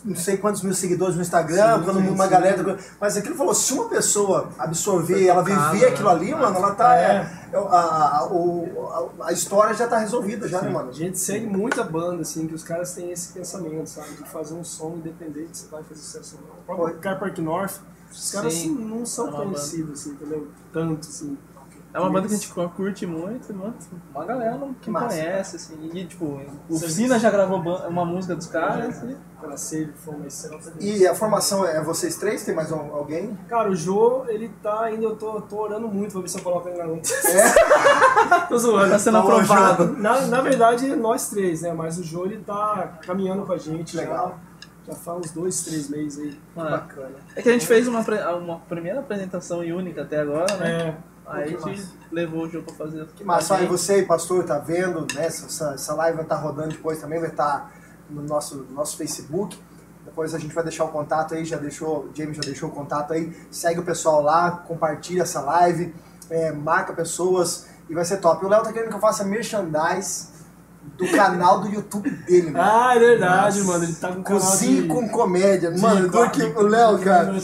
[0.04, 2.30] não sei quantos mil seguidores no Instagram, Sim, quando sim, uma sim.
[2.30, 2.78] galera.
[3.00, 5.86] Mas aquilo falou, se uma pessoa absorver, ela viver né?
[5.88, 6.96] aquilo ali, mano, ela tá.
[6.96, 7.26] É.
[7.52, 10.90] é, a, a, a- história já tá resolvida, já, né, mano?
[10.90, 14.10] A gente segue muita banda, assim, que os caras têm esse pensamento, sabe?
[14.10, 16.60] De fazer um som independente se vai fazer sucesso ou não.
[16.60, 17.76] O próprio Car Park North,
[18.12, 20.48] os caras Sim, não são é conhecidos, assim, entendeu?
[20.72, 21.36] Tanto, assim.
[21.94, 23.74] É uma banda que a gente curte muito, mano.
[24.14, 25.90] Uma galera que massa, conhece, assim.
[25.92, 29.02] E, tipo, o Sina já gravou uma música dos caras.
[29.02, 29.14] E...
[29.38, 30.70] Pela Save foi uma excelente.
[30.80, 32.44] E a formação é vocês três?
[32.44, 33.36] Tem mais um- alguém?
[33.46, 36.42] Cara, o Jô, ele tá ainda, eu tô, tô orando muito pra ver se eu
[36.42, 37.10] coloco ele na luta.
[37.12, 38.46] É?
[38.48, 38.90] tô zoando.
[38.92, 39.92] Tá sendo Tá aprovado.
[39.98, 41.74] Na, na verdade, nós três, né?
[41.74, 44.28] Mas o Jô, ele tá caminhando com a gente Legal.
[44.28, 44.51] já.
[44.86, 46.40] Já faz uns dois, três meses aí.
[46.56, 47.16] Ah, Bacana.
[47.36, 48.00] É que a gente fez uma,
[48.36, 50.88] uma primeira apresentação única até agora, né?
[50.88, 51.12] É.
[51.24, 53.06] Aí a gente levou o jogo pra fazer.
[53.14, 55.26] Que massa, aí você e pastor tá vendo, né?
[55.26, 57.72] Essa, essa live vai estar rodando depois também, vai estar
[58.10, 59.56] no nosso, no nosso Facebook.
[60.04, 62.72] Depois a gente vai deixar o contato aí, já deixou, o James já deixou o
[62.72, 63.32] contato aí.
[63.50, 65.94] Segue o pessoal lá, compartilha essa live,
[66.28, 68.44] é, marca pessoas e vai ser top.
[68.44, 70.31] O Léo tá querendo que eu faça merchandise
[70.96, 72.64] do canal do YouTube dele, mano.
[72.64, 73.84] Ah, é verdade, mano.
[73.84, 74.88] Ele tá com um canal Cozinha de...
[74.88, 75.72] com comédia.
[75.72, 77.34] de Mano, do que o Léo, cara.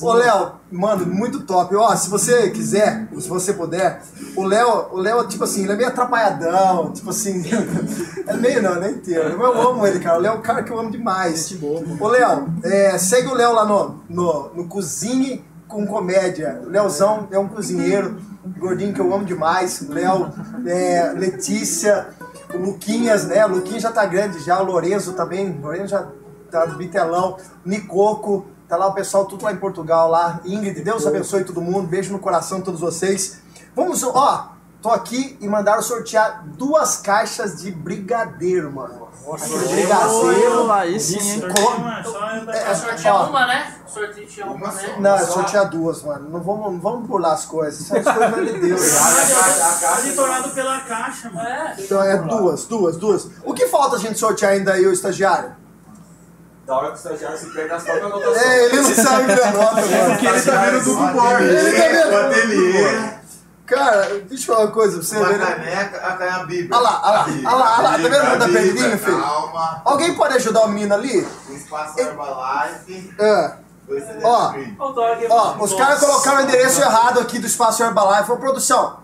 [0.00, 1.74] Ô, Léo, mano, muito top.
[1.74, 4.02] Ó, se você quiser, se você puder,
[4.36, 7.42] o Léo, o Léo, tipo assim, ele é meio atrapalhadão, tipo assim.
[8.26, 9.30] é meio não, nem inteiro.
[9.30, 10.18] Eu amo ele, cara.
[10.18, 11.48] O Léo é um cara que eu amo demais.
[11.48, 11.82] Gente boa.
[11.98, 16.62] Ô, Léo, é, segue o Léo lá no, no, no Cozinhe com Comédia.
[16.64, 18.16] O Léozão é um cozinheiro,
[18.58, 19.86] gordinho que eu amo demais.
[19.88, 20.32] Léo,
[20.66, 22.08] é, Letícia,
[22.52, 23.44] o Luquinhas, né?
[23.44, 25.50] O Luquinhas já tá grande já, o Lorenzo também.
[25.50, 26.08] O Lorenzo já
[26.50, 27.36] tá do bitelão.
[27.64, 30.40] Nicoco, tá lá o pessoal tudo lá em Portugal lá.
[30.44, 31.88] Ingrid, Deus abençoe todo mundo.
[31.88, 33.40] Beijo no coração de todos vocês.
[33.74, 39.07] Vamos, ó, tô aqui e mandaram sortear duas caixas de brigadeiro, mano.
[39.36, 40.72] Brigadeiro.
[40.72, 41.42] aí sim, hein?
[41.54, 43.74] Co- Mano, só eu É, Sorteia ó, uma, né?
[43.86, 44.96] Sorteia uma, né?
[44.98, 46.30] Não, é sortear duas, mano.
[46.30, 47.86] Não vamos, não vamos pular as coisas.
[47.86, 48.80] São as coisas de Deus.
[49.96, 51.48] Monitorado pela caixa, mano.
[51.48, 51.74] É.
[51.78, 53.28] Então é duas, duas, duas.
[53.44, 55.52] O que falta a gente sortear ainda aí, o estagiário?
[56.66, 58.42] Da hora que o estagiário se perde nas próprias anotações.
[58.42, 60.10] É, ele não sabe é nota, mano.
[60.10, 61.38] Porque ele tá vendo tudo bom.
[61.38, 63.17] Ele tá vendo.
[63.68, 65.38] Cara, deixa eu falar uma coisa pra você uma ver.
[65.38, 66.70] caneca, a canha bíblia.
[66.72, 69.20] Olha lá, olha lá, olha lá, olha lá, tá vendo tá perdidinho, filho?
[69.20, 69.82] Calma.
[69.84, 71.28] Alguém pode ajudar o menino ali?
[71.50, 73.14] Um espaço Herbalife.
[73.18, 73.52] É.
[74.22, 74.54] Ó.
[75.30, 78.30] Ó, os caras colocaram o endereço errado aqui do Espaço Herbalife.
[78.32, 78.98] Ô, produção.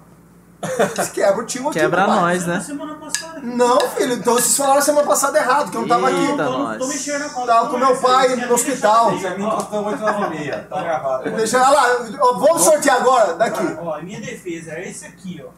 [1.12, 2.60] Quebra o time aqui, Quebra nós, né?
[2.60, 3.40] Semana passada.
[3.42, 6.16] Não, filho, então vocês falaram semana passada errado, que eu não tava aqui.
[6.18, 6.78] Eita, Tô, nós.
[6.78, 7.46] tô mexendo na cola.
[7.46, 9.10] Tava com meu pai no hospital.
[9.12, 10.68] Benjamin Costão 896.
[10.68, 11.30] Tá gravado.
[11.30, 13.76] Deixa olha lá, ó, vamos sortear agora, daqui.
[13.80, 15.50] Ó, minha defesa é esse aqui, ó.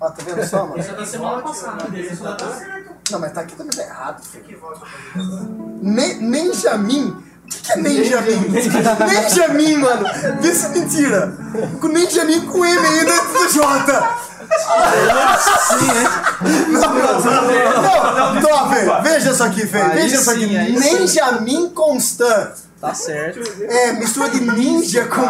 [0.00, 0.78] Ó, tá vendo só, mano?
[0.78, 1.98] Essa é da semana passada.
[1.98, 2.92] Isso tá certo.
[3.10, 4.58] Não, mas tá aqui também tá errado, filho.
[5.82, 7.08] Ne Nenjamin?
[7.08, 7.31] O que, que
[7.70, 8.48] é Nenjamin?
[8.48, 10.06] Nenjamin, mano.
[10.40, 11.32] Vê se é mentira.
[11.80, 14.18] Com Nenjamin com M ainda antes do J.
[16.68, 19.82] Não, não, não, top, veja isso aqui, Fê.
[19.94, 20.46] Veja isso aqui.
[20.48, 20.98] sim, sim.
[20.98, 22.50] Nenjamin Constant.
[22.80, 23.40] Tá certo.
[23.62, 25.20] É, mistura de ninja com.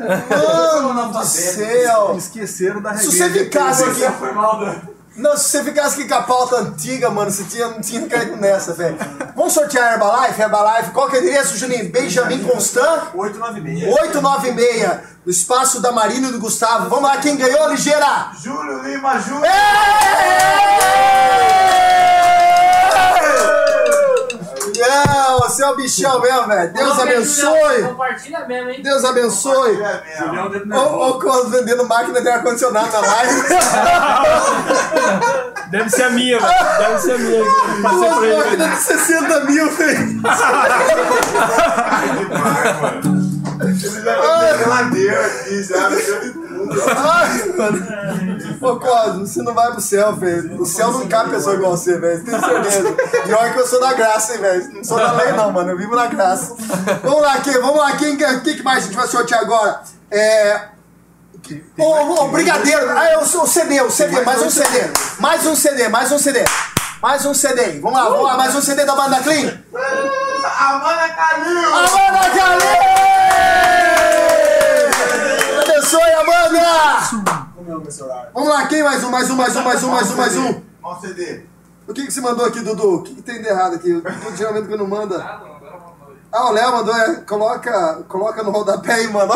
[0.00, 2.14] Mano do céu!
[2.16, 3.28] Esqueceram da Se regra.
[3.28, 4.18] você ficasse aqui.
[4.18, 4.80] Foi mal, né?
[5.20, 8.36] Não, se você ficasse aqui com a pauta antiga, mano, você tinha, não tinha caído
[8.36, 8.96] nessa, velho.
[9.36, 10.40] Vamos sortear a Herbalife?
[10.40, 11.90] Herbalife, qual que é o endereço, Juninho?
[11.90, 13.14] Benjamin Constant?
[13.14, 13.94] 896.
[14.02, 16.88] 896, do espaço da Marina e do Gustavo.
[16.88, 18.30] Vamos lá, quem ganhou, ligeira?
[18.42, 19.42] Júlio Lima Júlio.
[24.80, 26.72] Não, você é o bichão mesmo, velho.
[26.72, 27.54] Deus Coloca aí, Julião.
[27.54, 27.82] abençoe.
[27.88, 28.82] Compartilha mesmo, hein?
[28.82, 29.78] Deus abençoe.
[30.72, 33.42] Ô, ô, Cos vendendo máquina de ar-condicionado na live.
[35.70, 36.54] Deve ser a minha, velho.
[36.78, 37.44] Deve ser a minha.
[37.82, 38.36] Passei Duas pra ele.
[38.36, 40.20] máquinas de 60 mil, velho.
[44.58, 46.49] Geladeira aqui, já mexeu de tudo.
[46.96, 48.58] Ai, mano.
[48.60, 50.60] Ô, Cosmo, você não vai pro céu, velho.
[50.60, 52.24] O céu não cabe pessoa igual você, velho.
[52.24, 52.92] Tenho certeza.
[53.24, 54.72] Pior que eu sou da graça, hein, velho.
[54.74, 55.70] Não sou da lei, não, mano.
[55.70, 56.54] Eu vivo na graça.
[57.02, 57.54] Vamos lá, quem?
[57.54, 57.92] Vamos lá.
[57.96, 59.82] Quem, quem que mais a gente vai sortear agora?
[60.10, 60.68] É.
[61.78, 62.90] Ô, ô, brigadeiro.
[62.90, 64.90] Ah, eu sou o CD, o CD, mais um CD.
[65.18, 66.44] Mais um CD, mais um CD.
[67.02, 67.80] Mais um CD.
[67.80, 68.36] Vamos lá, vamos lá.
[68.36, 69.58] Mais um CD da banda Clean.
[70.44, 71.74] Amanda Calil.
[71.74, 73.19] Amanda Calil!
[75.90, 76.60] Abençoe, Amanda!
[78.32, 80.60] Vamos lá, quem mais um, mais um, mais um, mais um, mais um, mais um?
[80.84, 81.46] O CD.
[81.88, 82.94] O que, que você mandou aqui, Dudu?
[82.98, 83.92] O que, que tem de errado aqui?
[83.94, 85.18] O Dudu geralmente quando manda.
[86.32, 87.14] Ah, o Léo mandou, é.
[87.22, 89.34] Coloca, coloca no rodapé aí, mano.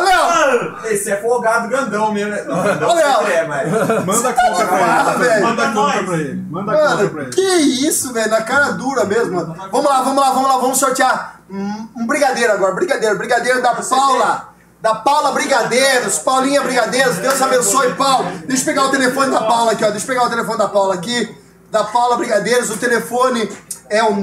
[0.00, 0.78] Léo!
[0.86, 2.42] Esse é folgado grandão mesmo, né?
[2.42, 3.70] Não, não Olha, é, mas.
[4.04, 5.40] Manda a conta pra Ah, ele.
[5.46, 6.46] Manda a conta pra ele.
[6.50, 7.30] Manda a conta pra ele.
[7.30, 7.40] que
[7.86, 8.28] isso, velho?
[8.28, 9.54] Na cara dura mesmo, mano.
[9.70, 12.74] Vamos lá, vamos lá, vamos lá, vamos sortear um, brigadeiro agora.
[12.74, 14.48] Brigadeiro, brigadeiro da Paula.
[14.80, 18.30] Da Paula Brigadeiros, Paulinha Brigadeiros, Deus abençoe, Paulo.
[18.46, 19.90] Deixa eu pegar o telefone da Paula aqui, ó.
[19.90, 21.36] Deixa eu pegar o telefone da Paula aqui.
[21.68, 23.50] Da Paula Brigadeiros, o telefone
[23.90, 24.14] é o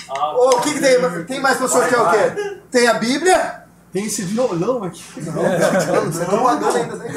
[0.10, 1.24] Ô, O que, que tem?
[1.26, 2.60] Tem mais pra sortear o quê?
[2.70, 3.61] Tem a Bíblia?
[3.92, 5.04] Tem esse violão aqui.
[5.20, 7.10] Não, você tá voador ainda, né?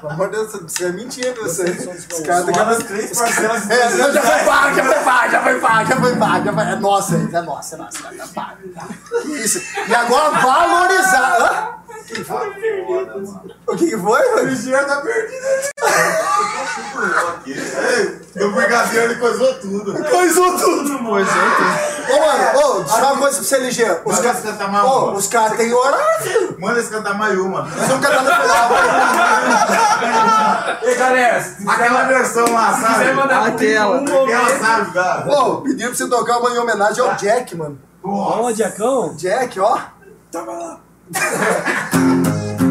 [0.00, 1.64] Pelo amor de Deus, você é mentira, você.
[1.64, 2.84] Os caras têm que.
[2.84, 6.16] três parcelas É, não, já foi pago, já foi pago, já foi pago, já foi
[6.16, 6.62] pago, já foi.
[6.62, 8.58] É nossa, é nossa, é nossa, tá pago.
[9.26, 9.60] Isso?
[9.88, 11.38] E agora valorizar.
[11.40, 11.78] Hã?
[13.66, 14.34] O que que foi?
[14.34, 15.44] O ligeiro tá perdido.
[18.34, 20.04] No brigadeiro ele coisou tudo.
[20.04, 20.98] Coisou tudo.
[21.04, 21.88] Coisou tudo.
[22.10, 24.00] Ô, mano, ô, deixa eu falar uma coisa pra você, Ligeiro.
[24.04, 25.12] Os caras cantar mais uma.
[25.12, 26.56] os caras têm horário.
[26.58, 27.68] Manda eles cantar mais uma.
[27.76, 28.70] Eles vão cantar no final.
[30.82, 33.10] Ei, galera, Aquela versão lá, sabe?
[33.10, 33.96] Aquela.
[34.00, 35.22] um Aquela, sabe, cara?
[35.22, 37.78] Pô, pediram pra você tocar uma em homenagem ao Jack, mano.
[38.02, 39.14] Ó, Diacão.
[39.16, 39.78] Jack, ó.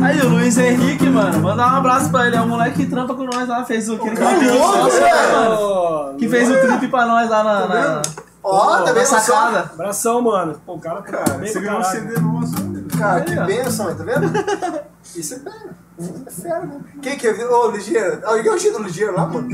[0.03, 2.35] Aí o Luiz Henrique, mano, mandar um abraço pra ele.
[2.35, 3.97] É um moleque que trampa com nós lá, fez o.
[3.97, 5.57] Tá mano.
[5.59, 8.01] Ó, Que fez o clipe pra nós lá na, na,
[8.49, 9.19] Ó, tá vendo só?
[9.19, 9.59] sacada.
[9.73, 10.61] Abração, mano.
[10.65, 11.83] Pô, o cara tá Cara, bem você ganhou um.
[11.83, 12.53] CD nosso.
[12.97, 14.31] Cara, que bênção, tá vendo?
[15.15, 15.87] Isso é fera.
[16.27, 16.79] É fera, né?
[17.01, 17.45] Quem que é?
[17.47, 18.19] Ô, Ligeiro.
[18.23, 19.47] Alguém é o do Ligeiro lá, mano?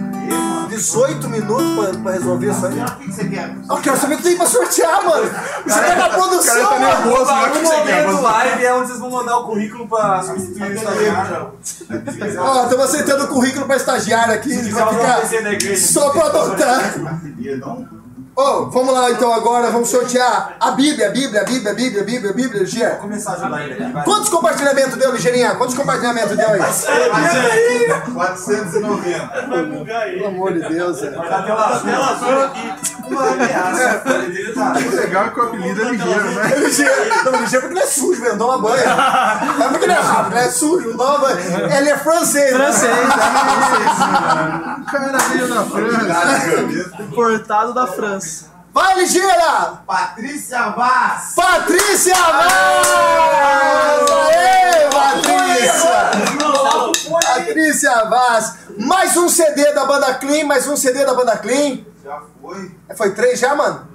[0.68, 2.82] 18 minutos pra, pra resolver isso aí.
[2.82, 3.56] O que você quer?
[3.70, 5.30] Eu quero saber o que tem pra sortear, mano.
[5.66, 6.86] Você tá na produção, tá mano.
[6.86, 7.48] nervoso, né?
[7.48, 8.06] O que O você quer?
[8.08, 11.52] momento live é onde vocês vão mandar o currículo pra substituir o estagiário.
[12.40, 15.78] Ó, estamos aceitando o currículo pra estagiário aqui.
[15.78, 16.94] Só pra adotar.
[18.36, 22.02] Ô, vamos lá então agora, vamos sortear a Bíblia, a Bíblia, a Bíblia, a Bíblia,
[22.02, 22.96] a Bíblia, a Bíblia, Ligeiro.
[22.96, 24.04] começar a ajudar ele aqui, vai.
[24.04, 25.54] Quantos compartilhamentos deu, Ligeirinha?
[25.54, 26.60] Quantos compartilhamentos deu aí?
[28.12, 29.28] 490.
[30.14, 31.16] Pelo amor de Deus, velho.
[31.22, 32.74] Tá tela azul aqui.
[33.06, 34.02] Uma ameaça.
[34.92, 36.56] O legal é que o apelido é ligeiro, né?
[36.58, 38.84] Ligeiro, não, ligeiro porque ele é sujo, velho, não toma banho.
[39.60, 41.38] Não é porque ele é rápido, ele é sujo, não toma banho.
[41.78, 42.60] Ele é francês, né?
[42.66, 42.94] Francês,
[44.82, 47.04] O cara veio da França.
[47.04, 48.23] importado da França.
[48.74, 49.84] Vai, ligeira!
[49.86, 51.34] Patrícia Vaz.
[51.36, 52.88] Patrícia Vaz!
[54.10, 56.12] Aê, Patrícia!
[57.22, 58.56] Patrícia Vaz!
[58.80, 61.86] Mais um CD da banda Clean, mais um CD da banda Clean.
[62.04, 62.72] Já foi.
[62.98, 63.88] Foi três já, mano?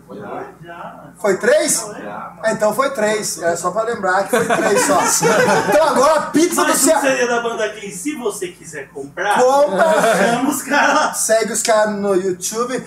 [1.19, 1.85] Foi três?
[2.07, 3.43] Ah, então foi três.
[3.43, 4.99] É só pra lembrar que foi três só.
[5.69, 7.27] Então agora a pizza do Mas o Ceará.
[7.27, 9.85] Da banda aqui, se você quiser comprar, Compra.
[10.17, 11.17] chama os caras.
[11.19, 12.83] Segue os caras no YouTube.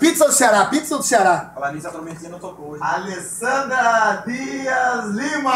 [0.00, 1.52] Pizza do Ceará, pizza do Ceará.
[1.54, 2.82] Falar nisso, a Tormentinha não tocou hoje.
[2.82, 5.52] Alessandra Dias Lima.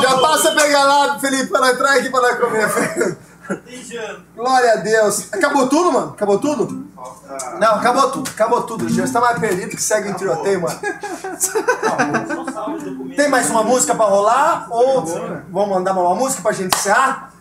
[0.00, 3.18] Já passa a pegar lá, Felipe, para entrar aqui para comer.
[4.34, 5.32] Glória a Deus.
[5.32, 6.10] Acabou tudo, mano?
[6.12, 6.86] Acabou tudo?
[7.58, 8.30] Não, acabou tudo.
[8.30, 8.88] Acabou tudo.
[8.88, 10.78] Já está mais perdido que segue em tiroteio, mano.
[13.16, 14.66] Tem mais uma música pra rolar?
[14.70, 15.04] Ou
[15.50, 17.32] vamos mandar uma música pra gente encerrar?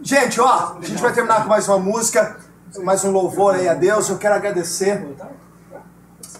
[0.00, 2.36] Gente, ó, a gente vai terminar com mais uma música,
[2.78, 4.08] mais um louvor aí a Deus.
[4.08, 5.06] Eu quero agradecer.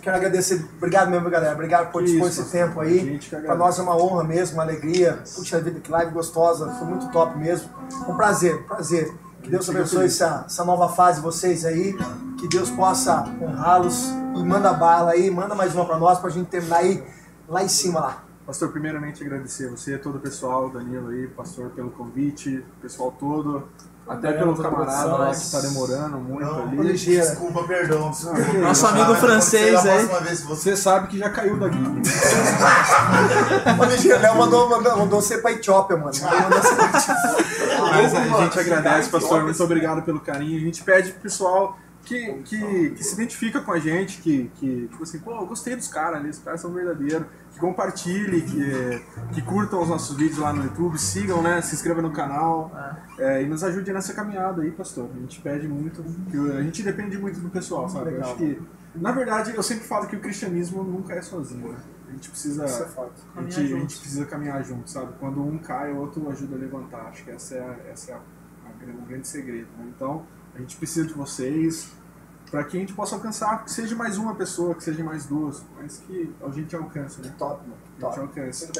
[0.01, 1.55] Quero agradecer, obrigado mesmo, galera.
[1.55, 3.19] Obrigado por dispor esse tempo aí.
[3.45, 5.23] Pra nós é uma honra mesmo, uma alegria.
[5.35, 6.71] Puxa vida, que live gostosa.
[6.75, 7.69] Foi muito top mesmo.
[8.09, 9.13] Um prazer, um prazer.
[9.43, 11.97] Que Deus abençoe essa, essa nova fase de vocês aí.
[12.39, 14.09] Que Deus possa honrá-los.
[14.37, 17.03] E manda bala aí, manda mais uma pra nós pra gente terminar aí
[17.49, 18.25] lá em cima lá.
[18.47, 23.11] Pastor, primeiramente agradecer a você, todo o pessoal, Danilo aí, pastor, pelo convite, o pessoal
[23.11, 23.67] todo,
[24.09, 26.77] até pelo toda a camarada lá que tá demorando muito Não, ali.
[26.77, 27.27] ligeira.
[27.27, 28.11] Desculpa, perdão.
[28.11, 28.41] desculpa.
[28.59, 30.07] Nosso amigo francês aí.
[30.07, 31.89] Você Você sabe que já caiu da guia.
[33.81, 36.13] Ô, Ligeiro, Léo mandou, mandou, mandou você pra Etiópia, mano.
[36.21, 37.47] Mandou você pra Etiópia.
[37.81, 40.57] Mas a gente agradece, pastor, muito obrigado pelo carinho.
[40.57, 41.77] A gente pede pro pessoal
[42.07, 45.75] que, que, que se identifica com a gente, que, que tipo assim, pô, eu gostei
[45.77, 49.03] dos caras ali, os caras são verdadeiros, que compartilhe, que,
[49.35, 52.71] que curtam os nossos vídeos lá no YouTube, sigam, né, se inscrevam no canal
[53.19, 55.09] é, e nos ajude nessa caminhada aí, pastor.
[55.15, 58.15] A gente pede muito, que a gente depende muito do pessoal, sabe?
[58.15, 58.63] Eu acho que,
[58.95, 61.79] na verdade, eu sempre falo que o cristianismo nunca é sozinho, né?
[62.09, 62.65] A gente precisa.
[62.65, 62.69] É.
[63.37, 65.13] A gente, a gente precisa caminhar junto, sabe?
[65.19, 67.07] Quando um cai, o outro ajuda a levantar.
[67.09, 69.67] Acho que essa é, a- essa é a, a grande- o grande segredo.
[69.77, 69.87] Né?
[69.95, 70.25] Então,
[70.57, 71.89] a gente precisa de vocês
[72.51, 75.63] para que a gente possa alcançar, que seja mais uma pessoa, que seja mais duas,
[75.77, 77.35] mas que a gente alcance, né?
[77.39, 77.77] Top, mano.
[77.77, 78.21] A gente Top.
[78.21, 78.73] alcance.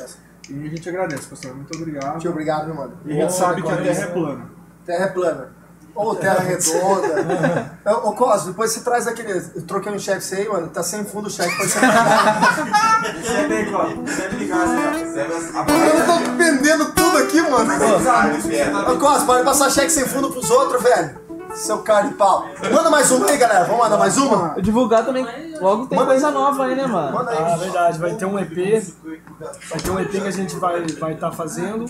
[0.49, 1.55] E a gente agradece, pastor.
[1.55, 2.13] Muito obrigado.
[2.13, 2.99] Muito obrigado, meu mano.
[3.05, 4.51] E a gente sabe que a terra é plana.
[4.87, 5.53] Terra é plana.
[5.95, 7.79] Ou terra redonda.
[7.87, 9.33] Ô, ô Cosmo, depois você traz aquele.
[9.33, 10.69] Eu troquei um cheque aí, mano.
[10.69, 11.57] Tá sem fundo o cheque.
[11.57, 11.81] Pode ser.
[11.81, 14.93] Recebe aí, ligar, ó.
[14.93, 17.73] recebe as Eu tô pendendo tudo aqui, mano.
[18.93, 21.26] Ô Cosmo, pode passar cheque sem fundo pros outros, velho.
[21.57, 22.47] Seu cara de pau.
[22.71, 23.65] Manda mais uma aí, galera.
[23.65, 24.53] Vamos mandar mais uma?
[24.57, 25.27] Eu divulgar também,
[25.61, 27.13] logo tem Manda coisa nova aí, né, mano?
[27.17, 27.61] Manda Ah, aí.
[27.61, 28.55] verdade, vai ter um EP.
[29.71, 31.87] Vai ter um EP que a gente vai estar vai tá fazendo.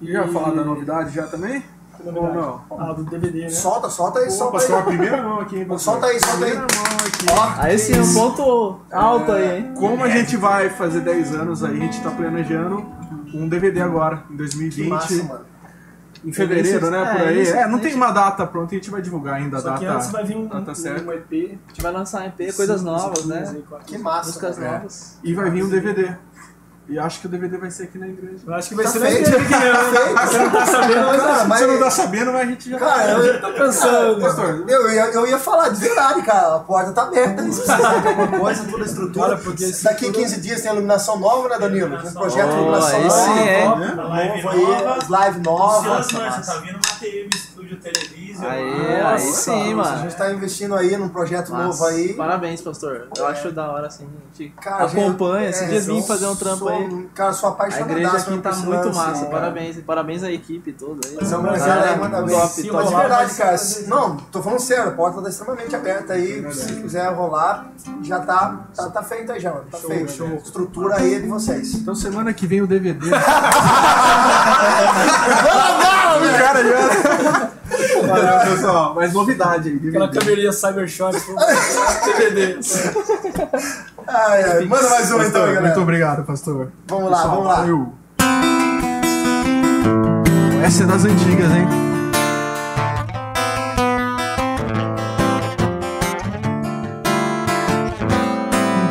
[0.00, 1.64] E já falar da novidade já também?
[2.04, 2.60] Ou não?
[2.78, 3.48] Ah, do DVD, né?
[3.48, 4.84] Solta, solta aí, solta pastor, a aí.
[4.84, 5.94] primeira mão aqui, hein, pastor?
[5.94, 6.50] Solta aí, solta aí.
[6.52, 7.26] Primeira mão aqui.
[7.30, 9.74] Ó, Aí sim, um ponto alto aí, hein?
[9.76, 12.84] Como a gente vai fazer 10 anos aí, a gente tá planejando
[13.34, 14.82] um DVD agora, em 2020.
[14.82, 15.53] que massa, mano.
[16.24, 17.12] Em fevereiro, né?
[17.12, 17.42] Por É, aí.
[17.42, 19.84] isso, É, não tem uma data pronta, a gente vai divulgar ainda a Só que
[19.84, 19.96] data.
[19.98, 21.02] antes vai vir um, data certa.
[21.04, 21.32] um EP.
[21.66, 23.56] A gente vai lançar um EP, coisas novas, né?
[23.86, 24.28] Que massa.
[24.28, 24.72] Músicas mano.
[24.72, 25.18] novas.
[25.22, 26.16] E vai vir um DVD.
[26.86, 28.44] E acho que o DVD vai ser aqui na igreja.
[28.46, 29.28] Eu acho que vai Tá ser na feito.
[29.30, 30.14] igreja aqui mesmo.
[30.14, 30.26] Tá.
[30.26, 32.78] Você não tá sabendo, mas Cara, mas- Você não tá sabendo, mas a gente já
[32.78, 34.20] Cara, eu, eu tô pensando.
[34.20, 36.56] Pastor, eu, ia, eu ia falar de verdade, cara.
[36.56, 37.42] A porta tá aberta.
[37.50, 39.26] Se de alguma coisa, toda a estrutura.
[39.28, 41.96] Cara, porque esse Daqui tudo- 15 dias tem iluminação nova, né, Danilo?
[41.98, 43.84] Tem um projeto de Oh, iluminação esse nova.
[43.84, 43.94] é.
[43.94, 44.98] Live Novo aí, nova.
[45.08, 45.96] live nova.
[45.98, 46.30] Ansioso, né?
[46.42, 46.93] Você tá vindo na
[47.34, 47.78] Studio.
[48.40, 49.98] Aí, aí Nossa, sim, A mano.
[50.02, 51.64] gente tá investindo aí num projeto Massa.
[51.64, 52.12] novo aí.
[52.14, 53.08] Parabéns, pastor.
[53.16, 55.46] Eu acho da hora, assim, a gente Cara, acompanha.
[55.46, 57.08] gente, Esse é, dia vim eu fazer um trampo sou- aí.
[57.14, 57.90] Cara, sou A apaixonado.
[57.92, 59.26] igreja aqui tá muito massa.
[59.26, 59.76] Parabéns.
[59.80, 61.24] Parabéns à equipe toda aí.
[61.26, 62.34] São galera aí, manda bem.
[62.36, 62.74] top, Sim, top.
[62.74, 63.56] mas de verdade, cara.
[63.86, 66.52] Não, tô falando sério, a porta tá extremamente aberta aí.
[66.52, 67.66] Se quiser rolar,
[68.02, 69.64] já tá, tá, tá feito aí já, mano.
[69.70, 70.24] Tá feito.
[70.44, 71.74] Estrutura aí é de vocês.
[71.74, 73.10] então semana que vem o DVD.
[76.38, 77.52] Cara,
[78.06, 78.94] Valeu, pessoal.
[78.94, 81.12] Mas novidade aí, Aquela câmerinha Cybershot,
[82.04, 82.58] DVD.
[84.06, 84.64] ai, ai.
[84.66, 85.60] Manda mais uma então, Pastor, galera.
[85.62, 86.72] Muito obrigado, pastor.
[86.88, 87.66] Vamos lá, vamos lá.
[90.64, 91.66] Essa é das antigas, hein?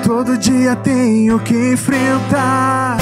[0.06, 2.98] Todo dia tenho que enfrentar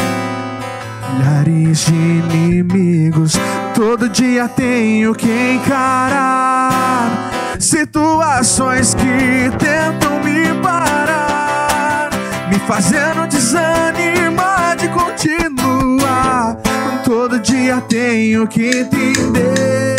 [1.13, 3.33] milhares de inimigos.
[3.83, 12.11] Todo dia tenho que encarar situações que tentam me parar,
[12.47, 16.57] me fazendo desanimar de continuar.
[17.03, 19.95] Todo dia tenho que entender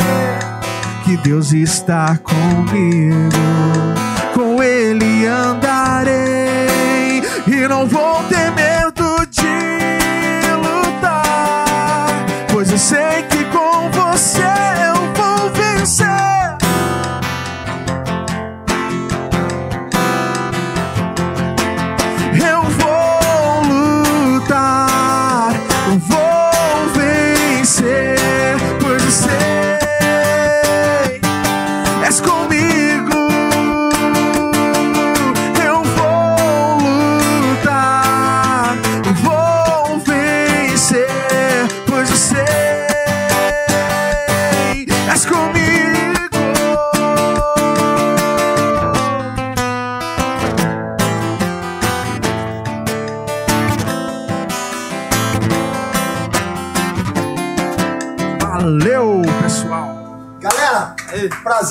[1.05, 3.33] que Deus está comigo.
[4.33, 8.22] Com Ele andarei e não vou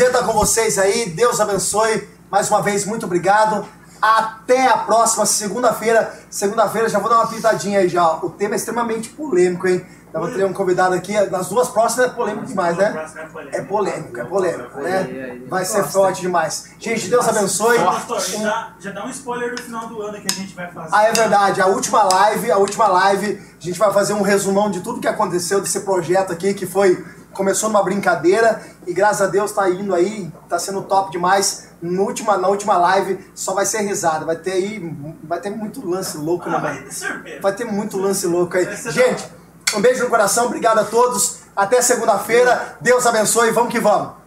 [0.02, 1.10] prazer estar com vocês aí.
[1.12, 2.08] Deus abençoe.
[2.32, 3.66] Mais uma vez, muito obrigado.
[4.02, 6.12] Até a próxima segunda-feira.
[6.30, 8.14] Segunda-feira já vou dar uma pitadinha aí já.
[8.16, 9.86] O tema é extremamente polêmico, hein?
[10.12, 11.14] Já vou ter um convidado aqui.
[11.30, 13.06] Nas duas próximas é polêmico demais, né?
[13.54, 15.40] É polêmico, é polêmico, né?
[15.48, 16.72] Vai ser forte demais.
[16.80, 17.78] Gente, Deus abençoe.
[17.78, 20.70] Pastor, já, dá- já dá um spoiler do final do ano que a gente vai
[20.72, 20.90] fazer.
[20.92, 21.62] Ah, é verdade.
[21.62, 25.08] A última live, a última live, a gente vai fazer um resumão de tudo que
[25.08, 29.94] aconteceu desse projeto aqui, que foi começou numa brincadeira e graças a Deus tá indo
[29.96, 31.70] aí, tá sendo top demais.
[31.82, 35.88] No última, na última live só vai ser risada, vai ter aí, vai ter muito
[35.88, 36.86] lance louco, né, Ah, vai mano?
[36.86, 37.42] ter surpresa.
[37.42, 38.66] Vai ter muito lance louco aí.
[38.92, 39.28] Gente,
[39.76, 41.40] um beijo no coração, obrigado a todos.
[41.56, 42.78] Até segunda-feira.
[42.80, 44.21] Deus abençoe, vamos que vamos.